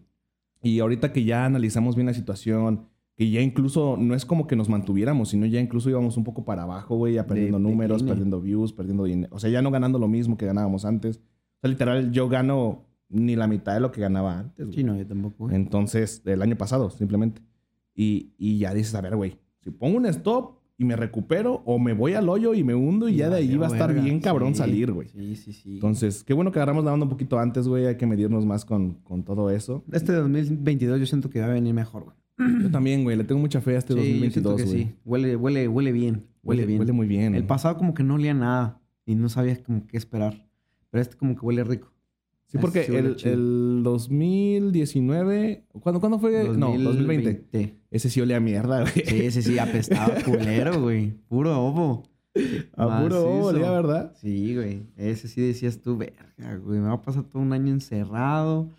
Y 0.62 0.80
ahorita 0.80 1.12
que 1.12 1.24
ya 1.24 1.44
analizamos 1.44 1.94
bien 1.94 2.06
la 2.06 2.14
situación, 2.14 2.86
que 3.14 3.30
ya 3.30 3.40
incluso 3.40 3.96
no 3.98 4.14
es 4.14 4.24
como 4.24 4.46
que 4.46 4.56
nos 4.56 4.68
mantuviéramos, 4.68 5.30
sino 5.30 5.46
ya 5.46 5.60
incluso 5.60 5.88
íbamos 5.88 6.16
un 6.16 6.24
poco 6.24 6.44
para 6.44 6.62
abajo, 6.62 6.96
güey, 6.96 7.14
ya 7.14 7.26
perdiendo 7.26 7.58
números, 7.58 7.98
decline. 7.98 8.10
perdiendo 8.10 8.40
views, 8.40 8.72
perdiendo 8.72 9.04
dinero. 9.04 9.34
O 9.34 9.38
sea, 9.38 9.50
ya 9.50 9.62
no 9.62 9.70
ganando 9.70 9.98
lo 9.98 10.08
mismo 10.08 10.36
que 10.36 10.46
ganábamos 10.46 10.84
antes. 10.84 11.18
O 11.18 11.60
sea, 11.60 11.70
literal, 11.70 12.12
yo 12.12 12.28
gano 12.28 12.84
ni 13.08 13.36
la 13.36 13.46
mitad 13.46 13.74
de 13.74 13.80
lo 13.80 13.92
que 13.92 14.00
ganaba 14.00 14.38
antes, 14.38 14.66
güey. 14.66 14.76
Sí, 14.76 14.84
no, 14.84 14.96
yo 14.96 15.06
tampoco. 15.06 15.44
güey. 15.44 15.56
Entonces, 15.56 16.22
el 16.24 16.42
año 16.42 16.56
pasado, 16.56 16.90
simplemente. 16.90 17.42
Y, 17.94 18.32
y 18.38 18.58
ya 18.58 18.74
dices, 18.74 18.94
a 18.94 19.00
ver, 19.00 19.16
güey, 19.16 19.38
si 19.60 19.70
pongo 19.70 19.96
un 19.96 20.06
stop 20.06 20.57
y 20.80 20.84
me 20.84 20.94
recupero, 20.94 21.60
o 21.64 21.78
me 21.80 21.92
voy 21.92 22.14
al 22.14 22.28
hoyo 22.28 22.54
y 22.54 22.62
me 22.62 22.74
hundo 22.74 23.08
y 23.08 23.16
ya 23.16 23.28
de 23.28 23.36
ahí 23.38 23.56
va 23.56 23.66
a 23.66 23.70
estar 23.72 23.88
verga. 23.88 24.02
bien 24.04 24.20
cabrón 24.20 24.54
Sí, 24.54 24.58
salir, 24.60 24.92
güey. 24.92 25.08
Sí, 25.08 25.34
sí, 25.34 25.52
sí. 25.52 25.74
Entonces, 25.74 26.22
qué 26.22 26.32
bueno 26.34 26.52
que 26.52 26.60
agarramos 26.60 26.84
la 26.84 26.92
onda 26.92 27.04
un 27.04 27.10
poquito 27.10 27.36
antes, 27.38 27.66
güey. 27.66 27.86
Hay 27.86 27.96
que 27.96 28.06
medirnos 28.06 28.46
más 28.46 28.64
con, 28.64 28.94
con 29.02 29.24
todo 29.24 29.50
eso. 29.50 29.82
Este 29.92 30.12
2022 30.12 31.00
yo 31.00 31.06
siento 31.06 31.30
que 31.30 31.40
va 31.40 31.46
a 31.46 31.50
venir 31.50 31.74
mejor, 31.74 32.04
güey. 32.04 32.16
Yo 32.62 32.70
también, 32.70 33.02
güey. 33.02 33.16
Le 33.16 33.24
tengo 33.24 33.40
mucha 33.40 33.60
fe 33.60 33.74
a 33.74 33.78
este 33.78 33.94
Sí, 33.94 33.98
yo 34.20 34.30
siento 34.30 34.50
2022, 34.50 34.56
que 34.56 34.64
güey. 34.64 34.84
sí. 34.84 34.94
Huele, 35.04 35.34
huele, 35.36 35.66
huele 35.66 35.90
bien. 35.90 36.22
Huele, 36.44 36.64
bien. 36.64 36.78
Huele 36.78 36.92
muy 36.92 37.08
bien. 37.08 37.34
El 37.34 37.44
pasado 37.44 37.76
como 37.76 37.92
que 37.94 38.04
no 38.04 38.14
olía 38.14 38.32
nada 38.32 38.80
y 39.04 39.16
no 39.16 39.28
sabías 39.28 39.58
como 39.58 39.84
qué 39.88 39.96
esperar. 39.96 40.46
Pero 40.90 41.02
este 41.02 41.16
como 41.16 41.34
que 41.34 41.44
huele 41.44 41.64
rico. 41.64 41.92
Sí, 42.48 42.58
porque 42.58 42.86
el, 42.86 43.16
chido. 43.16 43.34
el 43.34 43.80
2019... 43.82 45.66
¿Cuándo, 45.80 46.00
¿Cuándo 46.00 46.18
fue? 46.18 46.48
No, 46.56 46.76
2020. 46.78 47.76
Ese 47.90 48.10
sí 48.10 48.20
olía 48.20 48.38
a 48.38 48.40
mierda, 48.40 48.80
güey. 48.80 49.04
Sí, 49.06 49.20
ese 49.26 49.42
sí, 49.42 49.58
apestaba 49.58 50.14
culero, 50.24 50.80
güey. 50.80 51.12
Puro 51.28 51.60
ovo. 51.60 52.04
A 52.76 53.02
puro 53.02 53.24
Macizo. 53.24 53.44
olía, 53.44 53.70
¿verdad? 53.70 54.14
Sí, 54.16 54.54
güey. 54.54 54.82
Ese 54.96 55.28
sí 55.28 55.42
decías 55.42 55.80
tú, 55.80 55.98
verga, 55.98 56.56
güey. 56.56 56.80
Me 56.80 56.88
va 56.88 56.94
a 56.94 57.02
pasar 57.02 57.24
todo 57.24 57.42
un 57.42 57.52
año 57.52 57.72
encerrado 57.72 58.70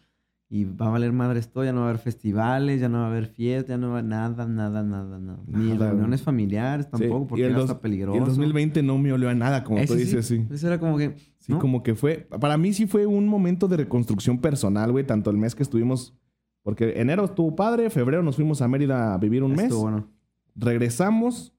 y 0.51 0.63
va 0.65 0.87
a 0.87 0.89
valer 0.89 1.11
madre 1.13 1.39
esto. 1.39 1.63
Ya 1.63 1.71
no 1.73 1.81
va 1.81 1.85
a 1.85 1.89
haber 1.89 2.01
festivales, 2.01 2.81
ya 2.81 2.89
no 2.89 2.99
va 2.99 3.05
a 3.05 3.09
haber 3.09 3.27
fiestas, 3.27 3.69
ya 3.69 3.77
no 3.77 3.91
va 3.91 4.01
nada, 4.01 4.47
nada, 4.47 4.81
nada, 4.83 5.19
nada. 5.19 5.39
Ni 5.47 5.69
Nada, 5.73 5.89
reuniones 5.91 6.21
familiares 6.23 6.87
Sí, 6.87 6.91
tampoco, 6.91 7.27
porque 7.27 7.41
y 7.41 7.45
el 7.45 7.51
era 7.51 7.61
hasta 7.61 7.73
Y 7.73 7.77
peligroso. 7.77 8.17
el 8.17 8.25
2020 8.25 8.81
no 8.83 8.97
me 8.97 9.13
olió 9.13 9.29
a 9.29 9.35
nada, 9.35 9.63
como 9.63 9.77
tú 9.77 9.83
Ese 9.83 9.95
dices, 9.97 10.25
sí. 10.25 10.45
Ese 10.51 10.67
era 10.67 10.79
como 10.79 10.97
que. 10.97 11.15
Sí, 11.37 11.51
¿no? 11.53 11.59
como 11.59 11.83
que 11.83 11.95
fue... 11.95 12.27
Para 12.41 12.57
mí 12.57 12.73
sí 12.73 12.85
fue 12.87 13.05
un 13.05 13.27
momento 13.27 13.67
de 13.67 13.77
reconstrucción 13.77 14.39
personal, 14.39 14.91
güey. 14.91 15.05
Tanto 15.05 15.29
el 15.29 15.37
mes 15.37 15.53
que 15.55 15.63
estuvimos... 15.63 16.15
Porque 16.63 16.99
enero 16.99 17.23
estuvo 17.25 17.55
padre, 17.55 17.89
febrero 17.89 18.21
nos 18.23 18.35
fuimos 18.35 18.61
a 18.61 18.67
Mérida 18.67 19.13
a 19.13 19.17
vivir 19.17 19.43
un 19.43 19.51
mes. 19.51 19.65
Estuvo 19.65 19.83
bueno. 19.83 20.07
regresamos 20.55 21.53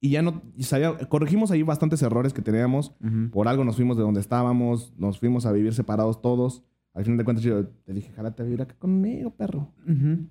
y 0.00 0.10
ya 0.10 0.22
no 0.22 0.42
y 0.56 0.62
sabía- 0.62 0.96
corregimos 1.08 1.50
ahí 1.50 1.62
bastantes 1.62 2.02
errores 2.02 2.32
que 2.32 2.42
teníamos. 2.42 2.94
Ujú. 3.04 3.30
Por 3.30 3.48
algo 3.48 3.64
nos 3.64 3.76
fuimos 3.76 3.96
de 3.96 4.02
donde 4.04 4.20
estábamos, 4.20 4.92
nos 4.96 5.18
fuimos 5.18 5.44
a 5.46 5.52
vivir 5.52 5.74
separados 5.74 6.22
todos. 6.22 6.62
Al 6.98 7.04
final 7.04 7.18
de 7.18 7.24
cuentas 7.24 7.44
yo 7.44 7.64
te 7.64 7.92
dije, 7.92 8.10
jálate 8.10 8.42
a 8.42 8.44
vivir 8.44 8.60
acá 8.60 8.74
conmigo, 8.76 9.30
perro. 9.30 9.72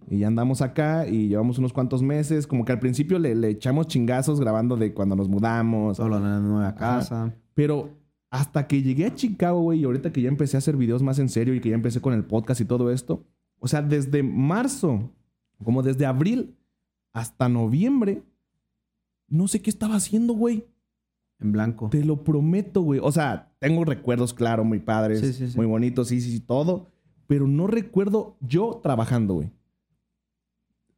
Y 0.10 0.20
ya 0.20 0.28
andamos 0.28 0.62
acá 0.62 1.08
y 1.08 1.30
llevamos 1.30 1.58
unos 1.60 1.72
cuantos 1.72 2.04
meses. 2.04 2.46
Como 2.46 2.66
que 2.66 2.74
al 2.74 2.80
principio 2.80 3.20
le, 3.20 3.36
le 3.36 3.48
echamos 3.48 3.88
chingazos 3.88 4.42
grabando 4.42 4.76
de 4.76 4.94
cuando 4.94 5.16
nos 5.16 5.30
mudamos. 5.30 5.96
Solo 5.96 6.18
en 6.18 6.24
la 6.24 6.40
nueva 6.42 6.76
casa. 6.76 7.34
Pero 7.54 7.92
hasta 8.30 8.68
que 8.68 8.84
llegué 8.84 9.06
a 9.06 9.16
Chicago, 9.16 9.62
güey, 9.62 9.80
y 9.80 9.84
ahorita 9.86 10.12
que 10.12 10.22
ya 10.22 10.28
empecé 10.28 10.58
a 10.58 10.60
hacer 10.60 10.76
videos 10.76 11.02
más 11.02 11.20
en 11.20 11.30
serio 11.30 11.56
y 11.56 11.62
que 11.62 11.70
ya 11.70 11.76
empecé 11.76 12.02
con 12.02 12.14
el 12.14 12.26
podcast 12.26 12.60
y 12.60 12.66
todo 12.66 12.92
esto. 12.92 13.26
O 13.60 13.70
sea, 13.70 13.82
desde 13.82 14.22
marzo, 14.22 15.10
como 15.64 15.84
desde 15.84 16.06
abril 16.06 16.58
hasta 17.14 17.48
noviembre, 17.48 18.24
no 19.30 19.48
sé 19.48 19.62
qué 19.62 19.70
estaba 19.70 19.96
haciendo, 19.96 20.34
güey. 20.34 20.66
En 21.40 21.54
blanco. 21.54 21.88
Te 21.90 22.04
lo 22.04 22.26
prometo, 22.26 22.82
güey. 22.82 23.00
O 23.02 23.12
sea, 23.14 23.47
tengo 23.60 23.86
recuerdos, 23.86 24.34
claro, 24.34 24.64
muy 24.64 24.80
padres, 24.80 25.20
Sí, 25.22 25.34
sí, 25.34 25.50
sí. 25.50 25.58
muy 25.58 25.66
bonitos, 25.66 26.08
sí, 26.10 26.22
sí, 26.22 26.32
sí, 26.32 26.40
todo. 26.40 26.88
Pero 27.28 27.48
no 27.48 27.68
recuerdo 27.68 28.38
yo 28.42 28.80
trabajando, 28.84 29.36
güey. 29.36 29.52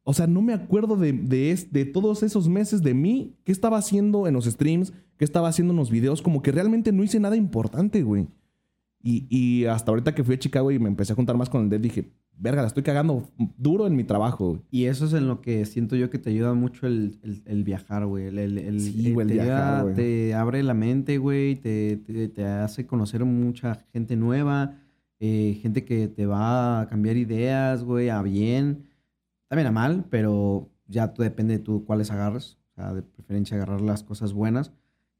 O 0.02 0.14
sea, 0.14 0.26
no 0.26 0.42
me 0.42 0.52
acuerdo 0.54 0.96
de, 0.96 1.12
de, 1.12 1.50
es- 1.50 1.72
de 1.72 1.84
todos 1.84 2.22
esos 2.22 2.48
meses 2.48 2.82
de 2.82 2.94
mí, 2.94 3.36
qué 3.44 3.52
estaba 3.52 3.78
haciendo 3.78 4.26
en 4.26 4.34
los 4.34 4.44
streams, 4.46 4.92
qué 5.16 5.24
estaba 5.24 5.48
haciendo 5.48 5.72
en 5.72 5.78
los 5.78 5.90
videos. 5.90 6.22
Como 6.22 6.42
que 6.42 6.52
realmente 6.52 6.90
no 6.92 7.02
hice 7.04 7.20
nada 7.20 7.36
importante, 7.36 8.02
güey. 8.02 8.28
Y, 9.02 9.26
y 9.34 9.64
hasta 9.66 9.90
ahorita 9.90 10.14
que 10.14 10.24
fui 10.24 10.34
a 10.34 10.38
Chicago 10.38 10.70
y 10.70 10.78
me 10.78 10.88
empecé 10.88 11.12
a 11.12 11.16
juntar 11.16 11.36
más 11.36 11.48
con 11.50 11.62
el 11.62 11.70
Dead, 11.70 11.80
dije, 11.80 12.12
verga, 12.40 12.62
la 12.62 12.68
estoy 12.68 12.82
cagando 12.82 13.28
duro 13.58 13.86
en 13.86 13.94
mi 13.94 14.04
trabajo, 14.04 14.48
güey. 14.48 14.60
Y 14.70 14.84
eso 14.86 15.06
es 15.06 15.12
en 15.12 15.28
lo 15.28 15.40
que 15.40 15.64
siento 15.66 15.94
yo 15.96 16.10
que 16.10 16.18
te 16.18 16.30
ayuda 16.30 16.54
mucho 16.54 16.86
el, 16.86 17.18
el- 17.22 17.42
el 17.46 17.64
viajar, 17.64 18.06
güey. 18.06 18.26
El, 18.26 18.38
el- 18.38 18.80
Sí, 18.80 19.12
güey, 19.12 19.24
el 19.30 19.36
te, 19.36 19.44
viajar, 19.44 19.94
te 19.94 20.34
abre 20.34 20.62
la 20.62 20.74
mente, 20.74 21.18
güey. 21.18 21.56
Te, 21.56 21.96
te- 21.98 22.28
te 22.28 22.44
hace 22.44 22.86
conocer 22.86 23.24
mucha 23.24 23.74
gente 23.92 24.16
nueva. 24.16 24.76
eh, 25.22 25.58
gente 25.60 25.84
que 25.84 26.08
te 26.08 26.24
va 26.24 26.80
a 26.80 26.88
cambiar 26.88 27.16
ideas, 27.18 27.84
güey, 27.84 28.08
a 28.08 28.22
bien. 28.22 28.84
También 29.48 29.66
a 29.66 29.70
mal, 29.72 30.06
pero 30.08 30.70
ya 30.86 31.12
tú 31.12 31.22
depende 31.22 31.58
de 31.58 31.62
tú 31.62 31.84
cuáles 31.84 32.10
agarres. 32.10 32.56
O 32.72 32.74
sea, 32.76 32.94
de 32.94 33.02
preferencia 33.02 33.56
agarrar 33.58 33.82
las 33.82 34.02
cosas 34.02 34.32
buenas. 34.32 34.72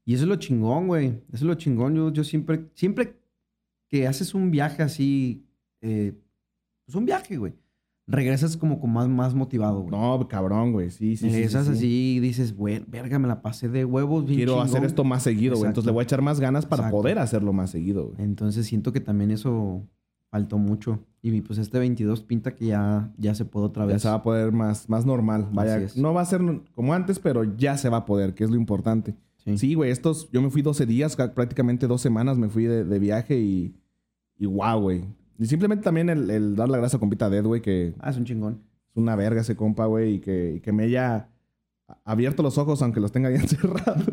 Y 0.03 0.15
eso 0.15 0.23
es 0.23 0.29
lo 0.29 0.37
chingón, 0.37 0.87
güey. 0.87 1.07
Eso 1.27 1.35
es 1.35 1.41
lo 1.43 1.53
chingón. 1.53 1.93
Yo, 1.95 2.11
yo 2.11 2.23
siempre, 2.23 2.65
siempre 2.73 3.19
que 3.87 4.07
haces 4.07 4.33
un 4.33 4.49
viaje 4.49 4.81
así, 4.81 5.45
eh, 5.81 6.13
pues 6.85 6.95
un 6.95 7.05
viaje, 7.05 7.37
güey. 7.37 7.53
Regresas 8.07 8.57
como 8.57 8.79
con 8.79 8.91
más, 8.91 9.07
más 9.07 9.33
motivado, 9.33 9.81
güey. 9.81 9.91
No, 9.91 10.27
cabrón, 10.27 10.73
güey. 10.73 10.89
Sí, 10.89 11.15
sí, 11.15 11.17
sí, 11.17 11.29
sí. 11.29 11.35
Regresas 11.35 11.67
sí. 11.67 11.71
así 11.73 12.15
y 12.15 12.19
dices, 12.19 12.55
güey, 12.55 12.83
verga, 12.87 13.19
me 13.19 13.27
la 13.27 13.41
pasé 13.41 13.69
de 13.69 13.85
huevos. 13.85 14.25
bien 14.25 14.37
Quiero 14.39 14.59
hacer 14.59 14.75
chingón". 14.75 14.85
esto 14.89 15.03
más 15.03 15.23
seguido, 15.23 15.55
güey. 15.55 15.67
Entonces 15.69 15.85
le 15.85 15.93
voy 15.93 16.01
a 16.01 16.03
echar 16.03 16.21
más 16.21 16.39
ganas 16.39 16.65
para 16.65 16.83
Exacto. 16.83 16.97
poder 16.97 17.19
hacerlo 17.19 17.53
más 17.53 17.69
seguido, 17.69 18.07
güey. 18.07 18.21
Entonces 18.23 18.65
siento 18.65 18.91
que 18.91 18.99
también 18.99 19.31
eso 19.31 19.87
faltó 20.29 20.57
mucho. 20.57 20.99
Y 21.21 21.39
pues 21.41 21.59
este 21.59 21.77
22 21.79 22.23
pinta 22.23 22.55
que 22.55 22.65
ya, 22.65 23.13
ya 23.17 23.35
se 23.35 23.45
puede 23.45 23.67
otra 23.67 23.85
Ya 23.85 23.93
vez. 23.93 24.01
se 24.01 24.07
va 24.09 24.15
a 24.15 24.23
poder 24.23 24.51
más, 24.51 24.89
más 24.89 25.05
normal. 25.05 25.47
Vaya, 25.53 25.79
no 25.95 26.13
va 26.13 26.21
a 26.21 26.25
ser 26.25 26.41
como 26.73 26.93
antes, 26.93 27.19
pero 27.19 27.43
ya 27.55 27.77
se 27.77 27.87
va 27.89 27.97
a 27.97 28.05
poder, 28.05 28.33
que 28.33 28.43
es 28.43 28.49
lo 28.49 28.55
importante. 28.57 29.15
Sí. 29.37 29.57
Sí, 29.57 29.73
güey, 29.75 29.91
estos, 29.91 30.29
yo 30.31 30.41
me 30.41 30.49
fui 30.49 30.61
12 30.63 30.85
días, 30.85 31.15
ca- 31.15 31.33
prácticamente 31.33 31.87
dos 31.87 32.01
semanas 32.01 32.37
me 32.37 32.49
fui 32.49 32.65
de, 32.65 32.83
de 32.83 32.99
viaje 32.99 33.39
y, 33.39 33.75
y 34.37 34.45
wow, 34.47 34.79
güey. 34.81 35.03
Y 35.41 35.47
simplemente 35.47 35.83
también 35.83 36.09
el, 36.09 36.29
el 36.29 36.55
dar 36.55 36.69
la 36.69 36.77
gracia 36.77 36.97
a 36.97 36.99
compita 36.99 37.29
Dead, 37.29 37.43
güey, 37.43 37.61
que 37.61 37.93
Ah, 37.99 38.09
es 38.11 38.17
un 38.17 38.25
chingón. 38.25 38.61
es 38.91 38.97
una 38.97 39.15
verga 39.15 39.41
ese 39.41 39.55
compa, 39.55 39.85
güey, 39.87 40.15
y 40.15 40.19
que, 40.19 40.55
y 40.57 40.59
que 40.59 40.71
me 40.71 40.83
haya 40.83 41.29
abierto 42.05 42.43
los 42.43 42.57
ojos 42.57 42.81
aunque 42.81 42.99
los 42.99 43.11
tenga 43.11 43.29
bien 43.29 43.47
cerrados. 43.47 44.05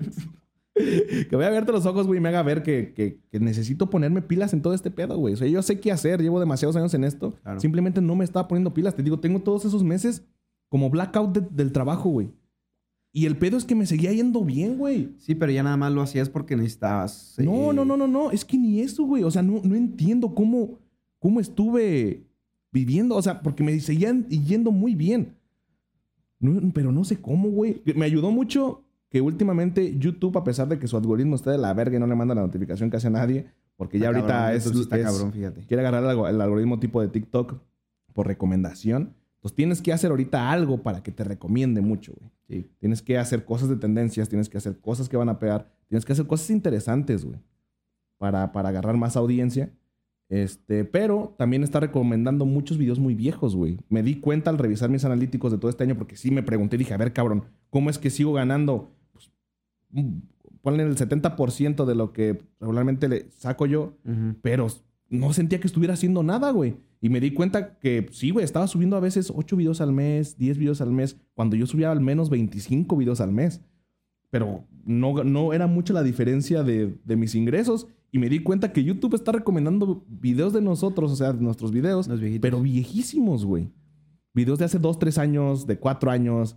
que 0.75 1.29
me 1.33 1.39
haya 1.39 1.49
abierto 1.49 1.73
los 1.73 1.87
ojos, 1.87 2.07
güey, 2.07 2.19
y 2.19 2.23
me 2.23 2.29
haga 2.29 2.43
ver 2.43 2.63
que, 2.63 2.93
que- 2.95 3.21
que 3.31 3.41
necesito 3.41 3.91
ponerme 3.91 4.23
pilas 4.23 4.53
en 4.53 4.63
todo 4.63 4.75
este 4.75 4.91
pedo, 4.91 5.17
güey. 5.19 5.35
O 5.35 5.37
sea, 5.37 5.49
yo 5.49 5.61
sé 5.63 5.81
qué 5.81 5.91
hacer, 5.93 6.23
llevo 6.23 6.41
demasiados 6.41 6.77
años 6.77 6.95
en 6.95 7.05
esto. 7.05 7.35
Claro. 7.43 7.61
Simplemente 7.61 8.01
no 8.01 8.15
me 8.17 8.25
estaba 8.25 8.49
poniendo 8.49 8.73
pilas. 8.73 8.95
Te 8.95 9.03
digo, 9.03 9.19
tengo 9.21 9.41
todos 9.41 9.65
esos 9.65 9.83
meses 9.85 10.23
como 10.69 10.89
blackout 10.91 11.35
de- 11.37 11.49
del 11.55 11.73
trabajo, 11.73 12.09
güey. 12.11 12.31
Y 13.13 13.27
el 13.27 13.37
pedo 13.37 13.57
es 13.57 13.65
que 13.65 13.75
me 13.75 13.87
seguía 13.87 14.13
yendo 14.13 14.45
bien, 14.45 14.79
güey. 14.79 15.15
Sí, 15.19 15.35
pero 15.35 15.51
ya 15.51 15.63
nada 15.63 15.77
más 15.77 15.93
lo 15.93 16.03
hacías 16.03 16.29
porque 16.29 16.57
necesitabas. 16.57 17.35
No, 17.39 17.73
eh, 17.73 17.75
no, 17.75 17.85
no, 17.85 17.97
no, 17.97 18.07
no. 18.07 18.31
Es 18.31 18.45
que 18.45 18.57
ni 18.59 18.81
eso, 18.81 19.05
güey. 19.05 19.25
O 19.25 19.31
sea, 19.31 19.43
no, 19.43 19.61
no 19.65 19.75
entiendo 19.75 20.35
cómo, 20.35 20.79
cómo 21.19 21.41
estuve 21.41 22.25
viviendo. 22.73 23.17
O 23.17 23.23
sea, 23.23 23.43
porque 23.43 23.63
me 23.65 23.79
seguían 23.81 24.27
yendo 24.29 24.71
muy 24.71 24.95
bien. 24.95 25.37
No, 26.41 26.73
pero 26.73 26.93
no 26.93 27.05
sé 27.05 27.21
cómo, 27.21 27.49
güey. 27.51 27.83
Me 27.97 28.05
ayudó 28.05 28.31
mucho 28.31 28.85
que 29.11 29.21
últimamente 29.21 29.97
YouTube, 29.99 30.37
a 30.39 30.45
pesar 30.45 30.69
de 30.69 30.79
que 30.79 30.87
su 30.87 30.97
algoritmo 30.97 31.35
está 31.35 31.51
de 31.51 31.59
la 31.59 31.73
verga 31.75 31.97
y 31.97 32.01
no 32.01 32.07
le 32.07 32.15
manda 32.15 32.35
la 32.35 32.43
notificación 32.43 32.91
casi 32.91 33.07
a 33.07 33.11
nadie, 33.11 33.47
porque 33.77 33.99
ya 33.99 34.09
ahorita 34.09 34.27
cabrón, 34.29 34.57
es, 34.57 34.65
sí 34.65 34.81
está 34.81 34.99
es- 34.99 35.05
cabrón, 35.05 35.33
fíjate. 35.33 35.63
quiere 35.63 35.81
agarrar 35.87 36.05
el 36.31 36.41
algoritmo 36.41 36.79
tipo 36.79 37.01
de 37.01 37.09
TikTok 37.09 37.55
por 38.13 38.27
recomendación. 38.27 39.15
Entonces 39.37 39.57
tienes 39.57 39.81
que 39.83 39.93
hacer 39.93 40.11
ahorita 40.11 40.51
algo 40.51 40.83
para 40.83 41.03
que 41.03 41.11
te 41.13 41.25
recomiende 41.25 41.81
mucho, 41.81 42.13
güey. 42.19 42.31
Sí. 42.49 42.71
Tienes 42.79 43.03
que 43.03 43.19
hacer 43.19 43.45
cosas 43.45 43.69
de 43.69 43.77
tendencias, 43.77 44.29
tienes 44.29 44.49
que 44.49 44.59
hacer 44.59 44.79
cosas 44.79 45.09
que 45.09 45.17
van 45.17 45.29
a 45.29 45.39
pegar, 45.39 45.71
tienes 45.89 46.05
que 46.05 46.13
hacer 46.13 46.27
cosas 46.27 46.51
interesantes, 46.51 47.25
güey, 47.25 47.39
para, 48.19 48.53
para 48.53 48.69
agarrar 48.71 48.97
más 48.97 49.17
audiencia. 49.17 49.71
Este, 50.29 50.85
pero 50.85 51.35
también 51.39 51.63
está 51.63 51.81
recomendando 51.81 52.45
muchos 52.45 52.77
videos 52.77 52.99
muy 52.99 53.15
viejos, 53.15 53.57
güey. 53.57 53.79
Me 53.89 54.03
di 54.03 54.17
cuenta 54.17 54.51
al 54.51 54.59
revisar 54.59 54.91
mis 54.91 55.05
analíticos 55.05 55.53
de 55.53 55.59
todo 55.59 55.71
este 55.71 55.85
año 55.85 55.97
porque 55.97 56.17
sí 56.17 56.31
me 56.31 56.43
pregunté, 56.43 56.77
dije, 56.77 56.95
a 56.95 56.99
ver, 56.99 57.13
cabrón, 57.13 57.45
¿cómo 57.71 57.89
es 57.89 57.99
que 57.99 58.11
sigo 58.11 58.35
ganando 58.35 58.93
pues, 59.13 59.31
mm, 59.91 60.19
ponle 60.61 60.83
el 60.83 60.97
70% 60.97 61.87
de 61.87 61.95
lo 61.95 62.13
que 62.13 62.43
regularmente 62.61 63.09
le 63.09 63.31
saco 63.31 63.67
yo, 63.67 63.97
pero 64.43 64.67
no 65.09 65.33
sentía 65.33 65.61
que 65.61 65.67
estuviera 65.67 65.95
haciendo 65.95 66.23
nada, 66.23 66.51
güey. 66.51 66.77
Y 67.01 67.09
me 67.09 67.21
di 67.21 67.33
cuenta 67.33 67.79
que 67.79 68.09
sí, 68.11 68.31
güey, 68.31 68.45
estaba 68.45 68.67
subiendo 68.67 68.97
a 68.97 69.01
veces 69.01 69.33
8 69.35 69.57
videos 69.57 69.81
al 69.81 69.93
mes, 69.93 70.37
10 70.37 70.59
videos 70.59 70.81
al 70.81 70.91
mes, 70.91 71.17
cuando 71.35 71.57
yo 71.57 71.67
subía 71.67 71.93
al 71.93 72.01
menos 72.01 72.29
25 72.29 72.97
videos 72.97 73.21
al 73.21 73.33
mes. 73.33 73.63
Pero 74.31 74.65
no, 74.85 75.25
no 75.25 75.53
era 75.53 75.67
mucha 75.67 75.93
la 75.95 76.03
diferencia 76.03 76.63
de, 76.63 76.99
de 77.05 77.17
mis 77.17 77.35
ingresos. 77.35 77.87
Y 78.11 78.19
me 78.19 78.29
di 78.29 78.39
cuenta 78.41 78.73
que 78.73 78.83
YouTube 78.85 79.15
está 79.15 79.33
recomendando 79.33 80.05
videos 80.09 80.53
de 80.53 80.63
nosotros, 80.63 81.13
o 81.13 81.17
sea, 81.17 81.33
de 81.33 81.43
nuestros 81.43 81.73
videos, 81.73 82.09
Los 82.09 82.21
pero 82.41 82.61
viejísimos, 82.63 83.45
güey. 83.45 83.71
Videos 84.35 84.59
de 84.59 84.65
hace 84.67 84.79
2, 84.79 84.99
3 84.99 85.19
años, 85.19 85.67
de 85.67 85.79
4 85.79 86.11
años. 86.11 86.57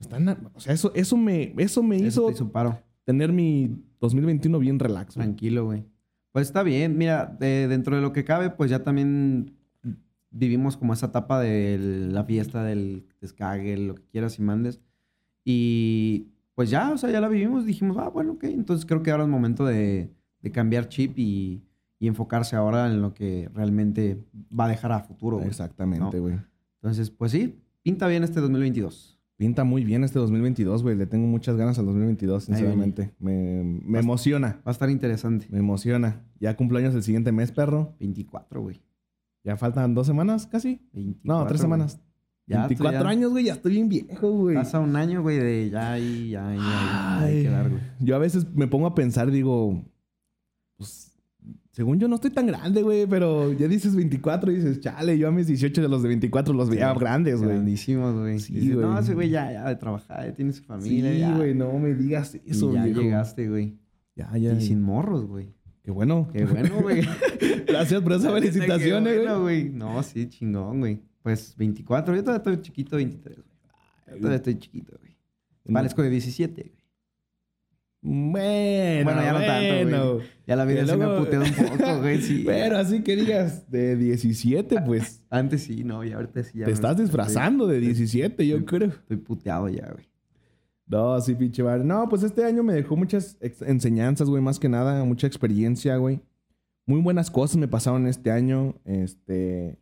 Están, 0.00 0.28
o 0.54 0.60
sea, 0.60 0.72
eso, 0.72 0.90
eso 0.94 1.16
me, 1.16 1.54
eso 1.58 1.82
me 1.82 1.96
Eso 1.96 2.06
hizo 2.06 2.30
hizo 2.30 2.50
paro. 2.52 2.80
tener 3.04 3.32
mi 3.32 3.76
2021 4.00 4.58
bien 4.58 4.78
relax. 4.78 5.14
güey. 5.14 5.26
Tranquilo, 5.26 5.66
güey. 5.66 5.84
Pues 6.32 6.46
está 6.48 6.62
bien. 6.62 6.96
Mira, 6.96 7.26
de- 7.38 7.68
dentro 7.68 7.94
de 7.94 8.02
lo 8.02 8.12
que 8.12 8.24
cabe, 8.24 8.50
pues 8.50 8.70
ya 8.70 8.82
también 8.82 9.52
vivimos 10.30 10.76
como 10.76 10.92
esa 10.92 11.06
etapa 11.06 11.40
de 11.40 11.78
la 12.10 12.24
fiesta 12.24 12.64
del 12.64 13.04
descague, 13.20 13.76
lo 13.76 13.94
que 13.96 14.02
quieras 14.10 14.38
y 14.38 14.42
mandes. 14.42 14.80
Y 15.44 16.28
pues 16.60 16.68
ya, 16.68 16.90
o 16.92 16.98
sea, 16.98 17.10
ya 17.10 17.22
la 17.22 17.28
vivimos. 17.28 17.64
Dijimos, 17.64 17.96
ah, 17.96 18.10
bueno, 18.10 18.32
ok. 18.32 18.44
Entonces 18.44 18.84
creo 18.84 19.02
que 19.02 19.10
ahora 19.10 19.22
es 19.22 19.30
momento 19.30 19.64
de, 19.64 20.10
de 20.42 20.50
cambiar 20.52 20.88
chip 20.90 21.18
y, 21.18 21.62
y 21.98 22.06
enfocarse 22.06 22.54
ahora 22.54 22.86
en 22.86 23.00
lo 23.00 23.14
que 23.14 23.48
realmente 23.54 24.22
va 24.52 24.66
a 24.66 24.68
dejar 24.68 24.92
a 24.92 25.00
futuro, 25.00 25.38
güey. 25.38 25.48
Exactamente, 25.48 26.16
No. 26.18 26.22
güey. 26.22 26.36
Entonces, 26.82 27.08
pues 27.08 27.32
sí, 27.32 27.62
pinta 27.82 28.06
bien 28.08 28.24
este 28.24 28.40
2022. 28.40 29.18
Pinta 29.36 29.64
muy 29.64 29.84
bien 29.84 30.04
este 30.04 30.18
2022, 30.18 30.82
güey. 30.82 30.96
Le 30.96 31.06
tengo 31.06 31.26
muchas 31.26 31.56
ganas 31.56 31.78
al 31.78 31.86
2022, 31.86 32.46
Ahí 32.50 32.54
sinceramente. 32.56 33.14
Me, 33.18 33.62
me 33.64 33.98
emociona. 34.00 34.58
Va 34.58 34.62
a 34.66 34.70
estar 34.72 34.90
interesante. 34.90 35.46
Me 35.48 35.60
emociona. 35.60 36.20
Ya 36.40 36.54
cumpleaños 36.58 36.94
el 36.94 37.02
siguiente 37.02 37.32
mes, 37.32 37.52
perro. 37.52 37.94
24, 38.00 38.60
güey. 38.60 38.82
Ya 39.44 39.56
faltan 39.56 39.94
dos 39.94 40.06
semanas 40.06 40.46
casi. 40.46 40.82
24, 40.92 41.20
No, 41.24 41.46
tres 41.46 41.60
güey. 41.62 41.70
Ya, 42.50 42.66
24 42.66 43.02
ya- 43.02 43.08
años, 43.08 43.30
güey. 43.30 43.44
Ya 43.44 43.52
estoy 43.54 43.72
bien 43.72 43.88
viejo, 43.88 44.30
güey. 44.30 44.56
Pasa 44.56 44.80
un 44.80 44.96
año, 44.96 45.22
güey, 45.22 45.38
de 45.38 45.70
ya 45.70 45.92
ahí, 45.92 46.30
ya 46.30 46.48
ahí, 46.48 46.58
ya 46.58 47.18
hay 47.20 47.34
Ay. 47.36 47.42
que 47.44 47.48
dar, 47.50 47.68
güey. 47.70 47.82
Yo 48.00 48.16
a 48.16 48.18
veces 48.18 48.46
me 48.54 48.66
pongo 48.66 48.86
a 48.86 48.94
pensar 48.94 49.28
y 49.28 49.32
digo, 49.32 49.84
pues, 50.76 51.06
según 51.72 52.00
yo 52.00 52.08
no 52.08 52.16
estoy 52.16 52.30
tan 52.30 52.46
grande, 52.48 52.82
güey, 52.82 53.06
pero 53.06 53.52
ya 53.52 53.68
dices 53.68 53.94
24 53.94 54.50
y 54.50 54.56
dices, 54.56 54.80
chale, 54.80 55.16
yo 55.16 55.28
a 55.28 55.30
mis 55.30 55.46
18 55.46 55.80
de 55.80 55.88
los 55.88 56.02
de 56.02 56.08
24 56.08 56.52
los 56.52 56.68
veía 56.68 56.92
grandes, 56.94 57.36
güey. 57.38 57.50
Grandísimos, 57.50 58.14
güey. 58.18 58.40
Sí, 58.40 58.54
Dices, 58.54 58.76
No, 58.76 58.90
güey. 58.90 59.02
ese 59.02 59.14
güey 59.14 59.30
ya, 59.30 59.52
ya 59.52 59.68
de 59.68 59.76
trabajar, 59.76 60.26
ya 60.26 60.34
tiene 60.34 60.52
su 60.52 60.64
familia. 60.64 61.12
Sí, 61.12 61.18
ya. 61.20 61.36
güey, 61.36 61.54
no 61.54 61.72
me 61.78 61.94
digas 61.94 62.34
Y 62.44 62.50
eso, 62.50 62.72
ya 62.74 62.84
viejo. 62.84 63.00
llegaste, 63.00 63.48
güey. 63.48 63.78
Ya, 64.16 64.36
ya. 64.36 64.52
Y 64.54 64.60
sin 64.60 64.82
morros, 64.82 65.24
güey. 65.26 65.54
Qué 65.82 65.92
bueno. 65.92 66.28
Qué 66.32 66.44
bueno, 66.44 66.82
güey. 66.82 67.02
Gracias 67.68 68.02
por 68.02 68.12
esas 68.12 68.32
felicitaciones, 68.34 69.14
güey. 69.14 69.24
bueno, 69.26 69.42
güey. 69.42 69.68
No, 69.70 70.02
sí, 70.02 70.28
chingón, 70.28 70.80
güey. 70.80 71.00
Pues 71.22 71.54
24. 71.56 72.14
Yo 72.16 72.22
todavía 72.22 72.38
estoy 72.38 72.62
chiquito, 72.62 72.96
23, 72.96 73.36
güey. 73.36 73.46
Yo 74.08 74.16
Todavía 74.16 74.36
estoy 74.36 74.58
chiquito, 74.58 74.96
güey. 75.00 75.16
Parezco 75.72 76.02
de 76.02 76.10
17, 76.10 76.62
güey. 76.62 76.80
Bueno, 78.02 79.04
Bueno, 79.04 79.22
ya 79.22 79.32
no 79.32 79.40
tanto, 79.40 80.14
güey. 80.14 80.26
Ya 80.46 80.56
la 80.56 80.64
vida 80.64 80.86
se 80.86 80.96
me 80.96 81.06
puteado 81.18 81.44
un 81.44 81.52
poco, 81.52 81.98
güey. 82.00 82.22
Sí. 82.22 82.44
Pero 82.46 82.78
así 82.78 83.02
que 83.02 83.14
digas, 83.14 83.70
de 83.70 83.94
17, 83.96 84.80
pues 84.86 85.22
Antes 85.28 85.64
sí, 85.64 85.84
no, 85.84 86.02
y 86.02 86.12
ahorita 86.12 86.42
sí 86.42 86.58
ya. 86.60 86.64
te 86.64 86.72
estás 86.72 86.96
disfrazando 86.96 87.66
de 87.66 87.78
17, 87.78 88.46
yo 88.46 88.64
creo. 88.64 88.88
Estoy 88.88 89.18
puteado 89.18 89.68
ya, 89.68 89.90
güey. 89.92 90.08
No, 90.86 91.20
sí, 91.20 91.34
pinche 91.34 91.62
madre. 91.62 91.84
No, 91.84 92.08
pues 92.08 92.22
este 92.22 92.42
año 92.44 92.62
me 92.62 92.72
dejó 92.72 92.96
muchas 92.96 93.36
enseñanzas, 93.60 94.28
güey, 94.28 94.42
más 94.42 94.58
que 94.58 94.68
nada, 94.68 95.04
mucha 95.04 95.26
experiencia, 95.26 95.96
güey. 95.98 96.20
Muy 96.86 97.00
buenas 97.00 97.30
cosas 97.30 97.58
me 97.58 97.68
pasaron 97.68 98.06
este 98.06 98.30
año. 98.32 98.74
Este. 98.84 99.78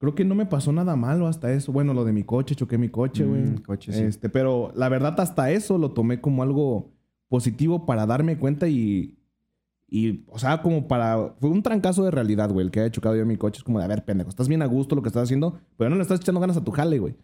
Creo 0.00 0.14
que 0.16 0.24
no 0.24 0.34
me 0.34 0.46
pasó 0.46 0.72
nada 0.72 0.96
malo 0.96 1.28
hasta 1.28 1.52
eso. 1.52 1.70
Bueno, 1.70 1.94
lo 1.94 2.04
de 2.04 2.12
mi 2.12 2.24
coche, 2.24 2.56
choqué 2.56 2.78
mi 2.78 2.88
coche, 2.88 3.24
güey. 3.24 3.42
Mm, 3.42 3.58
coche, 3.58 3.92
sí. 3.92 4.02
Este, 4.02 4.28
pero 4.28 4.72
la 4.74 4.88
verdad, 4.88 5.20
hasta 5.20 5.50
eso 5.52 5.78
lo 5.78 5.92
tomé 5.92 6.20
como 6.20 6.42
algo 6.42 6.90
positivo 7.28 7.86
para 7.86 8.06
darme 8.06 8.38
cuenta 8.38 8.66
y. 8.66 9.16
Y, 9.92 10.24
o 10.28 10.38
sea, 10.38 10.62
como 10.62 10.88
para. 10.88 11.34
Fue 11.40 11.50
un 11.50 11.62
trancazo 11.62 12.02
de 12.04 12.10
realidad, 12.10 12.50
güey, 12.50 12.66
el 12.66 12.72
que 12.72 12.80
haya 12.80 12.90
chocado 12.90 13.14
yo 13.14 13.24
mi 13.26 13.36
coche. 13.36 13.58
Es 13.58 13.64
como 13.64 13.78
de, 13.78 13.84
a 13.84 13.88
ver, 13.88 14.04
pendejo, 14.04 14.30
estás 14.30 14.48
bien 14.48 14.62
a 14.62 14.66
gusto 14.66 14.96
lo 14.96 15.02
que 15.02 15.08
estás 15.08 15.24
haciendo, 15.24 15.60
pero 15.76 15.90
no 15.90 15.96
le 15.96 16.02
estás 16.02 16.20
echando 16.20 16.40
ganas 16.40 16.56
a 16.56 16.64
tu 16.64 16.70
jale, 16.70 16.98
güey 16.98 17.14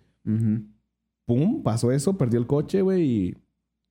pum, 1.26 1.62
pasó 1.62 1.92
eso, 1.92 2.16
perdió 2.16 2.38
el 2.38 2.46
coche, 2.46 2.80
güey, 2.80 3.02
y, 3.02 3.36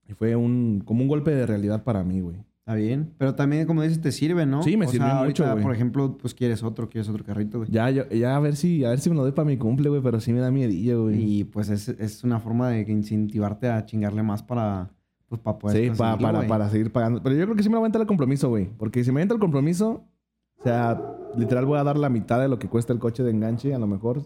y 0.08 0.14
fue 0.14 0.36
un, 0.36 0.82
como 0.84 1.04
un 1.04 1.08
golpe 1.08 1.32
de 1.32 1.46
realidad 1.46 1.84
para 1.84 2.04
mí, 2.04 2.22
güey. 2.22 2.38
Está 2.68 2.74
bien. 2.74 3.14
Pero 3.20 3.36
también, 3.36 3.68
como 3.68 3.84
dices, 3.84 4.02
te 4.02 4.12
sirve, 4.12 4.48
¿no? 4.48 4.64
Sí, 4.64 4.76
me 4.76 4.88
O 4.88 4.90
sirvió 4.90 5.06
sea, 5.08 5.24
mucho, 5.24 5.44
ahorita, 5.46 5.62
por 5.64 5.76
ejemplo, 5.76 6.18
pues 6.18 6.34
quieres 6.34 6.64
otro, 6.64 6.90
quieres 6.90 7.08
otro 7.08 7.24
carrito, 7.24 7.60
güey. 7.60 7.70
Ya, 7.70 7.92
yo- 7.92 8.10
ya 8.10 8.36
a 8.36 8.40
ver 8.40 8.56
si, 8.56 8.84
a 8.84 8.90
ver 8.90 9.00
si 9.00 9.12
me 9.12 9.16
lo 9.16 9.22
doy 9.22 9.34
para 9.34 9.46
mi 9.46 9.56
cumple, 9.56 9.88
güey, 9.90 10.02
pero 10.02 10.20
sí 10.20 10.34
me 10.34 10.40
da 10.40 10.50
miedillo, 10.50 11.04
güey. 11.04 11.24
Y 11.42 11.44
pues 11.44 11.70
es, 11.70 11.90
es 11.90 12.24
una 12.24 12.40
forma 12.40 12.70
de 12.70 12.82
incentivarte 12.92 13.70
a 13.70 13.86
chingarle 13.86 14.24
más 14.24 14.42
para, 14.42 14.90
pues, 15.30 15.40
para 15.42 15.60
poder 15.60 15.78
Sí, 15.94 15.96
pa- 15.96 16.18
para, 16.18 16.40
güey. 16.40 16.50
para 16.50 16.68
seguir 16.70 16.92
pagando. 16.92 17.22
Pero 17.22 17.36
yo 17.36 17.44
creo 17.46 17.56
que 17.56 17.62
sí 17.62 17.70
me 17.70 17.78
va 17.78 17.86
a 17.86 17.92
el 18.00 18.08
compromiso, 18.08 18.50
güey. 18.50 18.68
Porque 18.80 19.04
si 19.04 19.12
me 19.12 19.22
entra 19.22 19.36
el 19.36 19.42
compromiso, 19.42 20.04
o 20.60 20.64
sea, 20.64 21.00
literal 21.38 21.68
voy 21.68 21.78
a 21.78 21.84
dar 21.84 21.98
la 22.00 22.10
mitad 22.10 22.40
de 22.42 22.48
lo 22.48 22.58
que 22.58 22.68
cuesta 22.68 22.92
el 22.94 22.98
coche 22.98 23.22
de 23.22 23.30
enganche, 23.30 23.76
a 23.76 23.78
lo 23.80 23.86
mejor. 23.86 24.24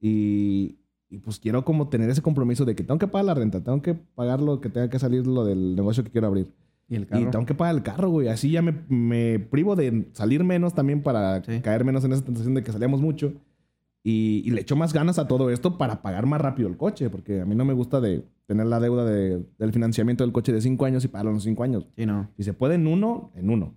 Y, 0.00 0.80
y 1.08 1.18
pues 1.18 1.38
quiero 1.38 1.64
como 1.64 1.88
tener 1.88 2.10
ese 2.10 2.22
compromiso 2.22 2.64
de 2.64 2.74
que 2.74 2.82
tengo 2.82 2.98
que 2.98 3.06
pagar 3.06 3.26
la 3.26 3.34
renta, 3.34 3.62
tengo 3.62 3.80
que 3.82 3.94
pagar 3.94 4.40
lo 4.42 4.60
que 4.60 4.68
tenga 4.68 4.90
que 4.90 4.98
salir 4.98 5.28
lo 5.28 5.44
del 5.44 5.76
negocio 5.76 6.02
que 6.02 6.10
quiero 6.10 6.26
abrir. 6.26 6.52
Y 6.88 6.96
el 6.96 7.02
Y 7.02 7.06
carro. 7.06 7.30
tengo 7.30 7.46
que 7.46 7.54
pagar 7.54 7.74
el 7.74 7.82
carro, 7.82 8.10
güey. 8.10 8.28
Así 8.28 8.50
ya 8.50 8.62
me, 8.62 8.72
me 8.88 9.38
privo 9.40 9.74
de 9.76 10.08
salir 10.12 10.44
menos 10.44 10.74
también 10.74 11.02
para 11.02 11.42
Sí. 11.42 11.60
caer 11.60 11.84
menos 11.84 12.04
en 12.04 12.12
esa 12.12 12.24
tentación 12.24 12.54
de 12.54 12.62
que 12.62 12.70
salíamos 12.72 13.00
mucho. 13.00 13.32
Y, 14.04 14.42
y 14.44 14.50
le 14.50 14.60
echo 14.60 14.76
más 14.76 14.92
ganas 14.92 15.18
a 15.18 15.26
todo 15.26 15.50
esto 15.50 15.78
para 15.78 16.00
pagar 16.00 16.26
más 16.26 16.40
rápido 16.40 16.68
el 16.68 16.76
coche, 16.76 17.10
porque 17.10 17.40
a 17.40 17.44
mí 17.44 17.56
no 17.56 17.64
me 17.64 17.72
gusta 17.72 18.00
de 18.00 18.22
tener 18.46 18.66
la 18.66 18.78
deuda 18.78 19.04
de- 19.04 19.44
del 19.58 19.72
financiamiento 19.72 20.22
del 20.22 20.32
coche 20.32 20.52
de 20.52 20.60
cinco 20.60 20.84
años 20.84 21.04
y 21.04 21.08
pagarlo 21.08 21.32
en 21.32 21.36
los 21.36 21.42
cinco 21.42 21.64
años. 21.64 21.88
Sí, 21.96 22.06
no. 22.06 22.28
Si 22.36 22.44
se 22.44 22.52
puede 22.52 22.76
en 22.76 22.86
uno, 22.86 23.32
en 23.34 23.50
uno. 23.50 23.74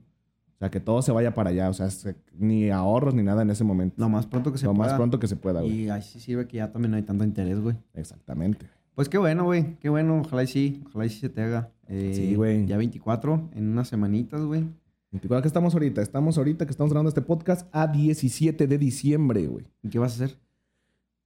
O 0.53 0.59
sea, 0.59 0.69
que 0.69 0.79
todo 0.79 1.01
se 1.01 1.11
vaya 1.11 1.33
para 1.33 1.49
allá. 1.49 1.67
O 1.69 1.73
sea, 1.73 1.89
se- 1.89 2.15
ni 2.37 2.69
ahorros 2.69 3.15
ni 3.15 3.23
nada 3.23 3.41
en 3.41 3.49
ese 3.49 3.63
momento. 3.63 3.95
Lo 3.97 4.07
más 4.07 4.27
pronto 4.27 4.51
que 4.51 4.59
se 4.59 4.65
Lo 4.67 4.75
pueda. 4.75 4.89
más 4.89 4.97
pronto 4.97 5.17
que 5.19 5.25
se 5.27 5.35
pueda, 5.35 5.61
güey. 5.61 5.85
Y 5.85 5.89
ahí 5.89 6.03
sí 6.03 6.19
sirve 6.19 6.45
que 6.47 6.57
ya 6.57 6.71
también 6.71 6.91
no 6.91 6.97
hay 6.97 7.03
tanto 7.03 7.23
interés, 7.23 7.59
güey. 7.59 7.75
Exactamente. 7.95 8.67
Pues 8.93 9.09
qué 9.09 9.17
bueno, 9.17 9.45
güey. 9.45 9.77
Qué 9.79 9.89
bueno. 9.89 10.21
Ojalá 10.23 10.43
y 10.43 10.47
sí. 10.47 10.83
Ojalá 10.89 11.05
y 11.07 11.09
sí 11.09 11.21
se 11.21 11.29
te 11.29 11.41
haga. 11.41 11.71
Eh, 11.89 12.13
Sí, 12.15 12.35
güey. 12.35 12.65
Ya 12.67 12.77
24, 12.77 13.49
en 13.55 13.69
unas 13.71 13.87
semanitas, 13.87 14.41
güey. 14.41 14.63
24 15.11 15.41
que 15.41 15.47
estamos 15.47 15.73
ahorita. 15.73 16.01
Estamos 16.01 16.37
ahorita 16.37 16.65
que 16.65 16.71
estamos 16.71 16.91
grabando 16.91 17.09
este 17.09 17.21
podcast 17.21 17.67
a 17.73 17.87
17 17.87 18.67
de 18.67 18.77
diciembre, 18.77 19.47
güey. 19.47 19.65
¿Y 19.83 19.89
qué 19.89 19.97
vas 19.99 20.11
a 20.13 20.23
hacer? 20.25 20.37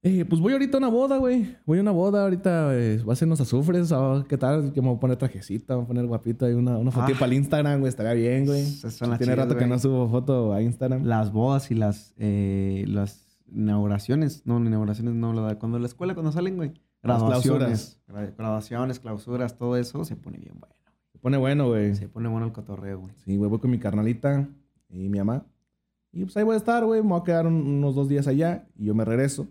Eh, 0.06 0.24
pues 0.26 0.38
voy 0.40 0.52
ahorita 0.52 0.76
a 0.76 0.78
una 0.78 0.88
boda, 0.88 1.16
güey. 1.18 1.56
Voy 1.64 1.78
a 1.78 1.80
una 1.82 1.90
boda 1.90 2.22
ahorita. 2.24 2.74
eh, 2.78 3.02
va 3.08 3.12
a 3.12 3.16
ser 3.16 3.26
unos 3.26 3.40
azufres. 3.40 3.90
a 3.92 4.08
ver 4.14 4.24
¿Qué 4.26 4.36
tal? 4.38 4.72
Que 4.72 4.80
me 4.82 4.88
voy 4.88 4.96
a 4.96 5.00
poner 5.00 5.16
trajecita, 5.16 5.74
me 5.74 5.76
voy 5.78 5.84
a 5.84 5.88
poner 5.88 6.06
guapito. 6.06 6.44
Ahí 6.46 6.52
una, 6.54 6.76
una 6.78 6.90
fotito 6.90 7.16
Ah. 7.16 7.20
para 7.20 7.32
el 7.32 7.38
Instagram, 7.38 7.80
güey. 7.80 7.88
Estaría 7.88 8.12
bien, 8.14 8.44
güey. 8.46 8.64
Tiene 8.64 9.16
chidas, 9.18 9.36
rato 9.36 9.56
que 9.56 9.66
no 9.66 9.78
subo 9.78 10.08
foto 10.08 10.52
a 10.52 10.60
Instagram. 10.62 11.04
Las 11.04 11.32
bodas 11.32 11.70
y 11.70 11.74
las, 11.74 12.14
eh, 12.18 12.84
las 12.88 13.38
inauguraciones. 13.54 14.42
No, 14.44 14.58
inauguraciones 14.58 15.14
no. 15.14 15.32
la- 15.32 15.58
Cuando 15.58 15.78
la 15.78 15.86
escuela, 15.86 16.14
cuando 16.14 16.32
salen, 16.32 16.56
güey. 16.56 16.72
Las 17.04 17.20
Graduaciones. 17.22 18.00
gra- 18.08 18.34
Graduaciones, 18.36 18.98
clausuras, 19.00 19.56
todo 19.56 19.76
eso 19.76 20.04
se 20.04 20.16
pone 20.16 20.38
bien 20.38 20.54
bueno. 20.58 20.74
Se 21.12 21.18
pone 21.18 21.36
bueno, 21.36 21.68
güey. 21.68 21.94
Se 21.94 22.08
pone 22.08 22.28
bueno 22.28 22.46
el 22.46 22.52
cotorreo, 22.52 23.00
güey. 23.00 23.14
Sí, 23.24 23.36
güey. 23.36 23.48
Voy 23.50 23.58
con 23.58 23.70
mi 23.70 23.78
carnalita 23.78 24.48
y 24.88 25.08
mi 25.08 25.18
mamá. 25.18 25.44
Y 26.12 26.24
pues 26.24 26.36
ahí 26.36 26.44
voy 26.44 26.54
a 26.54 26.58
estar, 26.58 26.84
güey. 26.84 27.02
Me 27.02 27.08
voy 27.08 27.20
a 27.20 27.24
quedar 27.24 27.46
un- 27.46 27.54
unos 27.66 27.94
dos 27.94 28.08
días 28.08 28.26
allá 28.26 28.66
y 28.76 28.86
yo 28.86 28.94
me 28.94 29.04
regreso. 29.04 29.46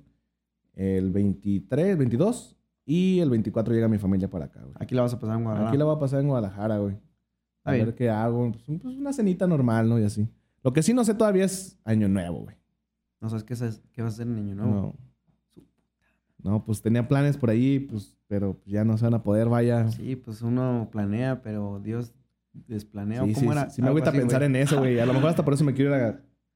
El 0.75 1.11
23, 1.11 1.97
22 1.97 2.55
y 2.85 3.19
el 3.19 3.29
24 3.29 3.73
llega 3.73 3.87
mi 3.87 3.97
familia 3.99 4.29
para 4.29 4.45
acá, 4.45 4.61
güey. 4.61 4.73
Aquí 4.79 4.95
la 4.95 5.03
vas 5.03 5.13
a 5.13 5.19
pasar 5.19 5.37
en 5.37 5.43
Guadalajara. 5.43 5.69
Aquí 5.69 5.77
la 5.77 5.85
voy 5.85 5.95
a 5.95 5.99
pasar 5.99 6.21
en 6.21 6.27
Guadalajara, 6.27 6.77
güey. 6.79 6.97
A 7.65 7.71
ver 7.71 7.95
qué 7.95 8.09
hago. 8.09 8.51
Pues, 8.51 8.79
pues, 8.81 8.95
una 8.97 9.13
cenita 9.13 9.45
normal, 9.47 9.87
¿no? 9.87 9.99
Y 9.99 10.03
así. 10.03 10.27
Lo 10.63 10.73
que 10.73 10.81
sí 10.83 10.93
no 10.93 11.03
sé 11.03 11.13
todavía 11.13 11.45
es 11.45 11.77
Año 11.85 12.07
Nuevo, 12.09 12.39
güey. 12.39 12.55
No 13.21 13.30
sabes 13.30 13.43
qué, 13.43 13.55
qué 13.93 14.01
vas 14.01 14.13
a 14.13 14.15
hacer 14.15 14.28
en 14.28 14.38
Año 14.38 14.55
Nuevo. 14.55 14.71
No. 14.73 14.95
No, 16.43 16.63
pues 16.65 16.81
tenía 16.81 17.07
planes 17.07 17.37
por 17.37 17.49
ahí, 17.49 17.79
pues, 17.79 18.17
pero 18.27 18.57
ya 18.65 18.83
no 18.83 18.97
se 18.97 19.05
van 19.05 19.13
a 19.13 19.23
poder, 19.23 19.47
vaya. 19.49 19.89
Sí, 19.91 20.03
Sí, 20.03 20.15
pues 20.17 20.41
uno 20.41 20.89
planea, 20.91 21.41
pero 21.41 21.79
Dios 21.83 22.13
desplanea. 22.67 23.23
sí, 23.25 23.33
¿Cómo 23.33 23.51
sí, 23.53 23.57
era? 23.57 23.69
sí 23.69 23.81
me 23.81 23.87
Algo 23.87 23.97
agüita 23.97 24.09
así, 24.09 24.19
pensar 24.19 24.39
güey. 24.41 24.49
en 24.49 24.55
eso, 24.57 24.77
güey. 24.79 24.99
A 24.99 25.05
lo 25.05 25.13
mejor 25.13 25.29
hasta 25.29 25.43
por 25.45 25.53
eso 25.53 25.63
me 25.63 25.73
quiero 25.73 25.95
ir 25.95 26.03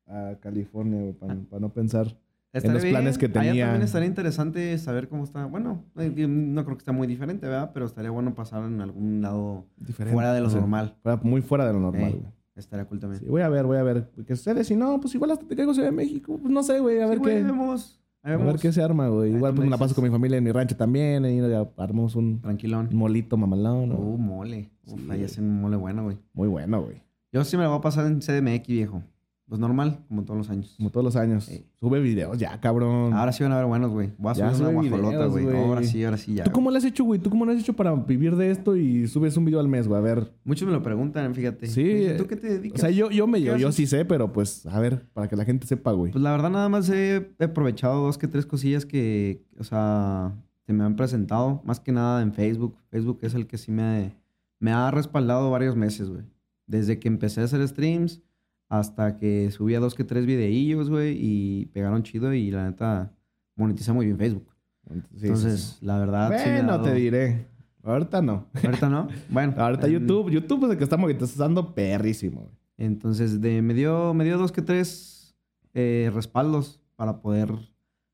a, 0.07 0.31
a 0.31 0.35
California, 0.39 0.99
güey, 1.01 1.13
para, 1.13 1.35
no 1.59 1.69
pensar. 1.73 2.17
Estaría 2.53 2.73
los 2.75 2.85
planes 2.85 3.17
que 3.17 3.25
Allá 3.27 3.41
tenía. 3.41 3.65
también 3.65 3.83
estaría 3.83 4.07
interesante 4.07 4.77
saber 4.77 5.09
cómo 5.09 5.23
está. 5.23 5.45
Bueno, 5.45 5.83
eh, 5.97 6.09
no 6.27 6.63
creo 6.65 6.77
que 6.77 6.81
esté 6.81 6.91
muy 6.91 7.05
diferente, 7.05 7.45
¿verdad? 7.45 7.71
Pero 7.73 7.85
estaría 7.85 8.09
bueno 8.09 8.33
pasar 8.33 8.63
en 8.63 8.81
algún 8.81 9.21
lado 9.21 9.65
Diferente. 9.77 10.13
fuera 10.13 10.33
de 10.33 10.41
lo 10.41 10.47
o 10.47 10.49
sea, 10.49 10.59
normal. 10.61 10.95
fuera- 11.03 11.19
muy 11.23 11.41
fuera 11.41 11.67
de 11.67 11.73
lo 11.73 11.79
normal, 11.79 12.03
Ey. 12.13 12.19
güey. 12.19 12.31
Estaría 12.55 12.85
cool 12.85 12.99
también. 12.99 13.21
Sí, 13.21 13.27
voy 13.29 13.41
a 13.41 13.49
ver, 13.49 13.65
voy 13.65 13.77
a 13.77 13.83
ver. 13.83 14.09
¿Qué 14.25 14.35
sucede? 14.35 14.63
Si 14.63 14.75
no, 14.75 14.99
pues 14.99 15.13
igual 15.13 15.29
hasta 15.31 15.45
te 15.45 15.55
caigo 15.55 15.73
Ciudad 15.73 15.89
de 15.89 15.95
México. 15.95 16.39
Pues 16.41 16.51
no 16.51 16.63
sé, 16.63 16.79
güey, 16.79 16.99
a 17.01 17.05
ver 17.05 17.17
Sí, 17.17 17.23
güey, 17.23 17.35
qué. 17.38 17.43
vemos. 17.43 17.99
A 18.34 18.36
ver 18.38 18.57
qué 18.59 18.71
se 18.73 18.82
arma, 18.82 19.07
güey. 19.07 19.34
Igual 19.34 19.53
pues 19.53 19.65
me 19.65 19.71
la 19.71 19.78
paso 19.78 19.95
con 19.95 20.03
mi 20.03 20.09
familia 20.09 20.38
en 20.38 20.43
mi 20.43 20.51
rancho 20.51 20.75
también. 20.75 21.25
Y 21.25 21.38
ya 21.38 21.67
armamos 21.78 22.15
un 22.15 22.41
Tranquilón. 22.41 22.89
molito 22.91 23.38
mamalón, 23.38 23.89
¿no? 23.89 23.95
Uh, 23.95 24.17
mole. 24.17 24.69
Uf, 24.86 24.99
Sí, 24.99 25.07
ahí 25.09 25.23
hacen 25.23 25.45
un 25.45 25.61
mole 25.61 25.78
bueno, 25.78 26.03
güey. 26.03 26.17
Muy 26.34 26.47
bueno, 26.47 26.82
güey. 26.82 27.01
Yo 27.32 27.43
sí 27.43 27.55
me 27.57 27.63
la 27.63 27.69
voy 27.69 27.78
a 27.78 27.82
pasar 27.82 28.05
en 28.07 28.19
CDMX, 28.19 28.67
viejo. 28.67 29.01
Pues 29.48 29.62
normal, 29.62 30.00
como 30.10 30.26
todos 30.26 30.38
los 30.38 30.50
años. 30.50 30.74
Como 30.76 30.89
todos 30.89 31.06
los 31.06 31.16
años. 31.16 31.45
Sí. 31.45 31.66
Sube 31.80 32.02
videos 32.02 32.38
ya, 32.38 32.60
cabrón. 32.60 33.14
Ahora 33.14 33.32
sí 33.32 33.43
van 33.43 33.54
a 33.54 33.58
ver 33.58 33.66
buenos, 33.66 33.91
güey. 33.91 34.12
Voy 34.18 34.32
a 34.32 34.34
Ya 34.34 34.54
subir 34.54 34.68
una 34.68 34.82
guajolota, 34.82 35.26
güey. 35.28 35.58
Ahora 35.58 35.84
sí, 35.84 36.04
ahora 36.04 36.18
sí 36.18 36.34
ya. 36.34 36.43
¿Tú 36.43 36.52
cómo 36.52 36.70
le 36.70 36.80
has 36.80 36.84
hecho, 36.84 37.06
güey? 37.06 37.18
¿Tú 37.18 37.30
cómo 37.30 37.45
le 37.45 37.54
has 37.54 37.60
hecho 37.62 37.74
para 37.74 37.95
vivir 37.95 38.36
de 38.36 38.52
esto 38.52 38.76
y 38.76 39.08
subes 39.08 39.38
un 39.38 39.45
video 39.45 39.62
al 39.62 39.70
mes, 39.70 39.88
güey? 39.88 39.98
A 39.98 40.02
ver. 40.02 40.34
Muchos 40.43 40.68
me 40.68 40.74
lo 40.74 40.84
preguntan, 40.84 41.34
fíjate. 41.34 41.68
Sí, 41.68 41.82
dicen, 41.82 42.18
¿Tú 42.18 42.28
qué 42.28 42.36
te 42.36 42.48
dedicas? 42.48 42.78
O 42.78 42.82
sea, 42.82 42.89
yo, 42.89 43.10
yo, 43.10 43.26
me, 43.26 43.39
¿Qué 43.39 43.45
yo, 43.45 43.56
yo 43.56 43.72
sí 43.72 43.88
sé, 43.88 44.04
pero 44.04 44.34
pues, 44.34 44.66
a 44.66 44.82
ver, 44.82 45.08
para 45.14 45.30
que 45.30 45.38
la 45.38 45.45
gente 45.45 45.66
sepa, 45.66 45.93
güey. 45.93 46.12
Pues 46.12 46.22
la 46.22 46.32
verdad 46.32 46.50
nada 46.50 46.68
más 46.68 46.89
he 46.89 47.32
aprovechado 47.39 48.04
dos 48.04 48.18
que 48.18 48.28
tres 48.28 48.45
cosillas 48.45 48.86
que, 48.86 49.45
o 49.58 49.64
sea, 49.64 50.36
se 50.66 50.74
me 50.74 50.84
han 50.84 50.98
presentado. 50.98 51.62
Más 51.64 51.80
que 51.80 51.93
nada 51.93 52.22
en 52.22 52.34
Facebook. 52.34 52.76
Facebook 52.89 53.20
es 53.22 53.34
el 53.34 53.48
que 53.48 53.58
sí 53.58 53.72
me, 53.72 54.18
me 54.60 54.74
ha 54.74 54.91
respaldado 54.91 55.50
varios 55.52 55.78
meses, 55.78 56.10
güey. 56.10 56.24
Desde 56.66 57.00
que 57.00 57.08
empecé 57.08 57.39
a 57.39 57.45
hacer 57.45 57.66
streams 57.66 58.22
hasta 58.70 59.18
que 59.18 59.49
subía 59.51 59.80
dos 59.80 59.95
que 59.95 60.03
tres 60.03 60.26
videillos, 60.26 60.89
güey, 60.89 61.18
y 61.20 61.65
pegaron 61.68 62.03
chido 62.03 62.34
y 62.34 62.51
la 62.51 62.65
neta 62.70 63.13
monetiza 63.55 63.93
muy 63.93 64.05
bien 64.05 64.18
Facebook. 64.18 64.47
Entonces, 64.89 65.78
sí. 65.80 65.86
la 65.86 65.99
verdad 65.99 66.30
sí 66.38 66.45
me 66.49 66.51
ha 66.51 66.55
Bueno, 66.57 66.72
dado- 66.74 66.84
te 66.84 66.93
diré. 66.93 67.47
Ahorita 67.84 68.22
no. 68.22 68.47
Ahorita 68.63 68.89
no. 68.89 69.07
Bueno. 69.30 69.53
Ahorita 69.57 69.88
en- 69.88 69.93
YouTube. 69.93 70.30
YouTube 70.30 70.65
es 70.65 70.72
el 70.72 70.78
que 70.78 70.84
está 70.84 70.97
monetizando 70.97 71.74
perrísimo, 71.74 72.41
güey. 72.41 72.55
Entonces, 72.78 73.41
de, 73.41 73.61
me, 73.61 73.74
dio, 73.74 74.13
me 74.13 74.24
dio 74.24 74.38
dos 74.38 74.51
que 74.51 74.61
tres 74.61 75.36
eh, 75.74 76.11
respaldos 76.13 76.80
para 76.95 77.22
poder 77.22 77.51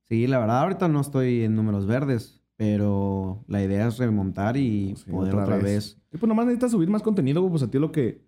seguir. 0.07 0.29
La 0.29 0.39
verdad, 0.39 0.61
ahorita 0.61 0.87
no 0.87 1.01
estoy 1.01 1.41
en 1.43 1.55
números 1.55 1.85
verdes, 1.85 2.41
pero 2.55 3.43
la 3.47 3.61
idea 3.63 3.87
es 3.87 3.97
remontar 3.97 4.55
y 4.55 4.95
poder 5.11 5.35
otra, 5.35 5.57
vez. 5.57 5.97
Y 6.13 6.17
pues 6.17 6.27
nomás 6.27 6.45
necesitas 6.45 6.71
subir 6.71 6.89
más 6.89 7.01
contenido, 7.01 7.41
güey. 7.41 7.51
Pues 7.51 7.63
a 7.63 7.69
ti 7.71 7.77
lo 7.79 7.91
que. 7.91 8.21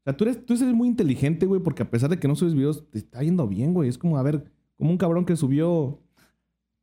O 0.00 0.04
sea, 0.04 0.16
tú 0.16 0.24
eres, 0.24 0.44
tú 0.44 0.54
eres 0.54 0.74
muy 0.74 0.88
inteligente, 0.88 1.46
güey, 1.46 1.60
porque 1.62 1.82
a 1.82 1.90
pesar 1.90 2.08
de 2.10 2.18
que 2.18 2.26
no 2.28 2.34
subes 2.34 2.54
videos, 2.54 2.88
te 2.90 2.98
está 2.98 3.22
yendo 3.22 3.46
bien, 3.46 3.74
güey. 3.74 3.88
Es 3.88 3.98
como, 3.98 4.16
a 4.18 4.22
ver, 4.22 4.44
como 4.76 4.90
un 4.90 4.96
cabrón 4.96 5.24
que 5.26 5.36
subió 5.36 6.00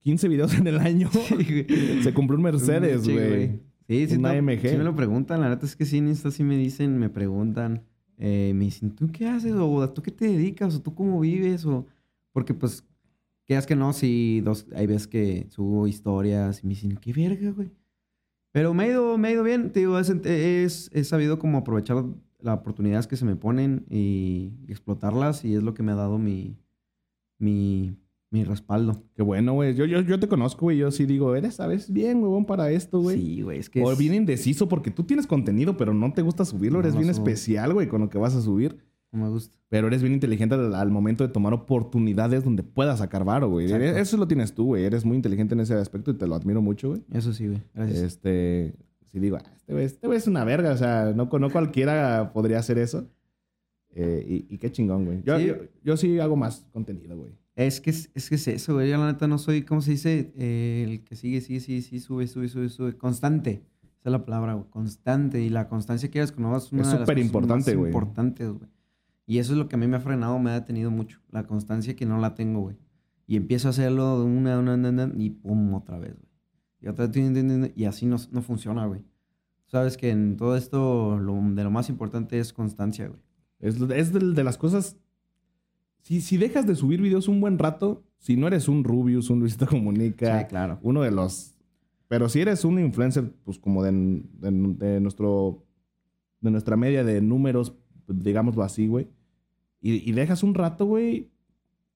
15 0.01 0.27
videos 0.27 0.53
en 0.55 0.67
el 0.67 0.77
año. 0.79 1.09
Se 2.03 2.13
compró 2.13 2.37
un 2.37 2.43
Mercedes, 2.43 3.03
Sí, 3.03 3.13
güey. 3.13 3.59
Sí, 3.87 4.07
sí, 4.07 4.17
Una 4.17 4.33
no, 4.33 4.51
AMG. 4.51 4.61
sí 4.69 4.77
me 4.77 4.83
lo 4.83 4.95
preguntan. 4.95 5.39
La 5.41 5.49
neta 5.49 5.65
es 5.65 5.75
que 5.75 5.85
sí, 5.85 5.97
en 5.97 6.09
Insta 6.09 6.29
sí 6.29 6.43
me 6.43 6.57
dicen, 6.57 6.97
me 6.99 7.09
preguntan. 7.09 7.83
eh, 8.17 8.51
me 8.55 8.65
dicen, 8.65 8.91
¿tú 8.95 9.07
qué 9.11 9.27
haces? 9.27 9.53
O 9.53 9.89
¿tú 9.91 10.01
qué 10.01 10.11
te 10.11 10.25
dedicas? 10.27 10.75
¿O 10.75 10.81
tú 10.81 10.93
cómo 10.93 11.19
vives? 11.21 11.65
O... 11.65 11.85
Porque 12.33 12.53
pues, 12.53 12.85
quedas 13.45 13.65
que 13.65 13.75
no, 13.75 13.93
si 13.93 14.41
dos, 14.41 14.67
hay 14.75 14.87
veces 14.87 15.07
que 15.07 15.47
subo 15.49 15.87
historias 15.87 16.63
y 16.63 16.67
me 16.67 16.73
dicen, 16.73 16.97
qué 16.97 17.13
verga, 17.13 17.49
güey. 17.51 17.71
Pero 18.51 18.73
me 18.73 18.83
ha 18.83 18.87
ido, 18.87 19.17
me 19.17 19.27
ha 19.29 19.31
ido 19.31 19.43
bien, 19.43 19.71
te 19.71 19.79
digo, 19.81 19.97
es, 19.99 20.09
es- 20.09 20.89
he 20.93 21.03
sabido 21.03 21.39
como 21.39 21.57
aprovechar 21.59 22.03
las 22.39 22.59
oportunidades 22.59 23.07
que 23.07 23.15
se 23.17 23.25
me 23.25 23.35
ponen 23.35 23.85
y, 23.89 24.53
y 24.67 24.71
explotarlas 24.71 25.43
y 25.45 25.55
es 25.55 25.63
lo 25.63 25.73
que 25.73 25.83
me 25.83 25.91
ha 25.91 25.95
dado 25.95 26.17
mi, 26.17 26.55
mi, 27.39 27.95
mi 28.31 28.43
respaldo. 28.43 29.03
Qué 29.15 29.21
bueno, 29.23 29.53
güey. 29.53 29.75
Yo, 29.75 29.85
yo, 29.85 30.01
yo 30.01 30.19
te 30.19 30.27
conozco, 30.27 30.61
güey. 30.67 30.77
Yo 30.77 30.91
sí 30.91 31.05
digo, 31.05 31.35
eres, 31.35 31.55
¿sabes? 31.55 31.91
Bien, 31.91 32.21
huevón, 32.21 32.45
para 32.45 32.71
esto, 32.71 32.99
güey. 33.01 33.19
Sí, 33.19 33.41
güey, 33.41 33.59
es 33.59 33.69
que 33.69 33.81
O 33.83 33.91
es- 33.91 33.97
bien 33.97 34.13
indeciso 34.13 34.67
porque 34.67 34.91
tú 34.91 35.03
tienes 35.03 35.27
contenido, 35.27 35.77
pero 35.77 35.93
no 35.93 36.13
te 36.13 36.21
gusta 36.21 36.45
subirlo. 36.45 36.79
No 36.79 36.87
eres 36.87 36.95
bien 36.95 37.13
subo. 37.13 37.23
especial, 37.27 37.73
güey, 37.73 37.87
con 37.87 38.01
lo 38.01 38.09
que 38.09 38.17
vas 38.17 38.35
a 38.35 38.41
subir. 38.41 38.77
no 39.11 39.23
me 39.23 39.29
gusta. 39.29 39.55
Pero 39.69 39.87
eres 39.87 40.01
bien 40.01 40.13
inteligente 40.13 40.55
al, 40.55 40.73
al 40.75 40.91
momento 40.91 41.25
de 41.27 41.33
tomar 41.33 41.53
oportunidades 41.53 42.43
donde 42.43 42.63
puedas 42.63 42.99
sacar 42.99 43.25
varo, 43.25 43.49
güey. 43.49 43.69
Eso 43.71 44.15
lo 44.17 44.27
tienes 44.27 44.53
tú, 44.53 44.65
güey. 44.67 44.85
Eres 44.85 45.03
muy 45.05 45.15
inteligente 45.17 45.55
en 45.55 45.59
ese 45.61 45.73
aspecto 45.73 46.11
y 46.11 46.13
te 46.13 46.27
lo 46.27 46.35
admiro 46.35 46.61
mucho, 46.61 46.89
güey. 46.89 47.03
Eso 47.11 47.33
sí, 47.33 47.47
güey. 47.47 47.61
Gracias. 47.73 47.99
Este, 48.01 48.75
si 49.11 49.19
digo, 49.19 49.37
"Ah, 49.37 49.51
este 49.55 49.73
güey 49.73 49.85
este 49.85 50.07
es 50.15 50.27
una 50.27 50.43
verga, 50.43 50.71
o 50.71 50.77
sea, 50.77 51.13
no, 51.15 51.25
no 51.31 51.49
cualquiera 51.51 52.31
podría 52.33 52.59
hacer 52.59 52.77
eso. 52.77 53.09
Eh, 53.91 54.45
y, 54.49 54.53
y 54.53 54.57
qué 54.57 54.71
chingón, 54.71 55.05
güey. 55.05 55.23
Yo, 55.23 55.39
Sí. 55.39 55.47
yo, 55.47 55.55
yo 55.83 55.97
sí 55.97 56.19
hago 56.19 56.35
más 56.35 56.65
contenido, 56.71 57.17
güey. 57.17 57.31
Es 57.55 57.81
que 57.81 57.89
es, 57.89 58.11
es 58.13 58.29
que 58.29 58.35
es 58.35 58.47
eso, 58.47 58.75
güey. 58.75 58.89
Yo 58.89 58.97
la 58.97 59.07
neta 59.11 59.27
no 59.27 59.39
soy, 59.39 59.63
¿cómo 59.63 59.81
se 59.81 59.91
dice? 59.91 60.31
Eh, 60.37 60.85
el 60.87 61.03
que 61.03 61.15
sigue, 61.15 61.41
sigue, 61.41 61.59
sigue, 61.59 61.81
sigue, 61.81 61.99
sube, 62.01 62.27
sube, 62.27 62.47
sube, 62.49 62.69
sube. 62.69 62.95
Constante. 62.97 63.63
Esa 63.99 64.09
es 64.09 64.11
la 64.11 64.23
palabra, 64.23 64.53
güey. 64.53 64.69
Constante. 64.69 65.41
Y 65.41 65.49
la 65.49 65.67
constancia 65.67 66.11
que 66.11 66.19
eres 66.19 66.31
con 66.31 66.43
es 66.55 66.71
una 66.71 66.81
Es 66.83 66.87
de 66.89 66.93
las 66.93 67.01
súper 67.01 67.15
cosas 67.15 67.25
importante, 67.25 67.71
más 67.71 67.77
güey. 67.79 67.89
importantes, 67.91 68.49
güey. 68.49 68.69
Y 69.25 69.39
eso 69.39 69.53
es 69.53 69.57
lo 69.57 69.67
que 69.67 69.75
a 69.75 69.79
mí 69.79 69.87
me 69.87 69.97
ha 69.97 69.99
frenado, 69.99 70.37
me 70.37 70.51
ha 70.51 70.59
detenido 70.59 70.91
mucho. 70.91 71.19
La 71.31 71.47
constancia 71.47 71.95
que 71.95 72.05
no 72.05 72.19
la 72.19 72.35
tengo, 72.35 72.61
güey. 72.61 72.75
Y 73.25 73.35
empiezo 73.35 73.67
a 73.67 73.71
hacerlo 73.71 74.19
de 74.19 74.25
una, 74.25 74.59
una, 74.59 74.75
una, 74.75 74.89
una, 74.89 75.11
y 75.17 75.31
pum, 75.31 75.73
otra 75.73 75.97
vez, 75.97 76.13
güey. 76.13 76.26
Y 76.87 76.89
otra 76.89 77.09
así 77.85 78.05
no, 78.05 78.15
no 78.31 78.41
funciona, 78.41 78.85
güey. 78.85 79.01
Sabes 79.65 79.97
que 79.97 80.09
en 80.09 80.37
todo 80.37 80.55
esto 80.55 81.19
lo, 81.19 81.33
de 81.53 81.63
lo 81.63 81.69
más 81.71 81.89
importante 81.89 82.39
es 82.39 82.53
constancia, 82.53 83.07
güey. 83.07 83.19
Es, 83.59 83.75
es 83.81 84.13
de, 84.13 84.19
de 84.33 84.43
las 84.43 84.57
cosas. 84.57 84.95
Si, 86.03 86.21
si 86.21 86.37
dejas 86.37 86.65
de 86.65 86.75
subir 86.75 87.01
videos 87.01 87.27
un 87.27 87.41
buen 87.41 87.59
rato, 87.59 88.05
si 88.19 88.37
no 88.37 88.47
eres 88.47 88.69
un 88.69 88.85
Rubius, 88.85 89.29
un 89.29 89.39
Luisito 89.39 89.67
Comunica, 89.67 90.39
Sí, 90.39 90.45
claro. 90.45 90.79
uno 90.81 91.01
de 91.01 91.11
los. 91.11 91.55
Pero 92.07 92.29
si 92.29 92.39
eres 92.39 92.63
un 92.63 92.79
influencer, 92.79 93.33
pues 93.43 93.59
como 93.59 93.83
de, 93.83 93.91
de, 93.91 94.51
de 94.51 95.01
nuestro. 95.01 95.65
de 96.39 96.51
nuestra 96.51 96.77
media 96.77 97.03
de 97.03 97.19
números, 97.21 97.73
digámoslo 98.07 98.63
así, 98.63 98.87
güey. 98.87 99.09
Y, 99.81 100.09
y 100.09 100.13
dejas 100.13 100.41
un 100.43 100.53
rato, 100.53 100.85
güey. 100.85 101.29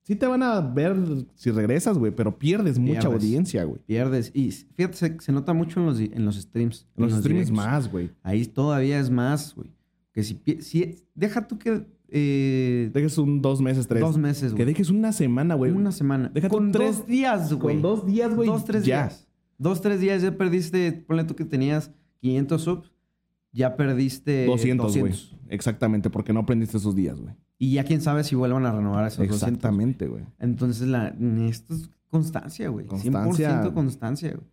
Sí 0.04 0.16
te 0.16 0.26
van 0.26 0.42
a 0.44 0.60
ver 0.62 0.96
si 1.36 1.52
regresas, 1.52 1.98
güey, 1.98 2.12
pero 2.12 2.38
pierdes, 2.40 2.80
mucha 2.80 3.08
audiencia, 3.08 3.64
güey. 3.64 3.80
Pierdes. 3.86 4.32
Y 4.34 4.52
fíjate, 4.52 4.98
se, 4.98 5.20
se 5.20 5.32
nota 5.32 5.54
mucho 5.54 5.80
en 5.80 5.86
los, 5.86 6.00
en 6.00 6.26
los 6.26 6.36
streams. 6.36 6.88
En 6.98 7.04
los 7.04 7.14
streams 7.14 7.48
directos. 7.48 7.52
más, 7.66 7.92
güey. 7.92 8.10
Ahí 8.24 8.46
todavía 8.46 9.00
es 9.00 9.10
más, 9.10 9.54
güey. 9.56 9.70
Que 10.12 10.24
si, 10.24 10.42
si 10.62 10.96
deja 11.14 11.48
tú 11.48 11.58
que 11.60 11.86
eh, 12.14 12.90
Dejes 12.94 13.18
un 13.20 13.42
dos 13.42 13.62
meses, 13.62 13.88
tres. 13.88 14.02
dos 14.02 14.18
meses, 14.18 14.52
Que 14.52 14.64
güey. 14.64 14.66
dejes 14.74 14.90
una 14.90 15.14
semana, 15.14 15.56
güey. 15.56 15.72
Una 15.72 15.92
semana. 15.94 16.30
Déjate 16.34 16.54
con 16.54 16.72
tres- 16.72 16.98
dos 16.98 17.08
días, 17.08 17.54
güey. 17.54 17.76
Con 17.76 17.82
dos 17.82 18.06
días, 18.06 18.36
güey. 18.36 18.50
Dos, 18.50 18.66
tres 18.66 18.84
ya. 18.84 19.04
días. 19.04 19.28
Dos, 19.58 19.82
tres 19.82 20.02
días 20.02 20.22
ya 20.22 20.36
perdiste, 20.36 20.92
ponle 20.92 21.24
tú 21.24 21.36
que 21.36 21.46
tenías 21.46 21.92
500 22.22 22.62
subs, 22.62 22.92
ya 23.54 23.76
perdiste 23.78 24.46
200, 24.48 24.98
güey. 24.98 25.14
Exactamente, 25.48 26.10
porque 26.10 26.34
no 26.34 26.40
aprendiste 26.42 26.78
esos 26.78 26.96
días, 26.96 27.20
güey. 27.22 27.36
Y 27.64 27.74
ya 27.74 27.84
quién 27.84 28.02
sabe 28.02 28.24
si 28.24 28.34
vuelvan 28.36 28.66
a 28.66 28.72
renovar 28.72 29.06
esos 29.06 29.20
200. 29.20 29.44
Exactamente, 29.44 30.08
güey. 30.08 30.24
Entonces, 30.40 30.88
la, 30.88 31.10
esto 31.48 31.76
es 31.76 31.92
constancia, 32.10 32.70
güey. 32.70 32.88
Constancia. 32.88 33.62
100% 33.64 33.74
constancia, 33.76 34.30
güey. 34.32 34.48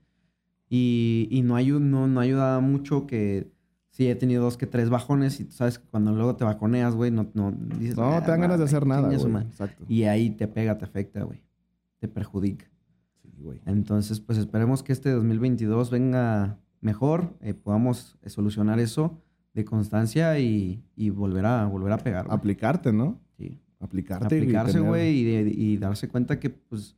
Y, 0.69 1.27
y 1.31 1.41
no, 1.43 1.59
ayu- 1.59 1.81
no, 1.81 2.07
no 2.07 2.21
ayuda 2.21 2.61
mucho 2.61 3.07
que 3.07 3.51
sí 3.89 4.07
he 4.09 4.15
tenido 4.15 4.43
dos 4.45 4.59
que 4.59 4.67
tres 4.67 4.91
bajones 4.91 5.41
y 5.41 5.45
tú 5.45 5.53
sabes 5.53 5.79
que 5.79 5.87
cuando 5.89 6.13
luego 6.13 6.37
te 6.37 6.45
bajoneas, 6.45 6.95
güey, 6.95 7.11
no, 7.11 7.31
no 7.33 7.51
dices... 7.79 7.97
No, 7.97 8.13
"Ah, 8.13 8.23
te 8.23 8.31
dan 8.31 8.43
ganas 8.43 8.59
de 8.59 8.65
hacer 8.67 8.87
nada, 8.87 9.09
güey. 9.09 9.27
madre". 9.33 9.47
Exacto. 9.49 9.85
Y 9.89 10.03
ahí 10.05 10.29
te 10.29 10.47
pega, 10.47 10.77
te 10.77 10.85
afecta, 10.85 11.23
güey. 11.23 11.43
Te 12.01 12.09
perjudica. 12.09 12.67
Sí, 13.23 13.31
güey. 13.43 13.59
Entonces, 13.65 14.21
pues 14.21 14.37
esperemos 14.39 14.83
que 14.83 14.93
este 14.93 15.11
2022 15.11 15.91
venga 15.91 16.59
mejor, 16.83 17.35
eh, 17.41 17.55
podamos 17.55 18.19
solucionar 18.27 18.79
eso 18.81 19.19
de 19.59 19.65
constancia 19.65 20.39
y, 20.39 20.81
y 20.95 21.11
volver, 21.11 21.45
a, 21.45 21.67
volver 21.67 21.93
a 21.93 21.99
pegar. 21.99 22.27
Aplicarte, 22.31 22.93
¿no? 22.93 23.19
Sí. 23.37 23.59
Aplicarte. 23.81 24.25
Aplicarse, 24.27 24.79
güey, 24.79 25.19
y, 25.19 25.77
darse 25.79 26.09
cuenta 26.09 26.39
que, 26.39 26.51
pues, 26.51 26.97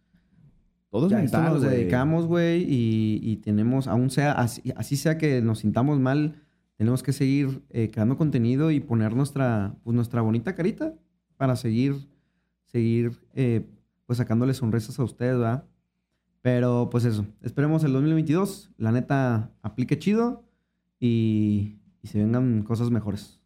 Todo 0.90 1.06
es 1.06 1.12
ya 1.12 1.22
esto 1.22 1.40
nos 1.42 1.62
dedicamos, 1.62 2.26
güey, 2.26 2.62
y, 2.62 3.20
y 3.22 3.36
tenemos, 3.36 3.88
aún 3.88 4.11
sea, 4.11 4.32
así, 4.32 4.62
así 4.76 4.96
sea 4.96 5.16
que 5.16 5.40
nos 5.40 5.61
sintamos 5.61 5.98
mal, 6.00 6.34
tenemos 6.76 7.02
que 7.02 7.14
seguir 7.14 7.62
eh, 7.70 7.90
creando 7.90 8.18
contenido 8.18 8.70
y 8.70 8.80
poner 8.80 9.16
nuestra, 9.16 9.74
pues, 9.82 9.94
nuestra 9.94 10.20
bonita 10.20 10.54
carita 10.54 10.94
para 11.38 11.56
seguir, 11.56 11.96
seguir, 12.66 13.18
eh, 13.34 13.66
pues, 14.04 14.18
sacándole 14.18 14.52
sonrisas 14.52 14.98
a 14.98 15.04
ustedes, 15.04 15.38
¿verdad? 15.38 15.64
Pero, 16.42 16.88
pues 16.90 17.06
eso, 17.06 17.24
esperemos 17.40 17.84
el 17.84 17.94
2022, 17.94 18.70
la 18.76 18.92
neta, 18.92 19.50
aplique 19.62 19.98
chido 19.98 20.44
y, 21.00 21.80
y 22.03 22.09
se 22.09 22.18
vengan 22.18 22.62
cosas 22.62 22.90
mejores. 22.90 23.40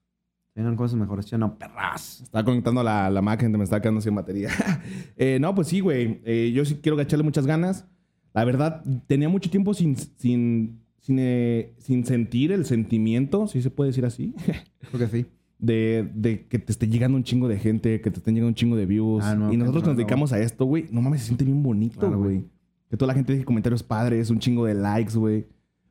Se 0.54 0.60
vengan 0.60 0.76
cosas 0.76 0.98
mejores, 0.98 1.26
¿sí 1.26 1.34
o 1.34 1.38
no? 1.38 1.58
Perras. 1.58 2.20
Estaba 2.22 2.44
conectando 2.44 2.82
la, 2.82 3.10
la 3.10 3.22
máquina, 3.22 3.56
me 3.58 3.64
estaba 3.64 3.82
quedando 3.82 4.00
sin 4.00 4.14
batería. 4.14 4.50
Eh, 5.16 5.38
no, 5.40 5.54
pues 5.54 5.68
sí, 5.68 5.80
güey. 5.80 6.20
Eh, 6.24 6.52
yo 6.54 6.64
sí 6.64 6.76
quiero 6.82 7.00
echarle 7.00 7.22
muchas 7.24 7.46
ganas. 7.46 7.86
La 8.32 8.44
verdad, 8.44 8.82
tenía 9.06 9.28
mucho 9.28 9.48
tiempo 9.50 9.74
sin, 9.74 9.96
sin, 9.96 10.80
sin, 10.98 11.18
eh, 11.20 11.74
sin 11.78 12.04
sentir 12.04 12.50
el 12.52 12.64
sentimiento, 12.66 13.46
si 13.46 13.62
se 13.62 13.70
puede 13.70 13.90
decir 13.90 14.04
así, 14.04 14.34
Creo 14.90 14.98
que 14.98 15.06
sí. 15.08 15.26
de, 15.58 16.10
de 16.14 16.46
que 16.48 16.58
te 16.58 16.72
esté 16.72 16.88
llegando 16.88 17.16
un 17.16 17.22
chingo 17.22 17.46
de 17.46 17.58
gente, 17.58 18.00
que 18.00 18.10
te 18.10 18.18
estén 18.18 18.34
llegando 18.34 18.48
un 18.48 18.54
chingo 18.54 18.74
de 18.76 18.86
views. 18.86 19.24
Ah, 19.24 19.36
no, 19.36 19.52
y 19.52 19.56
nosotros 19.56 19.84
nos 19.84 19.96
dedicamos 19.96 20.32
a 20.32 20.40
esto, 20.40 20.64
güey. 20.64 20.88
No 20.90 21.00
mames, 21.00 21.20
se 21.20 21.26
siente 21.28 21.44
bien 21.44 21.62
bonito, 21.62 22.10
güey. 22.10 22.44
Que 22.90 22.96
toda 22.96 23.08
la 23.08 23.14
gente 23.14 23.32
deje 23.32 23.44
comentarios 23.44 23.82
padres, 23.82 24.30
un 24.30 24.38
chingo 24.40 24.66
de 24.66 24.74
likes, 24.74 25.14
güey. 25.16 25.46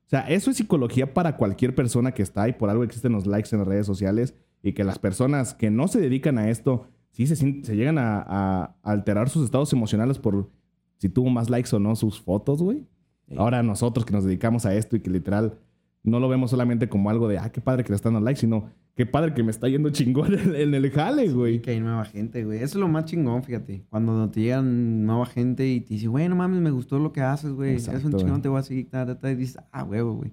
O 0.06 0.10
sea, 0.10 0.22
eso 0.22 0.52
es 0.52 0.58
psicología 0.58 1.14
para 1.14 1.38
cualquier 1.38 1.74
persona 1.74 2.12
que 2.12 2.22
está 2.22 2.48
y 2.48 2.54
por 2.54 2.70
algo 2.70 2.84
existen 2.84 3.14
los 3.14 3.26
likes 3.26 3.50
en 3.52 3.60
las 3.60 3.68
redes 3.68 3.86
sociales 3.86 4.36
y 4.62 4.74
que 4.74 4.84
las 4.84 5.00
personas 5.00 5.54
que 5.54 5.72
no 5.72 5.88
se 5.88 6.00
dedican 6.00 6.38
a 6.38 6.50
esto 6.50 6.88
sí 7.12 7.28
se, 7.28 7.36
se 7.36 7.76
llegan 7.76 7.98
a, 7.98 8.22
a 8.22 8.76
alterar 8.84 9.30
sus 9.30 9.46
estados 9.46 9.72
emocionales 9.74 10.20
por 10.20 10.50
si 10.98 11.10
tuvo 11.10 11.30
más 11.30 11.50
likes 11.50 11.76
o 11.76 11.80
no 11.80 11.96
sus 11.96 12.22
fotos, 12.22 12.62
güey. 12.62 12.86
Sí. 13.28 13.36
Ahora 13.38 13.64
nosotros 13.64 14.06
que 14.06 14.14
nos 14.14 14.24
dedicamos 14.24 14.66
a 14.66 14.76
esto 14.76 14.96
y 14.96 15.00
que 15.00 15.10
literal 15.10 15.58
no 16.04 16.20
lo 16.20 16.30
vemos 16.30 16.52
solamente 16.52 16.90
como 16.90 17.10
algo 17.10 17.28
de, 17.28 17.38
ah, 17.40 17.52
qué 17.52 17.62
padre 17.62 17.84
que 17.84 17.90
le 17.90 17.96
están 17.96 18.14
dando 18.14 18.26
likes, 18.26 18.42
sino 18.42 18.70
qué 18.96 19.06
padre 19.06 19.34
que 19.34 19.44
me 19.44 19.52
está 19.52 19.68
yendo 19.68 19.90
chingón 19.90 20.34
en, 20.56 20.74
el 20.74 20.92
jale, 20.92 21.32
güey. 21.32 21.62
Que 21.62 21.72
hay 21.72 21.80
nueva 21.80 22.06
gente, 22.06 22.44
güey. 22.46 22.58
Eso 22.58 22.66
es 22.66 22.82
lo 22.82 22.88
más 22.88 23.06
chingón, 23.06 23.44
fíjate. 23.44 23.84
Cuando 23.90 24.30
te 24.30 24.42
llegan 24.42 25.06
nueva 25.06 25.26
gente 25.26 25.68
y 25.68 25.82
te 25.82 25.96
dice, 25.96 26.08
güey, 26.08 26.30
no 26.30 26.36
mames, 26.36 26.62
me 26.62 26.72
gustó 26.72 27.00
lo 27.00 27.12
que 27.12 27.22
haces, 27.22 27.52
güey. 27.52 27.72
Eres 27.72 27.88
un 27.88 27.96
Exacto, 27.96 28.18
chingón, 28.18 28.34
güey. 28.36 28.42
te 28.42 28.50
voy 28.50 28.60
a 28.60 28.64
seguir. 28.64 28.90
ta, 28.90 29.06
ta, 29.06 29.20
ta", 29.20 29.32
y 29.32 29.36
dices, 29.36 29.58
ah, 29.72 29.84
huevo, 29.84 30.14
güey. 30.14 30.32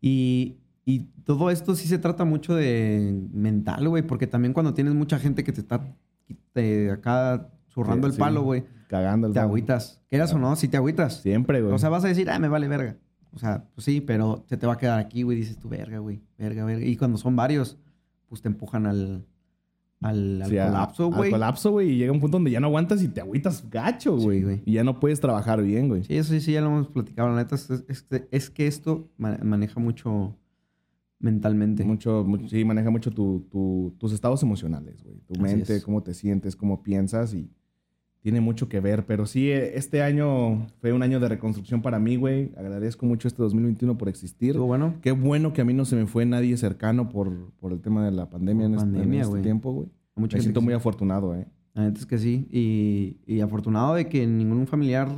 Y, 0.00 0.56
y 0.84 1.00
todo 1.24 1.50
esto 1.50 1.74
sí 1.74 1.88
se 1.88 1.98
trata 1.98 2.24
mucho 2.24 2.54
de 2.54 3.18
mental, 3.32 3.88
güey. 3.88 4.02
Porque 4.02 4.26
también 4.26 4.52
cuando 4.52 4.74
tienes 4.74 4.94
mucha 4.94 5.18
gente 5.18 5.42
que 5.44 5.52
te 5.52 5.60
está 5.60 5.80
te- 6.52 6.90
acá 6.90 7.48
zurrando 7.68 8.06
Sí, 8.08 8.10
el 8.10 8.14
sí. 8.14 8.20
palo, 8.20 8.42
güey, 8.42 8.64
Cagando 8.88 9.26
el 9.26 9.32
te 9.32 9.40
agüitas. 9.40 10.02
Quieras 10.08 10.32
o 10.32 10.38
no, 10.38 10.54
si 10.56 10.68
te 10.68 10.76
agüitas. 10.76 11.20
Siempre, 11.22 11.60
güey. 11.60 11.72
O 11.74 11.78
sea, 11.78 11.88
vas 11.88 12.04
a 12.04 12.08
decir, 12.08 12.30
ah, 12.30 12.38
me 12.38 12.48
vale 12.48 12.68
verga. 12.68 12.96
O 13.32 13.38
sea, 13.38 13.64
pues 13.74 13.84
sí, 13.84 14.00
pero 14.00 14.44
se 14.48 14.56
te 14.56 14.66
va 14.66 14.74
a 14.74 14.78
quedar 14.78 14.98
aquí, 14.98 15.22
güey. 15.22 15.36
Dices 15.36 15.58
tú, 15.58 15.68
verga, 15.68 15.98
güey. 15.98 16.22
Verga, 16.38 16.64
verga. 16.64 16.86
Y 16.86 16.96
cuando 16.96 17.18
son 17.18 17.34
varios, 17.36 17.76
pues 18.28 18.42
te 18.42 18.48
empujan 18.48 18.86
al, 18.86 19.26
al, 20.00 20.42
al 20.42 20.48
Sí, 20.50 20.56
colapso, 20.56 21.04
Al 21.06 21.14
güey. 21.14 21.30
colapso, 21.30 21.70
güey. 21.70 21.90
Y 21.92 21.96
llega 21.98 22.12
un 22.12 22.20
punto 22.20 22.36
donde 22.36 22.50
ya 22.50 22.60
no 22.60 22.66
aguantas 22.66 23.02
y 23.02 23.08
te 23.08 23.20
agüitas 23.20 23.68
gacho, 23.70 24.16
güey. 24.16 24.62
y 24.64 24.72
ya 24.74 24.84
no 24.84 25.00
puedes 25.00 25.20
trabajar 25.20 25.62
bien, 25.62 25.88
güey. 25.88 26.04
Sí, 26.04 26.14
eso 26.16 26.32
sí, 26.32 26.40
sí, 26.40 26.52
ya 26.52 26.60
lo 26.60 26.66
hemos 26.68 26.88
platicado. 26.88 27.28
La 27.30 27.36
neta, 27.36 27.54
es, 27.54 27.70
es- 27.70 28.06
es 28.30 28.50
que 28.50 28.66
esto 28.66 29.08
ma- 29.16 29.38
maneja 29.42 29.80
mucho 29.80 30.36
mentalmente. 31.18 31.84
Mucho, 31.84 32.24
mucho- 32.26 32.48
sí, 32.48 32.64
maneja 32.64 32.90
mucho 32.90 33.10
tu- 33.10 33.46
tu- 33.50 33.94
tus 33.98 34.12
estados 34.12 34.42
emocionales, 34.42 35.02
güey. 35.02 35.18
Tu 35.20 35.32
Así 35.34 35.42
mente, 35.42 35.76
es. 35.76 35.82
cómo 35.84 36.02
te 36.02 36.12
sientes, 36.14 36.56
cómo 36.56 36.82
piensas 36.82 37.32
y 37.34 37.50
tiene 38.26 38.40
mucho 38.40 38.68
que 38.68 38.80
ver. 38.80 39.06
Pero 39.06 39.24
sí, 39.24 39.52
eh, 39.52 39.78
este 39.78 40.02
año 40.02 40.66
fue 40.80 40.92
un 40.92 41.04
año 41.04 41.20
de 41.20 41.28
reconstrucción 41.28 41.80
para 41.80 42.00
mí, 42.00 42.16
güey. 42.16 42.50
Agradezco 42.56 43.06
mucho 43.06 43.28
este 43.28 43.40
2021 43.40 43.96
por 43.96 44.08
existir. 44.08 44.50
Estuvo 44.50 44.66
bueno. 44.66 44.96
Qué 45.00 45.12
bueno 45.12 45.52
que 45.52 45.60
a 45.60 45.64
mí 45.64 45.72
no 45.72 45.84
se 45.84 45.94
me 45.94 46.06
fue 46.08 46.26
nadie 46.26 46.56
cercano 46.56 47.08
por, 47.08 47.52
por 47.60 47.70
el 47.70 47.80
tema 47.80 48.04
de 48.04 48.10
la 48.10 48.28
pandemia 48.28 48.66
en 48.66 48.74
este, 48.74 48.84
en 48.84 48.92
Pandemia, 48.94 49.20
este 49.20 49.30
güey. 49.30 49.42
tiempo, 49.44 49.72
güey. 49.72 49.88
Me 50.16 50.40
siento 50.40 50.60
muy 50.60 50.74
afortunado, 50.74 51.36
eh. 51.36 51.46
La 51.74 51.84
neta 51.84 52.00
es 52.00 52.06
que 52.06 52.18
sí. 52.18 52.48
Y, 52.50 53.20
y 53.32 53.42
afortunado 53.42 53.94
de 53.94 54.08
que 54.08 54.26
ningún 54.26 54.66
familiar 54.66 55.08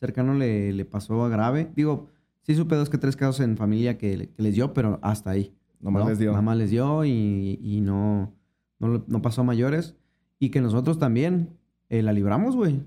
cercano 0.00 0.34
le, 0.34 0.72
le 0.72 0.84
pasó 0.84 1.24
a 1.24 1.28
grave. 1.28 1.70
Digo, 1.76 2.08
sí 2.42 2.56
supe 2.56 2.74
dos 2.74 2.90
que 2.90 2.98
tres 2.98 3.14
casos 3.14 3.38
en 3.42 3.56
familia 3.56 3.96
que, 3.96 4.30
que 4.34 4.42
les 4.42 4.56
dio, 4.56 4.74
pero 4.74 4.98
hasta 5.02 5.30
ahí. 5.30 5.54
Nomás 5.78 6.02
¿no? 6.02 6.08
les 6.10 6.18
dio. 6.18 6.30
Nada 6.32 6.42
más 6.42 6.56
les 6.56 6.70
dio 6.70 7.04
y, 7.04 7.60
y 7.62 7.80
no, 7.80 8.34
no, 8.80 9.04
no 9.06 9.22
pasó 9.22 9.42
a 9.42 9.44
mayores. 9.44 9.94
Y 10.40 10.48
que 10.48 10.60
nosotros 10.60 10.98
también 10.98 11.50
eh, 11.88 12.02
la 12.02 12.12
libramos, 12.12 12.56
güey. 12.56 12.80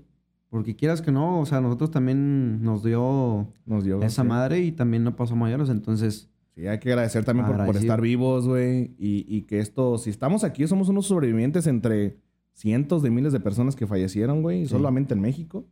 Porque 0.48 0.74
quieras 0.74 1.00
que 1.00 1.12
no, 1.12 1.40
o 1.40 1.46
sea, 1.46 1.60
nosotros 1.60 1.90
también 1.92 2.62
nos 2.62 2.82
dio 2.82 3.46
Nos 3.66 3.84
dio. 3.84 4.02
esa 4.02 4.22
sí. 4.22 4.28
madre 4.28 4.60
y 4.60 4.72
también 4.72 5.04
no 5.04 5.14
pasó 5.16 5.36
mayores. 5.36 5.68
Entonces, 5.68 6.28
Sí, 6.56 6.66
hay 6.66 6.80
que 6.80 6.90
agradecer 6.90 7.24
también 7.24 7.46
por, 7.46 7.76
estar 7.76 8.00
vivos, 8.00 8.48
güey. 8.48 8.96
Y, 8.98 9.24
y 9.28 9.42
que 9.42 9.60
esto, 9.60 9.96
si 9.98 10.10
estamos 10.10 10.42
aquí, 10.42 10.66
somos 10.66 10.88
unos 10.88 11.06
sobrevivientes 11.06 11.68
entre 11.68 12.16
cientos 12.52 13.02
de 13.04 13.10
miles 13.10 13.32
de 13.32 13.38
personas 13.38 13.76
que 13.76 13.86
fallecieron, 13.86 14.42
güey, 14.42 14.62
Sí. 14.64 14.70
solamente 14.70 15.14
en 15.14 15.20
México. 15.20 15.64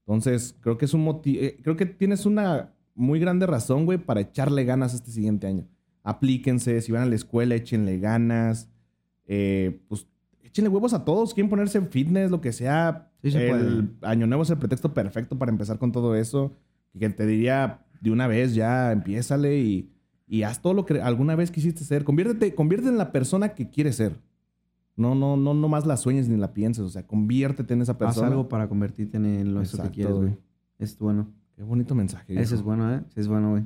Entonces, 0.00 0.56
creo 0.60 0.76
que 0.76 0.86
es 0.86 0.92
un 0.92 1.04
motivo, 1.04 1.40
creo 1.62 1.76
que 1.76 1.86
tienes 1.86 2.26
una 2.26 2.74
muy 2.96 3.20
grande 3.20 3.46
razón, 3.46 3.84
güey, 3.86 3.98
para 3.98 4.20
echarle 4.22 4.64
ganas 4.64 4.92
este 4.92 5.12
siguiente 5.12 5.46
año. 5.46 5.66
Aplíquense, 6.02 6.80
si 6.80 6.90
van 6.92 7.02
a 7.02 7.06
la 7.06 7.14
escuela, 7.14 7.54
échenle 7.54 7.98
ganas. 7.98 8.68
Eh, 9.26 9.80
pues 9.88 10.06
échenle 10.54 10.68
huevos 10.68 10.94
a 10.94 11.04
todos, 11.04 11.34
quieren 11.34 11.50
ponerse 11.50 11.78
en 11.78 11.88
fitness, 11.88 12.30
lo 12.30 12.40
que 12.40 12.52
sea. 12.52 13.10
Sí 13.24 13.36
el 13.36 13.90
año 14.02 14.28
nuevo 14.28 14.44
es 14.44 14.50
el 14.50 14.58
pretexto 14.58 14.94
perfecto 14.94 15.36
para 15.36 15.50
empezar 15.50 15.78
con 15.80 15.90
todo 15.90 16.14
eso. 16.14 16.52
Y 16.92 17.00
que 17.00 17.10
te 17.10 17.26
diría 17.26 17.80
de 18.00 18.12
una 18.12 18.28
vez 18.28 18.54
ya, 18.54 18.92
empiézale 18.92 19.58
y, 19.58 19.90
y 20.28 20.44
haz 20.44 20.62
todo 20.62 20.72
lo 20.72 20.86
que 20.86 21.00
alguna 21.00 21.34
vez 21.34 21.50
quisiste 21.50 21.82
ser. 21.82 22.04
Conviértete, 22.04 22.54
conviértete 22.54 22.92
en 22.92 22.98
la 22.98 23.10
persona 23.10 23.48
que 23.48 23.68
quieres 23.68 23.96
ser. 23.96 24.20
No, 24.94 25.16
no, 25.16 25.36
no, 25.36 25.54
no 25.54 25.68
más 25.68 25.86
la 25.86 25.96
sueñes 25.96 26.28
ni 26.28 26.36
la 26.36 26.54
pienses. 26.54 26.84
O 26.84 26.88
sea, 26.88 27.04
conviértete 27.04 27.74
en 27.74 27.82
esa 27.82 27.92
haz 27.92 27.98
persona. 27.98 28.28
algo 28.28 28.48
para 28.48 28.68
convertirte 28.68 29.16
en 29.16 29.54
lo 29.54 29.60
eso 29.60 29.82
que 29.82 29.90
quieres, 29.90 30.14
güey. 30.14 30.36
Es 30.78 30.96
bueno. 31.00 31.32
Qué 31.56 31.64
bonito 31.64 31.96
mensaje. 31.96 32.40
Ese 32.40 32.54
es 32.54 32.62
bueno, 32.62 32.94
¿eh? 32.94 33.02
Es 33.16 33.26
bueno, 33.26 33.50
güey. 33.50 33.64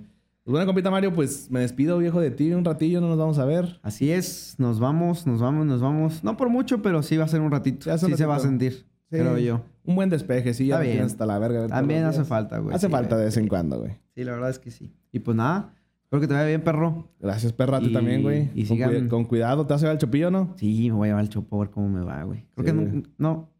Pues 0.48 0.52
bueno, 0.54 0.64
compita 0.66 0.90
Mario, 0.90 1.12
pues 1.12 1.50
me 1.50 1.60
despido, 1.60 1.98
viejo, 1.98 2.22
de 2.22 2.30
ti. 2.30 2.50
Un 2.54 2.64
ratillo, 2.64 3.02
no 3.02 3.08
nos 3.10 3.18
vamos 3.18 3.38
a 3.38 3.44
ver. 3.44 3.78
Así 3.82 4.10
es, 4.10 4.54
nos 4.56 4.80
vamos, 4.80 5.26
nos 5.26 5.42
vamos, 5.42 5.66
nos 5.66 5.82
vamos. 5.82 6.24
No 6.24 6.38
por 6.38 6.48
mucho, 6.48 6.80
pero 6.80 7.02
sí 7.02 7.18
va 7.18 7.24
a 7.26 7.28
ser 7.28 7.42
un 7.42 7.50
ratito. 7.50 7.98
Sí, 7.98 8.14
se 8.14 8.24
va 8.24 8.36
a 8.36 8.40
sentir, 8.40 8.86
creo 9.10 9.36
yo. 9.36 9.60
Un 9.84 9.94
buen 9.94 10.08
despeje, 10.08 10.54
sí, 10.54 10.68
ya 10.68 10.80
bien. 10.80 11.02
hasta 11.02 11.26
la 11.26 11.38
verga. 11.38 11.66
También 11.66 12.04
hace 12.04 12.24
falta, 12.24 12.60
güey. 12.60 12.74
Hace 12.74 12.86
sí, 12.86 12.90
falta 12.92 13.18
de 13.18 13.26
vez 13.26 13.36
en 13.36 13.46
cuando, 13.46 13.78
güey. 13.80 13.92
Sí, 14.14 14.24
la 14.24 14.32
verdad 14.32 14.48
es 14.48 14.58
que 14.58 14.70
sí. 14.70 14.90
Y 15.12 15.18
pues 15.18 15.36
nada, 15.36 15.74
espero 16.04 16.22
que 16.22 16.28
te 16.28 16.32
vaya 16.32 16.46
bien, 16.46 16.62
perro. 16.62 17.08
Gracias, 17.20 17.52
perro, 17.52 17.76
a 17.76 17.80
ti 17.80 17.88
Y- 17.88 17.92
también, 17.92 18.22
güey. 18.22 18.48
y 18.54 18.64
Con, 18.66 18.78
sigan- 18.78 18.88
cuida- 18.90 19.08
con 19.10 19.24
cuidado, 19.26 19.66
¿te 19.66 19.74
vas 19.74 19.82
a 19.82 19.84
llevar 19.84 19.96
el 19.96 20.00
chopillo 20.00 20.28
o 20.28 20.30
no? 20.30 20.54
Sí, 20.56 20.88
me 20.90 20.96
voy 20.96 21.08
a 21.08 21.10
llevar 21.10 21.24
el 21.24 21.28
chopo 21.28 21.56
a 21.56 21.58
ver 21.66 21.70
cómo 21.70 21.90
me 21.90 22.00
va, 22.02 22.22
güey. 22.22 22.46
Creo 22.54 22.64
que 22.64 22.72
no. 22.72 23.02
no, 23.18 23.50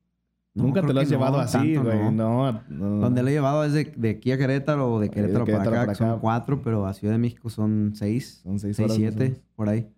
Nunca 0.62 0.82
te 0.82 0.92
lo 0.92 1.00
has 1.00 1.08
llevado 1.08 1.38
así, 1.38 1.76
güey. 1.76 2.12
no. 2.12 2.60
Donde 2.68 3.22
lo 3.22 3.28
he 3.28 3.32
llevado 3.32 3.64
es 3.64 3.72
de, 3.72 3.92
de 3.96 4.10
aquí 4.10 4.32
a 4.32 4.38
Querétaro 4.38 4.92
o 4.94 5.00
de 5.00 5.08
Querétaro, 5.08 5.44
Querétaro 5.44 5.70
para 5.70 5.82
acá, 5.82 5.92
para 5.98 6.10
son 6.12 6.20
cuatro, 6.20 6.62
pero 6.62 6.86
a 6.86 6.92
Ciudad 6.94 7.14
de 7.14 7.18
México 7.18 7.48
son 7.50 7.92
seis. 7.94 8.40
Son 8.42 8.58
seis 8.58 8.76
Seis, 8.76 8.86
horas. 8.90 8.96
siete, 8.96 9.40
por 9.56 9.68
ahí. 9.68 9.88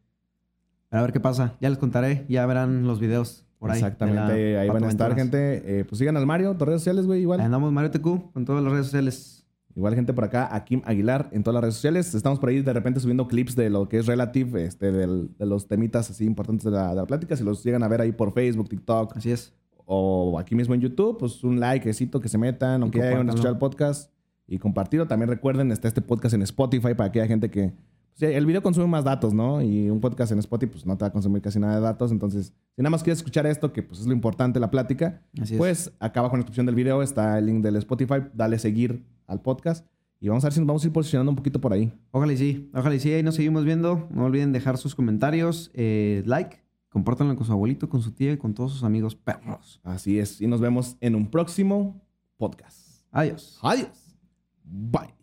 Pero 0.89 1.01
a 1.01 1.03
ver 1.03 1.13
qué 1.13 1.21
pasa. 1.21 1.55
Ya 1.61 1.69
les 1.69 1.79
contaré, 1.79 2.25
ya 2.29 2.45
verán 2.47 2.87
los 2.87 2.99
videos 3.01 3.45
por 3.59 3.71
ahí. 3.71 3.81
de 3.81 3.87
Exactamente, 3.87 4.59
ahí 4.59 4.69
van 4.69 4.85
a 4.85 4.89
estar, 4.89 5.15
gente. 5.15 5.81
Eh, 5.81 5.85
pues 5.85 5.99
sigan 5.99 6.17
al 6.17 6.27
Mario, 6.27 6.55
tus 6.57 6.67
redes 6.67 6.81
sociales, 6.81 7.07
güey, 7.07 7.21
igual. 7.23 7.41
Andamos 7.41 7.73
Mario 7.73 7.91
TQ 7.91 8.33
con 8.33 8.45
todas 8.45 8.63
las 8.63 8.73
redes 8.73 8.87
sociales. 8.87 9.37
Igual 9.77 9.95
gente 9.95 10.13
por 10.13 10.25
acá, 10.25 10.49
a 10.53 10.65
Kim 10.65 10.83
Aguilar 10.85 11.29
en 11.31 11.45
todas 11.45 11.55
las 11.55 11.63
redes 11.63 11.75
sociales. 11.77 12.13
Estamos 12.17 12.41
por 12.41 12.49
ahí 12.49 12.61
de 12.61 12.73
repente 12.73 12.99
subiendo 12.99 13.29
clips 13.29 13.55
de 13.55 13.71
lo 13.71 13.89
que 13.89 13.99
es 13.99 14.07
Relative, 14.07 14.65
este, 14.65 14.91
del- 14.91 15.31
de 15.39 15.47
los 15.47 15.69
temitas 15.69 16.11
así 16.11 16.25
importantes 16.25 16.65
de 16.65 16.73
la, 16.73 16.89
de 16.89 16.97
la 16.97 17.07
plática. 17.07 17.37
Si 17.37 17.45
los 17.45 17.63
llegan 17.63 17.85
a 17.85 17.89
ver 17.89 18.01
ahí 18.01 18.11
por 18.11 18.33
Facebook, 18.33 18.69
TikTok 18.69 19.17
Así 19.17 19.31
es. 19.31 19.55
O 19.93 20.39
aquí 20.39 20.55
mismo 20.55 20.73
en 20.73 20.81
YouTube, 20.81 21.19
pues 21.19 21.43
un 21.43 21.59
likecito 21.59 22.21
que 22.21 22.29
se 22.29 22.39
metan, 22.39 22.81
aunque 22.83 22.99
ya 23.01 23.09
hayan 23.09 23.29
escuchado 23.29 23.55
el 23.55 23.59
podcast 23.59 24.13
y 24.47 24.57
compartirlo. 24.59 25.09
También 25.09 25.29
recuerden, 25.29 25.73
está 25.73 25.89
este 25.89 26.01
podcast 26.01 26.33
en 26.33 26.43
Spotify 26.43 26.95
para 26.95 27.07
aquella 27.07 27.27
gente 27.27 27.51
que... 27.51 27.73
pues, 28.17 28.23
el 28.37 28.47
video 28.47 28.63
consume 28.63 28.87
más 28.87 29.03
datos, 29.03 29.35
¿no? 29.35 29.61
Y 29.61 29.91
un 29.91 29.99
podcast 29.99 30.31
en 30.31 30.39
Spotify 30.39 30.71
pues 30.71 30.87
no 30.87 30.97
te 30.97 31.03
va 31.03 31.09
a 31.09 31.13
consumir 31.13 31.43
casi 31.43 31.59
nada 31.59 31.75
de 31.75 31.81
datos. 31.81 32.13
Entonces, 32.13 32.53
si 32.77 32.83
nada 32.83 32.91
más 32.91 33.03
quieres 33.03 33.19
escuchar 33.19 33.47
esto, 33.47 33.73
que 33.73 33.83
pues 33.83 33.99
es 33.99 34.07
lo 34.07 34.13
importante, 34.13 34.61
la 34.61 34.71
plática, 34.71 35.23
Así 35.41 35.55
es. 35.55 35.59
pues 35.59 35.93
acá 35.99 36.21
abajo 36.21 36.37
en 36.37 36.39
la 36.39 36.43
descripción 36.43 36.67
del 36.67 36.77
video 36.77 37.03
está 37.03 37.37
el 37.39 37.47
link 37.47 37.61
del 37.61 37.75
Spotify. 37.75 38.23
Dale 38.33 38.61
seguir 38.61 39.05
al 39.27 39.41
podcast. 39.43 39.85
Y 40.21 40.29
vamos 40.29 40.45
a 40.45 40.47
ver 40.47 40.53
si 40.53 40.61
nos 40.61 40.69
vamos 40.69 40.85
a 40.85 40.87
ir 40.87 40.93
posicionando 40.93 41.31
un 41.31 41.37
poquito 41.37 41.61
por 41.61 41.73
ahí. 41.73 41.93
Ojalá 42.13 42.33
y 42.33 42.37
sí. 42.37 42.71
Ojalá 42.75 42.95
y 42.95 43.01
sí. 43.01 43.13
Ahí 43.13 43.25
nos 43.25 43.35
seguimos 43.35 43.65
viendo. 43.65 44.07
No 44.13 44.27
olviden 44.27 44.53
dejar 44.53 44.77
sus 44.79 44.95
comentarios, 44.95 45.73
eh, 45.75 46.23
like, 46.27 46.59
compártanlo 46.91 47.35
con 47.37 47.47
su 47.47 47.53
abuelito, 47.53 47.89
con 47.89 48.03
su 48.03 48.13
tía 48.13 48.33
y 48.33 48.37
con 48.37 48.53
todos 48.53 48.73
sus 48.73 48.85
amigos 48.85 49.15
perros. 49.15 49.81
Así 49.83 50.19
es. 50.19 50.41
Y 50.41 50.47
nos 50.47 50.61
vemos 50.61 50.97
en 51.01 51.15
un 51.15 51.31
próximo 51.31 52.01
podcast. 52.37 53.05
Adiós. 53.11 53.59
Adiós. 53.63 54.17
Bye. 54.63 55.20